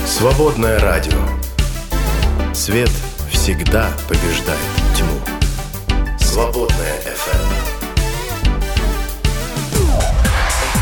Свободное 0.06 0.80
радио. 0.80 1.20
Свет 2.54 2.90
всегда 3.30 3.90
побеждает 4.08 4.62
тьму. 4.96 5.20
Свободное 6.22 7.02
FM. 7.04 7.50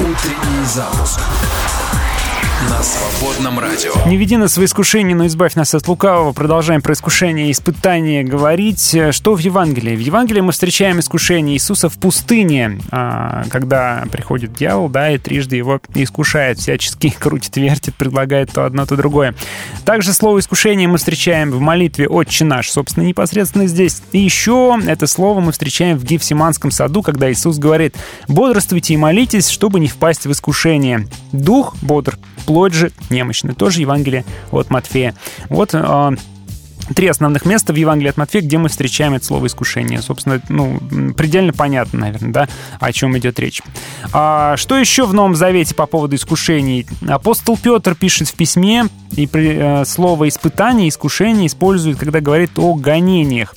Утренний 0.02 0.66
запуск 0.68 1.20
на 2.70 2.84
свободном 2.84 3.60
радио. 3.60 3.92
Не 4.08 4.18
веди 4.18 4.38
нас 4.38 4.58
в 4.58 4.64
искушение, 4.64 5.16
но 5.16 5.28
избавь 5.28 5.56
нас 5.56 5.74
от 5.76 5.88
лукавого. 5.88 6.34
Продолжаем 6.34 6.82
про 6.82 6.94
искушение 6.94 7.48
и 7.48 7.52
испытание 7.52 8.24
говорить. 8.24 8.96
Что 9.12 9.36
в 9.36 9.40
Евангелии? 9.40 9.96
В 9.96 10.00
Евангелии 10.00 10.42
мы 10.42 10.52
встречаем 10.52 11.00
искушение 11.00 11.56
Иисуса 11.56 11.90
в 11.90 11.98
пустыне, 11.98 12.80
а, 12.92 13.44
когда 13.50 14.06
приходит 14.12 14.54
дьявол, 14.54 14.90
да, 14.90 15.12
и 15.12 15.18
трижды 15.18 15.56
его 15.56 15.80
искушает, 15.94 16.60
всячески 16.60 17.10
крутит, 17.20 17.58
вертит, 17.58 17.96
предлагает 17.96 18.52
то 18.52 18.66
одно, 18.66 18.86
то 18.86 18.96
другое. 18.96 19.36
Также 19.86 20.14
слово 20.14 20.40
искушение 20.40 20.88
мы 20.88 20.98
встречаем 20.98 21.52
в 21.52 21.60
молитве 21.60 22.08
«Отче 22.08 22.46
наш», 22.46 22.72
собственно, 22.72 23.06
непосредственно 23.06 23.68
здесь. 23.68 24.02
И 24.12 24.20
еще 24.20 24.80
это 24.86 25.08
слово 25.08 25.40
мы 25.40 25.52
встречаем 25.52 25.98
в 25.98 26.04
Гефсиманском 26.04 26.72
саду, 26.72 27.02
когда 27.02 27.32
Иисус 27.32 27.58
говорит 27.58 27.96
«Бодрствуйте 28.28 28.96
и 28.96 28.98
молитесь, 28.98 29.50
чтобы 29.50 29.80
не 29.80 29.88
впасть 29.88 30.26
в 30.26 30.32
искушение». 30.32 31.08
Дух 31.32 31.76
бодр, 31.82 32.18
плоть 32.46 32.55
же 32.74 32.92
немощна. 33.10 33.54
Тоже 33.54 33.82
Евангелие 33.82 34.26
от 34.52 34.70
Матфея. 34.70 35.16
Вот 35.50 35.72
а, 35.74 36.14
три 36.94 37.08
основных 37.08 37.46
места 37.46 37.74
в 37.74 37.76
Евангелии 37.76 38.10
от 38.10 38.18
Матфея, 38.18 38.44
где 38.44 38.58
мы 38.58 38.70
встречаем 38.70 39.14
это 39.14 39.26
слово 39.26 39.48
искушение. 39.48 40.02
Собственно, 40.02 40.42
ну, 40.50 40.80
предельно 41.14 41.54
понятно, 41.54 42.02
наверное, 42.02 42.32
да, 42.32 42.50
о 42.80 42.92
чем 42.94 43.18
идет 43.18 43.40
речь. 43.40 43.62
А, 44.14 44.56
что 44.58 44.78
еще 44.78 45.06
в 45.06 45.14
Новом 45.14 45.36
Завете 45.36 45.74
по 45.74 45.86
поводу 45.86 46.16
искушений? 46.16 46.86
Апостол 47.08 47.58
Петр 47.58 47.96
пишет 47.96 48.28
в 48.28 48.36
письме, 48.36 48.86
и 49.16 49.28
при, 49.28 49.56
э, 49.56 49.86
слово 49.86 50.28
испытание, 50.28 50.90
искушение 50.90 51.48
использует, 51.48 51.98
когда 51.98 52.20
говорит 52.20 52.52
о 52.58 52.74
гонениях. 52.74 53.56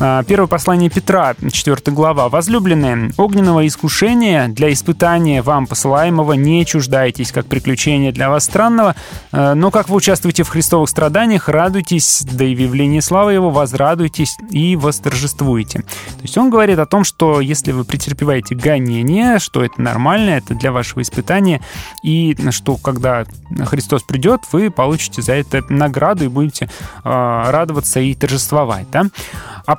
А, 0.00 0.24
Первое 0.24 0.48
послание 0.48 0.90
Петра, 0.90 1.34
4 1.52 1.76
глава. 1.94 2.28
«Возлюбленные, 2.28 3.12
огненного 3.16 3.66
искушения 3.66 4.48
для 4.48 4.72
испытания 4.72 5.40
вам 5.40 5.66
посылаемого 5.66 6.32
не 6.32 6.66
чуждайтесь, 6.66 7.30
как 7.30 7.46
приключение 7.46 8.10
для 8.10 8.28
вас 8.28 8.44
странного, 8.44 8.96
э, 9.30 9.54
но 9.54 9.70
как 9.70 9.88
вы 9.88 9.96
участвуете 9.96 10.42
в 10.42 10.48
христовых 10.48 10.88
страданиях, 10.88 11.48
радуйтесь, 11.48 12.24
да 12.28 12.44
и 12.44 12.56
в 12.56 12.58
явлении 12.58 13.00
славы 13.00 13.34
Его 13.34 13.50
возрадуйтесь 13.50 14.36
и 14.50 14.74
восторжествуйте». 14.74 15.80
То 15.80 16.22
есть 16.22 16.36
он 16.36 16.50
говорит 16.50 16.80
о 16.80 16.86
том, 16.86 17.04
что 17.04 17.40
если 17.40 17.70
вы 17.70 17.84
претерпеваете 17.84 18.56
гонение, 18.56 19.38
что 19.38 19.62
это 19.62 19.80
нормально, 19.80 20.30
это 20.30 20.54
для 20.54 20.72
вашего 20.72 21.02
испытания, 21.02 21.60
и 22.02 22.36
что 22.50 22.76
когда 22.78 23.26
Христос 23.64 24.02
придет, 24.02 24.40
вы 24.50 24.70
получите 24.70 25.22
за 25.22 25.34
это 25.34 25.62
награду 25.68 26.24
и 26.24 26.28
будете 26.28 26.64
э, 26.64 26.70
радоваться 27.04 28.00
и 28.00 28.14
торжествовать. 28.14 28.90
Да? 28.90 29.04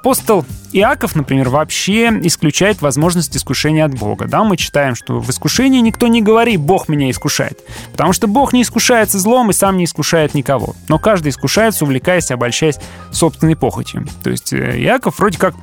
Апостол 0.05 0.45
Иаков, 0.71 1.15
например, 1.15 1.49
вообще 1.49 2.09
исключает 2.21 2.79
возможность 2.79 3.35
искушения 3.35 3.83
от 3.83 3.97
Бога. 3.97 4.27
Да, 4.27 4.43
мы 4.43 4.55
читаем, 4.55 4.93
что 4.93 5.19
в 5.19 5.27
искушении 5.31 5.79
никто 5.79 6.05
не 6.05 6.21
говорит 6.21 6.59
«Бог 6.59 6.87
меня 6.89 7.09
искушает», 7.09 7.63
потому 7.91 8.13
что 8.13 8.27
Бог 8.27 8.53
не 8.53 8.61
искушается 8.61 9.17
злом 9.17 9.49
и 9.49 9.53
сам 9.53 9.77
не 9.77 9.85
искушает 9.85 10.35
никого. 10.35 10.75
Но 10.89 10.99
каждый 10.99 11.29
искушается, 11.29 11.85
увлекаясь, 11.85 12.29
обольщаясь 12.29 12.77
собственной 13.11 13.55
похотью. 13.55 14.05
То 14.21 14.29
есть 14.29 14.53
э, 14.53 14.79
Иаков 14.79 15.17
вроде 15.17 15.39
как 15.39 15.55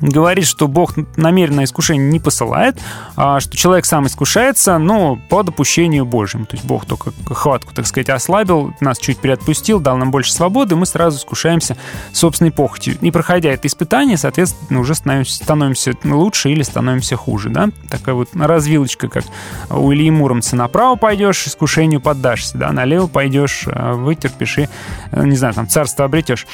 говорит, 0.00 0.46
что 0.46 0.68
Бог 0.68 0.94
намеренно 1.16 1.64
искушение 1.64 2.10
не 2.10 2.20
посылает, 2.20 2.78
а 3.16 3.40
что 3.40 3.56
человек 3.56 3.84
сам 3.84 4.06
искушается, 4.06 4.78
но 4.78 5.18
по 5.28 5.42
допущению 5.42 6.04
Божьему. 6.06 6.46
То 6.46 6.56
есть 6.56 6.66
Бог 6.66 6.86
только 6.86 7.12
хватку, 7.26 7.74
так 7.74 7.86
сказать, 7.86 8.08
ослабил, 8.08 8.74
нас 8.80 8.98
чуть 8.98 9.18
приотпустил, 9.18 9.80
дал 9.80 9.96
нам 9.96 10.10
больше 10.10 10.32
свободы, 10.32 10.76
мы 10.76 10.86
сразу 10.86 11.18
искушаемся 11.18 11.76
собственной 12.12 12.50
похотью. 12.50 12.96
Не 13.00 13.10
проходя 13.10 13.50
это 13.50 13.68
испытание, 13.68 14.16
соответственно, 14.16 14.80
уже 14.80 14.94
становимся, 14.94 15.44
становимся 15.44 15.92
лучше 16.04 16.50
или 16.50 16.62
становимся 16.62 17.16
хуже. 17.16 17.50
Да? 17.50 17.68
Такая 17.90 18.14
вот 18.14 18.30
развилочка, 18.34 19.08
как 19.08 19.24
у 19.68 19.92
Ильи 19.92 20.10
Муромца. 20.10 20.56
Направо 20.56 20.96
пойдешь, 20.96 21.46
искушению 21.46 22.00
поддашься, 22.00 22.56
да? 22.56 22.72
налево 22.72 23.06
пойдешь, 23.06 23.64
а, 23.66 23.94
вытерпишь 23.94 24.58
и, 24.58 24.68
э, 25.12 25.24
не 25.24 25.36
знаю, 25.36 25.54
там, 25.54 25.68
царство 25.68 26.04
обретешь. 26.04 26.46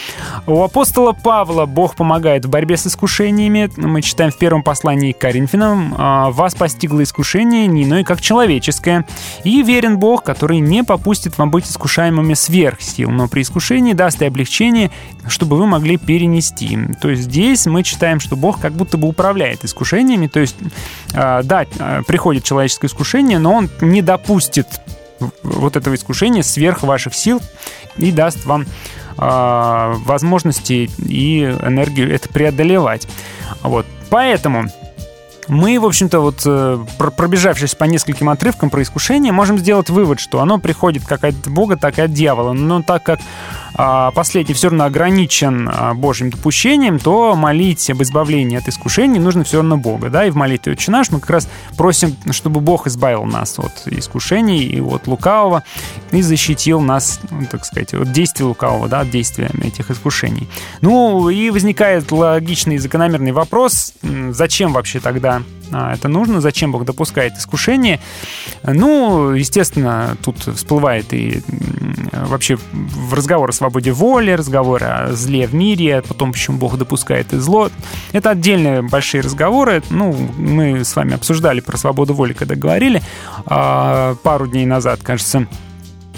У 0.46 0.62
апостола 0.62 1.12
Павла 1.12 1.66
Бог 1.66 1.94
помогает 1.96 2.44
в 2.44 2.50
борьбе 2.50 2.76
с 2.76 2.86
искушением, 2.86 3.35
искушениями. 3.36 3.70
Мы 3.76 4.02
читаем 4.02 4.30
в 4.30 4.38
первом 4.38 4.62
послании 4.62 5.12
к 5.12 5.18
Коринфянам. 5.18 5.94
«А, 5.96 6.30
«Вас 6.30 6.54
постигло 6.54 7.02
искушение 7.02 7.66
не 7.66 7.84
иное, 7.84 8.04
как 8.04 8.20
человеческое. 8.20 9.06
И 9.44 9.62
верен 9.62 9.98
Бог, 9.98 10.22
который 10.22 10.58
не 10.58 10.82
попустит 10.82 11.36
вам 11.38 11.50
быть 11.50 11.66
искушаемыми 11.66 12.34
сверх 12.34 12.80
сил, 12.80 13.10
но 13.10 13.28
при 13.28 13.42
искушении 13.42 13.92
даст 13.92 14.22
и 14.22 14.24
облегчение, 14.24 14.90
чтобы 15.28 15.56
вы 15.56 15.66
могли 15.66 15.96
перенести». 15.98 16.78
То 17.00 17.10
есть 17.10 17.24
здесь 17.24 17.66
мы 17.66 17.82
читаем, 17.82 18.20
что 18.20 18.36
Бог 18.36 18.60
как 18.60 18.72
будто 18.72 18.96
бы 18.96 19.08
управляет 19.08 19.64
искушениями. 19.64 20.26
То 20.26 20.40
есть, 20.40 20.56
а, 21.14 21.42
да, 21.42 21.66
а, 21.78 22.02
приходит 22.02 22.44
человеческое 22.44 22.86
искушение, 22.86 23.38
но 23.38 23.54
Он 23.54 23.70
не 23.80 24.02
допустит 24.02 24.66
вот 25.42 25.76
этого 25.76 25.94
искушения 25.94 26.42
сверх 26.42 26.82
ваших 26.82 27.14
сил 27.14 27.40
и 27.96 28.12
даст 28.12 28.44
вам 28.44 28.66
возможности 29.16 30.90
и 30.98 31.42
энергию 31.42 32.12
это 32.12 32.28
преодолевать. 32.28 33.08
Вот. 33.62 33.86
Поэтому 34.10 34.66
мы, 35.48 35.78
в 35.78 35.84
общем-то, 35.84 36.20
вот 36.20 36.42
э, 36.44 36.84
пробежавшись 37.16 37.74
по 37.74 37.84
нескольким 37.84 38.28
отрывкам 38.28 38.68
про 38.68 38.82
искушение, 38.82 39.32
можем 39.32 39.58
сделать 39.58 39.90
вывод, 39.90 40.18
что 40.18 40.40
оно 40.40 40.58
приходит 40.58 41.04
как 41.04 41.24
от 41.24 41.36
Бога, 41.48 41.76
так 41.76 41.98
и 41.98 42.02
от 42.02 42.12
дьявола. 42.12 42.52
Но 42.52 42.82
так 42.82 43.04
как 43.04 43.20
а, 43.20 43.65
последний 43.76 44.54
все 44.54 44.68
равно 44.68 44.84
ограничен 44.84 45.68
а, 45.72 45.94
Божьим 45.94 46.30
допущением, 46.30 46.98
то 46.98 47.34
молить 47.34 47.88
об 47.90 48.02
избавлении 48.02 48.58
от 48.58 48.68
искушений 48.68 49.18
нужно 49.18 49.44
все 49.44 49.58
равно 49.58 49.76
Бога. 49.76 50.08
Да? 50.08 50.24
И 50.24 50.30
в 50.30 50.36
молитве 50.36 50.72
«Отче 50.72 50.90
наш» 50.90 51.10
мы 51.10 51.20
как 51.20 51.30
раз 51.30 51.48
просим, 51.76 52.16
чтобы 52.30 52.60
Бог 52.60 52.86
избавил 52.86 53.24
нас 53.24 53.58
от 53.58 53.86
искушений 53.86 54.60
и 54.60 54.80
от 54.80 55.06
лукавого 55.06 55.62
и 56.10 56.22
защитил 56.22 56.80
нас, 56.80 57.20
ну, 57.30 57.46
так 57.50 57.64
сказать, 57.64 57.92
от 57.94 58.12
действия 58.12 58.46
лукавого, 58.46 58.88
да, 58.88 59.00
от 59.00 59.10
действия 59.10 59.50
этих 59.62 59.90
искушений. 59.90 60.48
Ну 60.80 61.28
и 61.28 61.50
возникает 61.50 62.10
логичный 62.10 62.76
и 62.76 62.78
закономерный 62.78 63.32
вопрос, 63.32 63.92
зачем 64.30 64.72
вообще 64.72 65.00
тогда 65.00 65.42
а, 65.65 65.65
это 65.72 66.08
нужно, 66.08 66.40
зачем 66.40 66.72
Бог 66.72 66.84
допускает 66.84 67.36
искушение. 67.36 68.00
Ну, 68.62 69.32
естественно, 69.32 70.16
тут 70.22 70.38
всплывает 70.56 71.12
и 71.12 71.42
вообще 72.12 72.58
разговор 73.12 73.50
о 73.50 73.52
свободе 73.52 73.92
воли, 73.92 74.30
разговор 74.32 74.82
о 74.84 75.12
зле 75.12 75.46
в 75.46 75.54
мире, 75.54 76.02
потом 76.06 76.32
почему 76.32 76.58
Бог 76.58 76.76
допускает 76.76 77.32
и 77.32 77.38
зло. 77.38 77.70
Это 78.12 78.30
отдельные 78.30 78.82
большие 78.82 79.22
разговоры. 79.22 79.82
Ну, 79.90 80.12
мы 80.36 80.84
с 80.84 80.94
вами 80.96 81.14
обсуждали 81.14 81.60
про 81.60 81.76
свободу 81.76 82.14
воли, 82.14 82.32
когда 82.32 82.54
говорили 82.54 83.02
а, 83.46 84.14
пару 84.22 84.46
дней 84.46 84.66
назад, 84.66 85.00
кажется, 85.02 85.46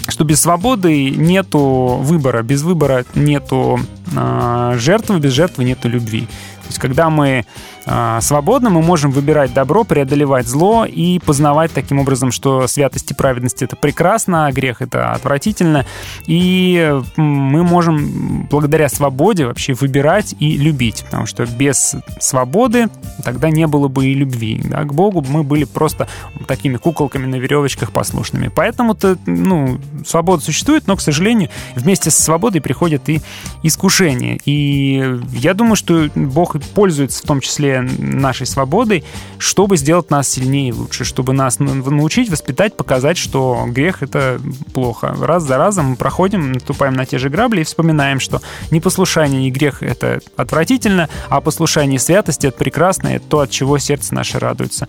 что 0.07 0.23
без 0.23 0.41
свободы 0.41 1.11
нету 1.11 1.99
выбора, 2.01 2.41
без 2.41 2.63
выбора 2.63 3.05
нету 3.15 3.79
э, 4.15 4.73
жертвы, 4.77 5.19
без 5.19 5.33
жертвы 5.33 5.63
нету 5.63 5.87
любви. 5.87 6.21
То 6.21 6.67
есть, 6.67 6.79
когда 6.79 7.09
мы 7.09 7.45
а, 7.78 7.78
свободно, 8.21 8.69
мы 8.69 8.81
можем 8.81 9.11
выбирать 9.11 9.53
добро, 9.53 9.83
преодолевать 9.83 10.47
зло 10.47 10.85
и 10.85 11.19
познавать 11.19 11.71
таким 11.71 11.99
образом, 11.99 12.31
что 12.31 12.67
святость 12.67 13.11
и 13.11 13.13
праведность— 13.13 13.61
это 13.63 13.75
прекрасно, 13.75 14.47
а 14.47 14.51
грех— 14.51 14.81
это 14.83 15.11
отвратительно. 15.11 15.85
И 16.25 17.01
мы 17.15 17.63
можем 17.63 18.47
благодаря 18.49 18.89
свободе 18.89 19.45
вообще 19.45 19.73
выбирать 19.73 20.35
и 20.39 20.57
любить, 20.57 21.03
потому 21.05 21.25
что 21.25 21.45
без 21.45 21.95
свободы 22.19 22.89
тогда 23.23 23.49
не 23.49 23.67
было 23.67 23.87
бы 23.87 24.07
и 24.07 24.13
любви. 24.13 24.61
Да? 24.63 24.83
К 24.83 24.93
Богу 24.93 25.25
мы 25.27 25.43
были 25.43 25.63
просто 25.63 26.07
такими 26.47 26.77
куколками 26.77 27.25
на 27.25 27.35
веревочках 27.35 27.91
послушными. 27.91 28.51
Поэтому-то, 28.53 29.17
ну, 29.25 29.79
свобода 30.05 30.43
существует, 30.43 30.87
но, 30.87 30.95
к 30.95 31.01
сожалению, 31.01 31.49
вместе 31.75 32.11
с 32.11 32.17
свободой 32.17 32.61
приходит 32.61 33.09
и 33.09 33.21
искушение. 33.63 34.39
И 34.45 35.19
я 35.33 35.53
думаю, 35.53 35.75
что 35.75 36.09
Бог 36.15 36.55
пользуется 36.73 37.23
в 37.23 37.27
том 37.27 37.39
числе 37.39 37.78
нашей 37.81 38.45
свободой, 38.45 39.03
чтобы 39.37 39.77
сделать 39.77 40.09
нас 40.09 40.27
сильнее 40.29 40.69
и 40.69 40.73
лучше, 40.73 41.03
чтобы 41.03 41.33
нас 41.33 41.59
научить, 41.59 42.29
воспитать, 42.29 42.75
показать, 42.75 43.17
что 43.17 43.65
грех— 43.67 43.97
это 44.03 44.39
плохо. 44.73 45.15
Раз 45.19 45.43
за 45.43 45.57
разом 45.57 45.91
мы 45.91 45.95
проходим, 45.95 46.51
наступаем 46.53 46.93
на 46.93 47.05
те 47.05 47.17
же 47.17 47.29
грабли 47.29 47.61
и 47.61 47.63
вспоминаем, 47.63 48.19
что 48.19 48.41
непослушание 48.71 49.47
и 49.47 49.51
грех— 49.51 49.81
это 49.83 50.21
отвратительно, 50.35 51.09
а 51.29 51.41
послушание 51.41 51.97
и 51.97 51.99
святость— 51.99 52.45
это 52.45 52.57
прекрасно, 52.57 53.09
это 53.09 53.25
то, 53.25 53.39
от 53.39 53.51
чего 53.51 53.77
сердце 53.77 54.13
наше 54.13 54.39
радуется. 54.39 54.87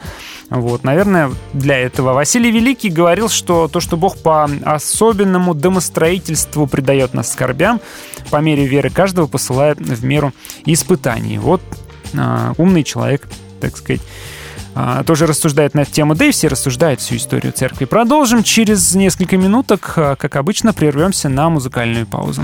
Вот, 0.49 0.85
наверное, 0.85 1.31
для 1.53 1.79
этого 1.79 2.13
Василий 2.13 2.51
Великий 2.51 2.91
говорил, 2.91 3.29
что 3.29 3.69
то, 3.69 3.81
что 3.81 3.97
Бог 3.97 4.19
по 4.19 4.49
особенному 4.65 5.55
домостроительству 5.55 6.67
придает 6.67 7.15
нас 7.15 7.33
скорбям, 7.33 7.81
по 8.31 8.37
мере 8.37 8.67
веры 8.67 8.91
каждого 8.91 9.27
посылает 9.27 9.79
в 9.79 10.05
меру 10.05 10.33
испытаний. 10.65 11.39
Вот 11.39 11.63
умный 12.59 12.85
человек, 12.85 13.27
так 13.61 13.77
сказать, 13.77 14.01
а, 14.75 15.03
тоже 15.05 15.27
рассуждает 15.27 15.75
на 15.75 15.81
эту 15.81 15.93
тему, 15.93 16.15
да 16.15 16.27
и 16.27 16.31
все 16.31 16.49
рассуждают 16.49 17.01
всю 17.01 17.17
историю 17.17 17.53
церкви. 17.53 17.85
Продолжим 17.85 18.43
через 18.43 18.95
несколько 18.95 19.37
минуток, 19.37 19.95
а, 19.97 20.17
как 20.17 20.37
обычно, 20.37 20.73
прервемся 20.73 21.29
на 21.29 21.51
музыкальную 21.51 22.07
паузу. 22.07 22.43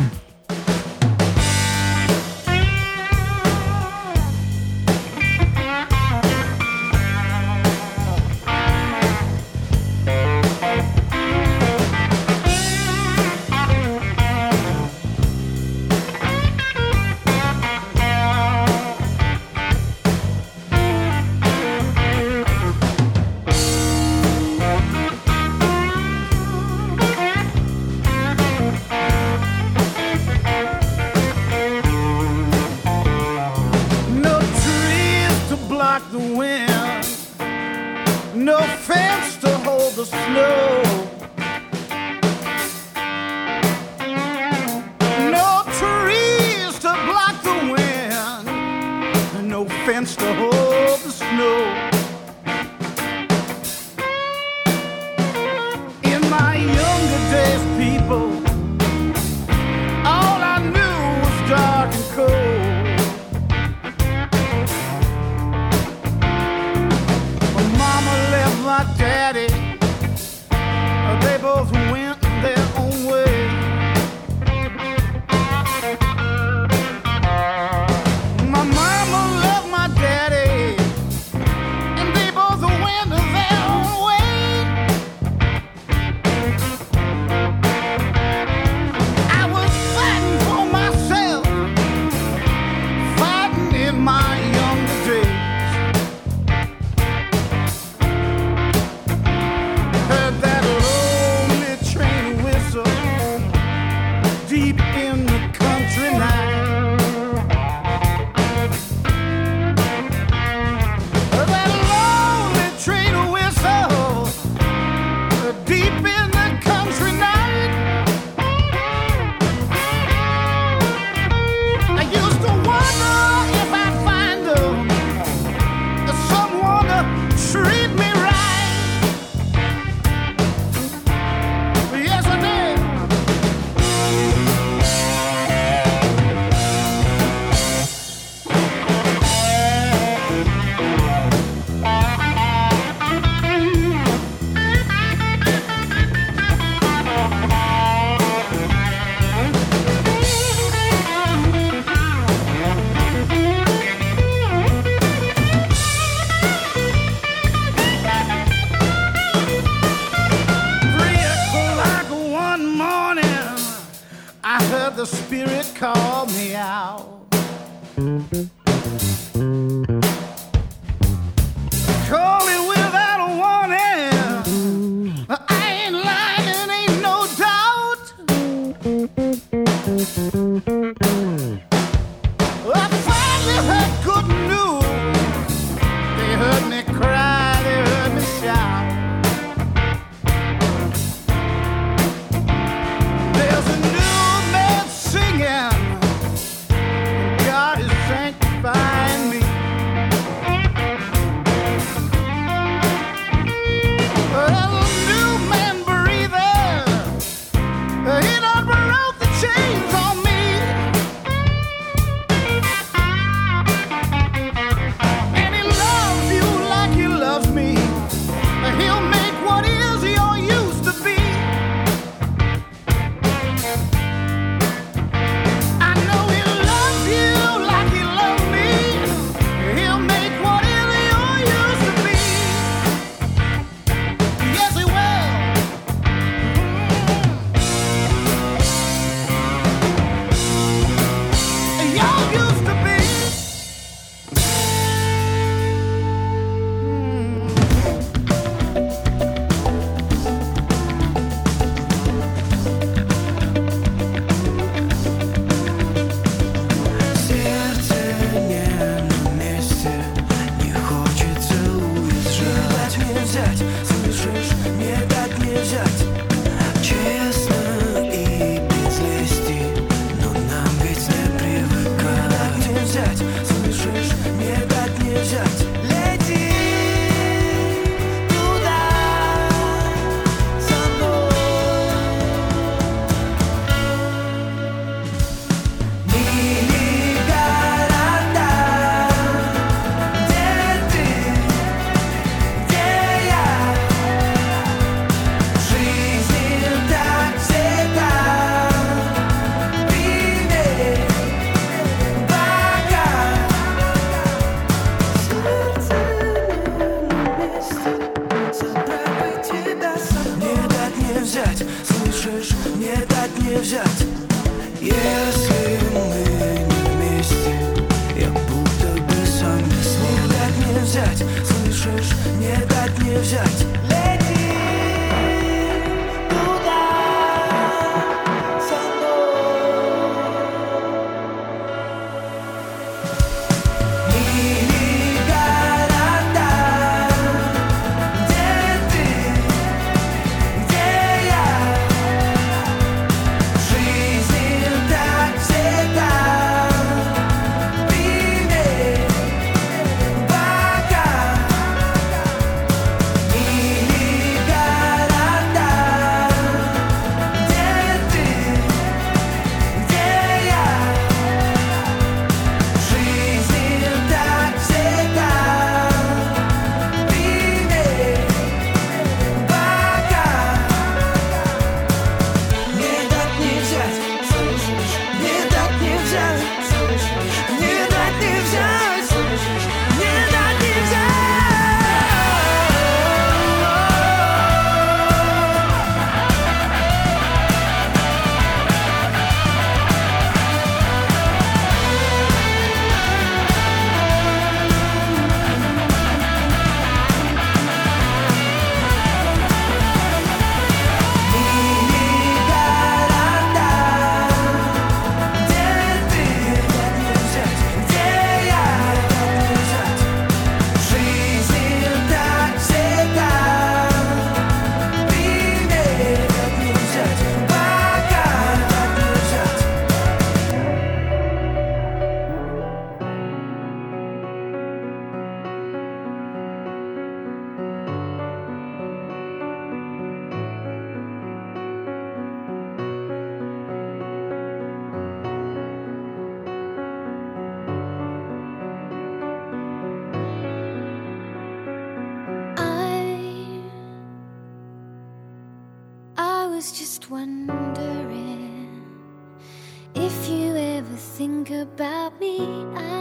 Think 451.47 451.62
about 451.62 452.18
me. 452.20 452.40
I 452.74 452.95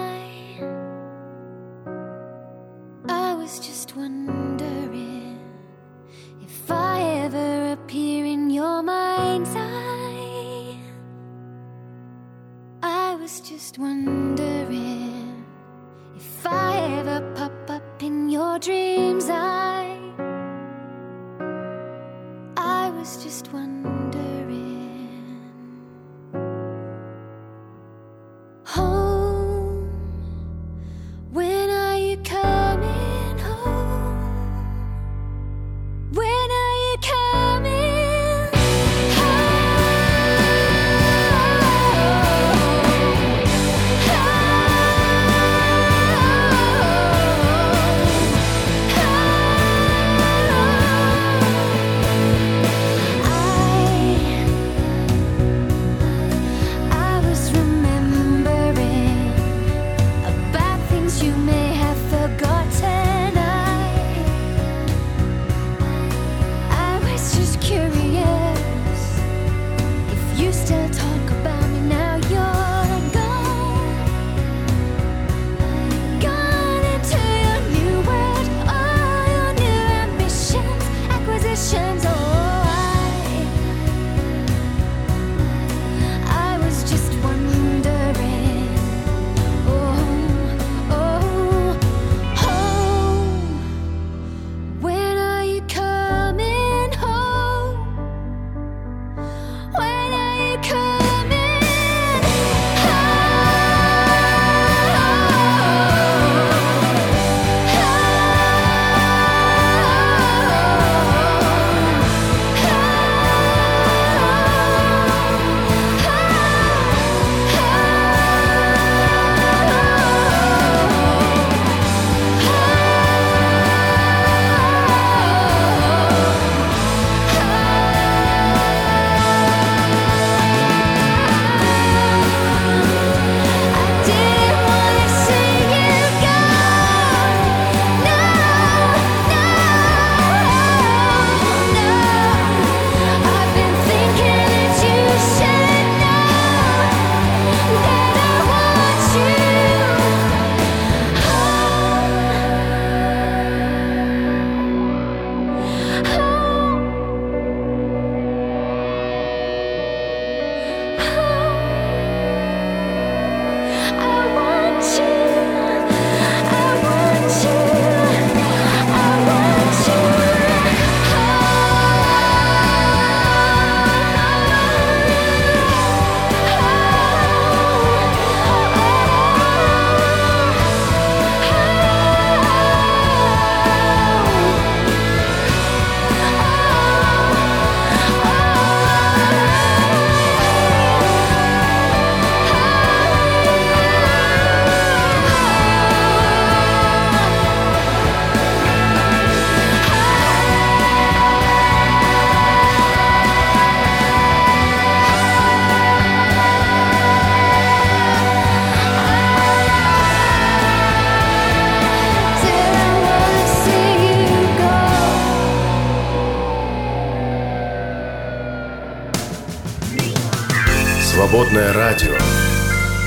Свободное 221.15 221.71
радио. 221.71 222.13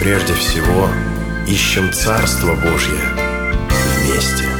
Прежде 0.00 0.32
всего, 0.32 0.88
ищем 1.46 1.92
Царство 1.92 2.54
Божье 2.54 2.98
вместе. 4.00 4.57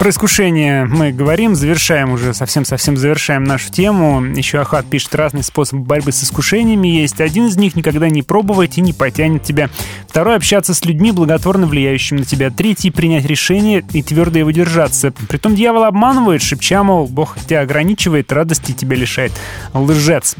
Про 0.00 0.08
искушение 0.08 0.86
мы 0.86 1.12
говорим, 1.12 1.54
завершаем 1.54 2.12
уже, 2.12 2.32
совсем-совсем 2.32 2.96
завершаем 2.96 3.44
нашу 3.44 3.70
тему. 3.70 4.24
Еще 4.34 4.58
Ахат 4.58 4.86
пишет, 4.86 5.14
разные 5.14 5.42
способы 5.42 5.82
борьбы 5.82 6.10
с 6.10 6.24
искушениями 6.24 6.88
есть. 6.88 7.20
Один 7.20 7.48
из 7.48 7.58
них 7.58 7.76
никогда 7.76 8.08
не 8.08 8.22
пробовать 8.22 8.78
и 8.78 8.80
не 8.80 8.94
потянет 8.94 9.44
тебя. 9.44 9.68
Второй— 10.08 10.36
общаться 10.36 10.72
с 10.72 10.86
людьми, 10.86 11.12
благотворно 11.12 11.66
влияющими 11.66 12.20
на 12.20 12.24
тебя. 12.24 12.48
Третий— 12.48 12.90
принять 12.90 13.26
решение 13.26 13.84
и 13.92 14.02
твердо 14.02 14.38
его 14.38 14.50
держаться. 14.52 15.12
Притом 15.28 15.54
дьявол 15.54 15.84
обманывает, 15.84 16.40
шепча, 16.40 16.82
мол, 16.82 17.06
Бог 17.06 17.36
тебя 17.38 17.60
ограничивает, 17.60 18.32
радости 18.32 18.72
тебя 18.72 18.96
лишает. 18.96 19.32
Лжец. 19.74 20.34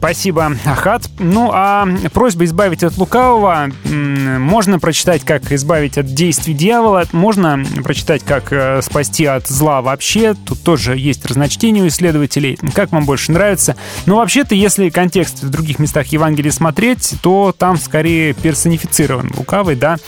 Спасибо, 0.00 0.56
Ахат. 0.64 1.10
Ну, 1.18 1.50
а 1.52 1.86
просьба 2.14 2.46
избавить 2.46 2.82
от 2.82 2.96
лукавого 2.96 3.70
можно 3.84 4.78
прочитать, 4.78 5.26
как 5.26 5.52
избавить 5.52 5.98
от 5.98 6.06
действий 6.06 6.54
дьявола, 6.54 7.04
можно 7.12 7.62
прочитать, 7.84 8.24
как 8.24 8.50
э, 8.50 8.80
спасти 8.80 9.26
от 9.26 9.46
зла 9.46 9.82
вообще. 9.82 10.32
Тут 10.32 10.62
тоже 10.62 10.96
есть 10.96 11.26
разночтение 11.26 11.84
у 11.84 11.88
исследователей. 11.88 12.58
Как 12.74 12.92
вам 12.92 13.04
больше 13.04 13.30
нравится? 13.32 13.76
Но 14.06 14.16
вообще-то, 14.16 14.54
если 14.54 14.88
контекст 14.88 15.42
в 15.42 15.50
других 15.50 15.78
местах 15.78 16.06
Евангелия 16.06 16.50
смотреть, 16.50 17.16
то 17.22 17.54
там 17.56 17.76
скорее 17.76 18.32
персонифицирован 18.32 19.30
лукавый, 19.36 19.76
да, 19.76 19.98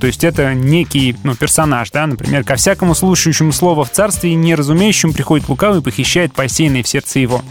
то 0.00 0.06
есть 0.06 0.24
это 0.24 0.54
некий 0.54 1.16
ну, 1.22 1.34
персонаж, 1.34 1.90
да, 1.90 2.06
например, 2.06 2.44
ко 2.44 2.56
всякому 2.56 2.94
слушающему 2.94 3.52
слово 3.52 3.84
в 3.84 3.90
царстве 3.90 4.32
и 4.32 4.34
неразумеющему 4.34 5.12
приходит 5.12 5.50
лукавый 5.50 5.80
и 5.80 5.82
похищает 5.82 6.32
посеянное 6.32 6.82
в 6.82 6.88
сердце 6.88 7.18
его. 7.18 7.42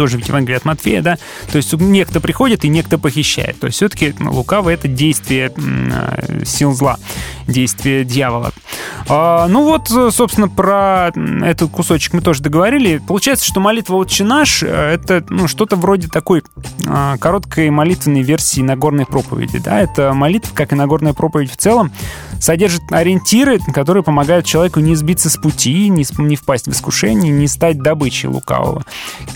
Тоже 0.00 0.16
в 0.16 0.26
Евангелии 0.26 0.56
от 0.56 0.64
Матфея, 0.64 1.02
да, 1.02 1.18
то 1.52 1.58
есть 1.58 1.74
некто 1.74 2.22
приходит 2.22 2.64
и 2.64 2.70
некто 2.70 2.96
похищает. 2.96 3.60
То 3.60 3.66
есть 3.66 3.76
все-таки 3.76 4.14
ну, 4.18 4.32
лукавое— 4.32 4.72
это 4.76 4.88
действие 4.88 5.52
э, 5.54 6.44
сил 6.46 6.72
зла, 6.72 6.96
действие 7.46 8.06
дьявола. 8.06 8.52
А, 9.10 9.46
ну 9.48 9.64
вот, 9.64 9.88
собственно, 9.88 10.48
про 10.48 11.10
этот 11.42 11.70
кусочек 11.70 12.14
мы 12.14 12.22
тоже 12.22 12.42
договорили. 12.42 12.96
Получается, 12.96 13.44
что 13.44 13.60
молитва 13.60 13.96
«Отче 13.96 14.24
наш»— 14.24 14.62
это 14.62 15.22
ну, 15.28 15.48
что-то 15.48 15.76
вроде 15.76 16.08
такой 16.08 16.44
а, 16.86 17.18
короткой 17.18 17.68
молитвенной 17.68 18.22
версии 18.22 18.62
Нагорной 18.62 19.04
проповеди. 19.04 19.58
Да? 19.58 19.80
Это 19.80 20.14
молитва, 20.14 20.54
как 20.54 20.72
и 20.72 20.76
Нагорная 20.76 21.12
проповедь 21.12 21.52
в 21.52 21.58
целом, 21.58 21.92
содержит 22.40 22.82
ориентиры, 22.90 23.58
которые 23.74 24.02
помогают 24.02 24.46
человеку 24.46 24.80
не 24.80 24.94
сбиться 24.94 25.28
с 25.28 25.36
пути, 25.36 25.88
не, 25.88 26.06
не 26.16 26.36
впасть 26.36 26.68
в 26.68 26.70
искушение, 26.70 27.30
не 27.30 27.48
стать 27.48 27.82
добычей 27.82 28.30
лукавого. 28.30 28.84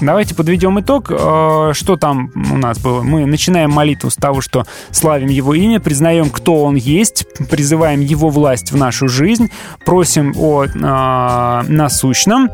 Давайте 0.01 0.35
подведем 0.35 0.54
итог. 0.81 1.11
Э, 1.11 1.73
Что 1.75 1.97
там 1.97 2.31
у 2.35 2.57
нас 2.57 2.79
было? 2.79 3.03
Мы 3.03 3.27
начинаем 3.27 3.71
молитву 3.71 4.11
с 4.11 4.17
того, 4.17 4.41
что 4.41 4.65
славим 4.91 5.29
Его 5.29 5.55
имя, 5.55 5.81
признаем, 5.81 6.31
кто 6.31 6.63
Он 6.65 6.75
есть, 6.75 7.27
призываем 7.51 8.01
Его 8.01 8.29
власть 8.29 8.73
в 8.73 8.77
нашу 8.77 9.09
жизнь, 9.09 9.51
просим 9.85 10.35
о 10.37 10.65
э, 10.65 11.63
насущном, 11.69 12.51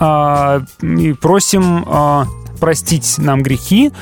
а, 0.00 0.62
и 0.80 1.12
просим 1.12 1.84
простить 2.60 3.16
нам 3.18 3.42
грехи, 3.42 3.92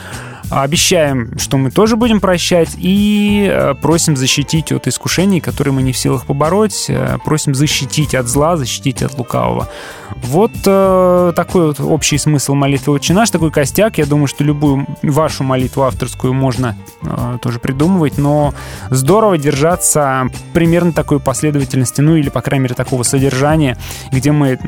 обещаем, 0.50 1.38
что 1.38 1.56
мы 1.56 1.70
тоже 1.70 1.96
будем 1.96 2.20
прощать, 2.20 2.70
и 2.76 3.48
э, 3.50 3.74
просим 3.74 4.16
защитить 4.16 4.72
от 4.72 4.86
искушений, 4.86 5.40
которые 5.40 5.74
мы 5.74 5.82
не 5.82 5.92
в 5.92 5.98
силах 5.98 6.26
побороть, 6.26 6.86
э, 6.88 7.18
просим 7.24 7.54
защитить 7.54 8.14
от 8.14 8.26
зла, 8.26 8.56
защитить 8.56 9.02
от 9.02 9.18
лукавого. 9.18 9.68
Вот 10.22 10.52
э, 10.64 11.32
такой 11.34 11.66
вот 11.68 11.80
общий 11.80 12.18
смысл 12.18 12.54
молитвы 12.54 12.94
«Отче 12.94 13.12
наш», 13.12 13.30
такой 13.30 13.50
костяк. 13.50 13.98
Я 13.98 14.06
думаю, 14.06 14.28
что 14.28 14.44
любую 14.44 14.86
вашу 15.02 15.42
молитву 15.42 15.82
авторскую 15.82 16.32
можно 16.32 16.76
э, 17.02 17.38
тоже 17.42 17.58
придумывать, 17.58 18.18
но 18.18 18.54
здорово 18.90 19.38
держаться 19.38 20.28
примерно 20.52 20.92
такой 20.92 21.20
последовательности, 21.20 22.00
ну 22.00 22.16
или, 22.16 22.28
по 22.28 22.40
крайней 22.40 22.64
мере, 22.64 22.74
такого 22.74 23.02
содержания, 23.02 23.76
где 24.12 24.32
мы 24.32 24.50
э, 24.50 24.58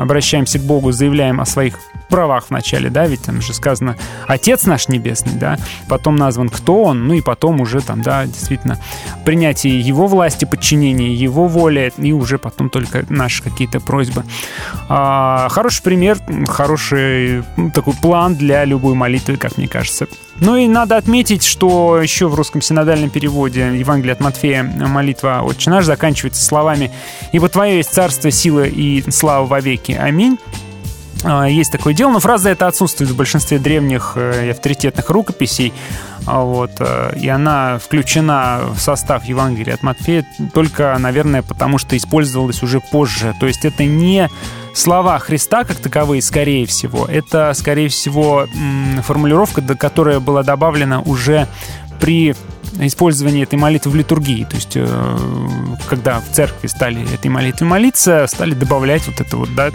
обращаемся 0.00 0.58
к 0.58 0.62
Богу, 0.62 0.92
заявляем 0.92 1.40
о 1.40 1.46
своих 1.46 1.78
правах 2.08 2.46
в 2.46 2.50
начале, 2.50 2.90
да, 2.90 3.06
ведь 3.06 3.22
там 3.22 3.40
же 3.42 3.54
сказано 3.54 3.96
«Отец 4.26 4.64
наш 4.64 4.88
небесный», 5.18 5.38
да, 5.38 5.58
потом 5.88 6.16
назван 6.16 6.48
«Кто 6.48 6.82
он», 6.84 7.06
ну 7.06 7.14
и 7.14 7.20
потом 7.20 7.60
уже 7.60 7.80
там, 7.80 8.02
да, 8.02 8.26
действительно, 8.26 8.78
принятие 9.24 9.80
Его 9.80 10.06
власти, 10.06 10.44
подчинение 10.44 11.14
Его 11.14 11.46
воле, 11.46 11.92
и 11.98 12.12
уже 12.12 12.38
потом 12.38 12.70
только 12.70 13.04
наши 13.08 13.42
какие-то 13.42 13.80
просьбы. 13.80 14.24
А, 14.88 15.48
хороший 15.50 15.82
пример, 15.82 16.18
хороший 16.48 17.44
ну, 17.56 17.70
такой 17.70 17.94
план 17.94 18.34
для 18.34 18.64
любой 18.64 18.94
молитвы, 18.94 19.36
как 19.36 19.56
мне 19.56 19.68
кажется. 19.68 20.06
Ну 20.40 20.56
и 20.56 20.68
надо 20.68 20.96
отметить, 20.96 21.42
что 21.42 22.00
еще 22.00 22.28
в 22.28 22.34
русском 22.34 22.62
синодальном 22.62 23.10
переводе 23.10 23.76
Евангелия 23.76 24.14
от 24.14 24.20
Матфея 24.20 24.62
молитва 24.62 25.42
«Отче 25.44 25.70
наш» 25.70 25.84
заканчивается 25.84 26.44
словами 26.44 26.92
«Ибо 27.32 27.48
Твое 27.48 27.78
есть 27.78 27.92
царство, 27.92 28.30
сила 28.30 28.64
и 28.64 29.02
слава 29.10 29.46
во 29.46 29.60
веки. 29.60 29.92
Аминь». 29.92 30.38
А, 31.24 31.46
Есть 31.46 31.72
такое 31.72 31.94
дело, 31.94 32.10
но 32.12 32.20
фраза 32.20 32.50
эта 32.50 32.66
отсутствует 32.66 33.10
в 33.10 33.16
большинстве 33.16 33.58
древних 33.58 34.12
э, 34.16 34.46
и 34.46 34.50
авторитетных 34.50 35.10
рукописей. 35.10 35.72
А 36.26 36.42
Вот, 36.42 36.72
э, 36.78 37.14
и 37.20 37.28
она 37.28 37.78
включена 37.78 38.60
в 38.74 38.78
состав 38.78 39.24
Евангелия 39.24 39.74
от 39.74 39.82
Матфея 39.82 40.24
только, 40.52 40.96
наверное, 40.98 41.42
потому 41.42 41.78
что 41.78 41.96
использовалась 41.96 42.62
уже 42.62 42.80
позже. 42.80 43.34
То 43.40 43.46
есть 43.46 43.64
это 43.64 43.84
не 43.84 44.28
слова 44.74 45.18
Христа 45.18 45.64
как 45.64 45.78
таковые, 45.78 46.22
скорее 46.22 46.66
всего. 46.66 47.06
Это, 47.06 47.52
скорее 47.54 47.88
всего, 47.88 48.46
формулировка, 49.02 49.62
которая 49.74 50.20
была 50.20 50.42
добавлена 50.42 51.00
уже 51.00 51.48
при 51.98 52.36
использовании 52.80 53.42
этой 53.42 53.58
молитвы 53.58 53.92
в 53.92 53.94
литургии. 53.96 54.44
То 54.44 54.56
есть, 54.56 54.72
э, 54.74 55.08
когда 55.88 56.20
в 56.20 56.30
церкви 56.32 56.66
стали 56.66 57.02
этой 57.12 57.28
молитвой 57.28 57.68
молиться, 57.68 58.26
стали 58.26 58.54
добавлять 58.54 59.06
вот 59.06 59.20
это 59.20 59.36
вот, 59.36 59.54
да, 59.54 59.70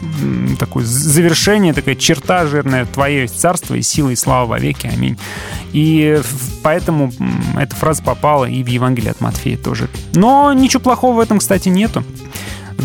такое 0.60 0.86
завершение, 0.86 1.74
такая 1.74 1.96
черта 1.96 2.46
жирная 2.46 2.86
«Твое 2.86 3.22
есть 3.22 3.40
царство 3.40 3.76
и 3.76 3.82
сила 3.82 4.10
и 4.10 4.16
слава 4.16 4.48
во 4.48 4.60
веки. 4.60 4.88
Аминь». 4.88 5.18
И 5.72 6.22
поэтому 6.62 7.12
эта 7.58 7.76
фраза 7.76 8.04
попала 8.04 8.46
и 8.46 8.64
в 8.64 8.68
Евангелие 8.68 9.12
от 9.12 9.22
Матфея 9.22 9.58
тоже. 9.58 9.90
Но 10.14 10.54
ничего 10.54 10.82
плохого 10.82 11.18
в 11.18 11.20
этом, 11.20 11.40
кстати, 11.40 11.70
нету. 11.70 12.04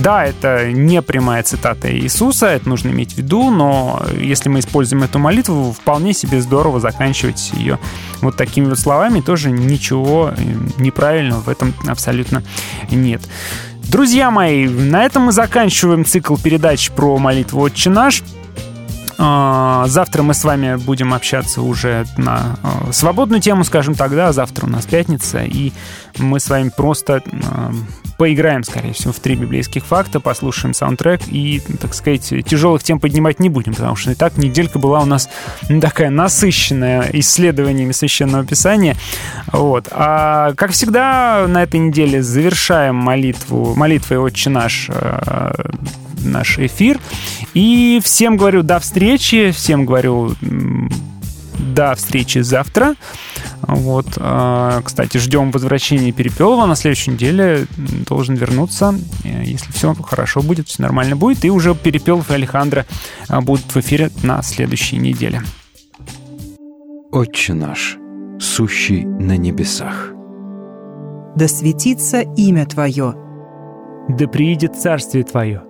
Да, 0.02 0.24
это 0.24 0.70
не 0.70 1.02
прямая 1.02 1.42
цитата 1.42 1.92
Иисуса, 1.92 2.46
это 2.46 2.68
нужно 2.68 2.90
иметь 2.90 3.14
в 3.14 3.18
виду, 3.18 3.50
но 3.50 4.02
если 4.16 4.48
мы 4.48 4.60
используем 4.60 5.02
эту 5.02 5.18
молитву, 5.18 5.72
вполне 5.72 6.12
себе 6.12 6.40
здорово 6.40 6.78
заканчивать 6.78 7.50
ее 7.54 7.78
вот 8.20 8.36
такими 8.36 8.66
вот 8.66 8.78
словами, 8.78 9.20
тоже 9.20 9.50
ничего 9.50 10.32
э, 10.36 10.42
неправильного 10.78 11.40
в 11.40 11.48
этом 11.48 11.74
абсолютно 11.86 12.42
нет. 12.90 13.22
Друзья 13.88 14.30
мои, 14.30 14.68
на 14.68 15.04
этом 15.04 15.24
мы 15.24 15.32
заканчиваем 15.32 16.04
цикл 16.04 16.36
передач 16.36 16.90
про 16.90 17.18
молитву 17.18 17.60
«Отче 17.62 17.90
наш». 17.90 18.22
А, 19.20 19.86
Завтра 19.88 20.22
мы 20.22 20.32
с 20.32 20.44
вами 20.44 20.76
будем 20.76 21.12
общаться 21.12 21.60
уже 21.60 22.06
на 22.16 22.56
а, 22.62 22.92
свободную 22.92 23.40
тему, 23.40 23.64
скажем 23.64 23.94
так, 23.94 24.14
да. 24.14 24.32
Завтра 24.32 24.66
у 24.66 24.68
нас 24.68 24.86
пятница, 24.86 25.42
и 25.42 25.72
мы 26.18 26.40
с 26.40 26.48
вами 26.48 26.70
просто 26.74 27.22
а, 27.44 27.72
поиграем, 28.16 28.64
скорее 28.64 28.92
всего, 28.92 29.12
в 29.12 29.20
три 29.20 29.34
библейских 29.34 29.84
факта, 29.84 30.20
послушаем 30.20 30.74
саундтрек 30.74 31.20
и, 31.28 31.60
так 31.80 31.94
сказать, 31.94 32.28
тяжелых 32.44 32.82
тем 32.82 33.00
поднимать 33.00 33.40
не 33.40 33.48
будем, 33.48 33.74
потому 33.74 33.96
что 33.96 34.10
и 34.10 34.14
так 34.14 34.36
неделька 34.36 34.78
была 34.78 35.00
у 35.00 35.06
нас 35.06 35.28
такая 35.80 36.10
насыщенная 36.10 37.08
исследованиями 37.12 37.92
Священного 37.92 38.44
Писания. 38.44 38.96
Вот. 39.52 39.88
А, 39.90 40.52
как 40.54 40.72
всегда, 40.72 41.46
на 41.48 41.62
этой 41.62 41.80
неделе 41.80 42.22
завершаем 42.22 42.96
молитву, 42.96 43.74
молитвой 43.74 44.18
«Отче 44.18 44.50
наш» 44.50 44.88
э, 44.88 45.52
наш 46.24 46.58
эфир. 46.58 46.98
И 47.54 48.00
всем 48.02 48.36
говорю 48.36 48.62
до 48.62 48.78
встречи, 48.78 49.50
всем 49.50 49.86
говорю 49.86 50.34
до 51.58 51.94
встречи 51.94 52.38
завтра. 52.38 52.94
Вот, 53.62 54.06
а, 54.16 54.80
кстати, 54.82 55.18
ждем 55.18 55.50
возвращения 55.50 56.12
Перепелова. 56.12 56.66
На 56.66 56.76
следующей 56.76 57.10
неделе 57.12 57.66
должен 58.06 58.34
вернуться. 58.34 58.94
Э, 59.24 59.42
Если 59.44 59.72
все 59.72 59.94
хорошо 59.94 60.42
будет, 60.42 60.68
все 60.68 60.82
нормально 60.82 61.16
будет. 61.16 61.44
И 61.44 61.50
уже 61.50 61.74
Перепелов 61.74 62.30
и 62.30 62.34
Алехандро 62.34 62.86
а, 63.28 63.40
будут 63.40 63.64
в 63.74 63.76
эфире 63.78 64.10
на 64.22 64.42
следующей 64.42 64.96
неделе. 64.98 65.42
Отче 67.10 67.54
наш, 67.54 67.96
сущий 68.38 69.04
на 69.04 69.36
небесах. 69.36 70.12
Да 71.36 71.48
светится 71.48 72.20
имя 72.20 72.66
Твое, 72.66 73.14
Да 74.08 74.26
приидет 74.26 74.76
царствие 74.76 75.24
Твое. 75.24 75.62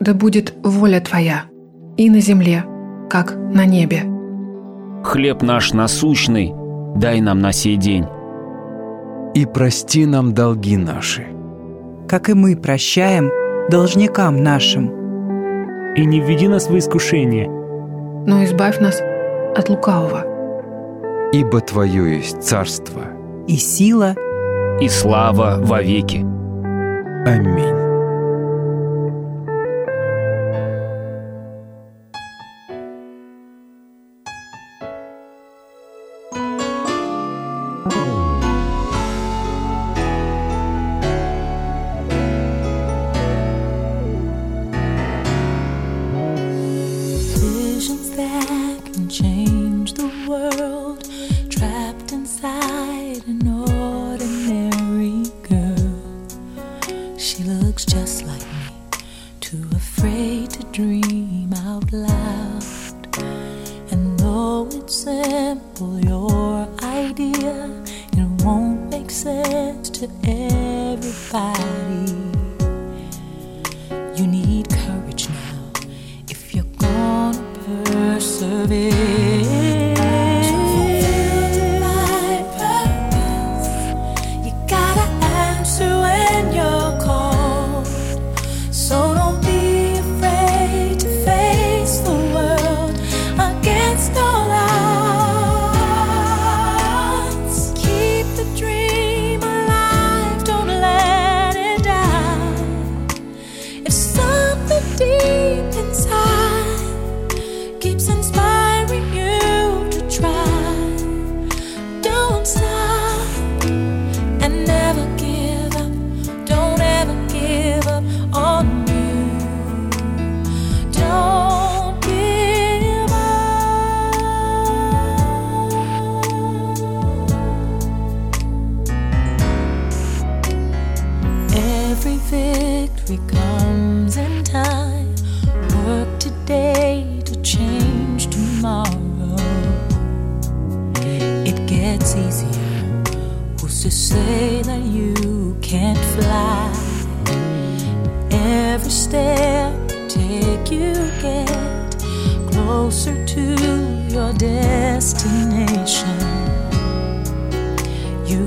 Да 0.00 0.14
будет 0.14 0.54
воля 0.62 1.00
Твоя 1.00 1.44
и 1.96 2.08
на 2.10 2.20
земле, 2.20 2.64
как 3.10 3.34
на 3.36 3.64
небе. 3.66 4.04
Хлеб 5.02 5.42
наш 5.42 5.72
насущный 5.72 6.54
дай 6.96 7.20
нам 7.20 7.40
на 7.40 7.52
сей 7.52 7.76
день. 7.76 8.06
И 9.34 9.46
прости 9.46 10.06
нам 10.06 10.34
долги 10.34 10.76
наши, 10.76 11.26
как 12.08 12.28
и 12.28 12.34
мы 12.34 12.56
прощаем 12.56 13.30
должникам 13.70 14.42
нашим. 14.42 14.90
И 15.94 16.04
не 16.04 16.20
введи 16.20 16.48
нас 16.48 16.68
в 16.68 16.76
искушение, 16.76 17.48
Но 18.26 18.44
избавь 18.44 18.78
нас 18.80 19.00
от 19.56 19.68
лукавого. 19.68 20.24
ибо 21.32 21.60
Твое 21.60 22.16
есть 22.16 22.42
царство. 22.42 23.02
И 23.46 23.56
сила, 23.56 24.14
И 24.80 24.88
слава 24.88 25.58
вовеки. 25.60 26.18
Аминь. 27.26 27.79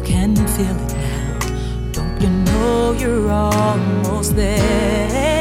can 0.03 0.35
feel 0.35 0.75
it 0.85 0.95
now. 0.95 1.39
Don't 1.91 2.21
you 2.21 2.30
know 2.30 2.93
you're 2.93 3.30
almost 3.31 4.35
there? 4.35 5.32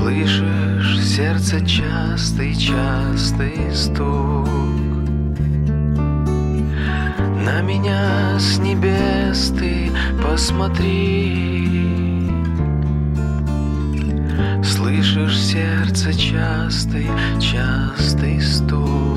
слышишь 0.00 1.04
сердце 1.04 1.60
частый-частый 1.60 3.70
стук. 3.74 4.48
На 7.44 7.60
меня 7.60 8.38
с 8.38 8.56
небес 8.58 9.52
ты 9.58 9.90
посмотри. 10.22 12.30
Слышишь 14.64 15.38
сердце 15.38 16.14
частый-частый 16.14 18.40
стук. 18.40 19.09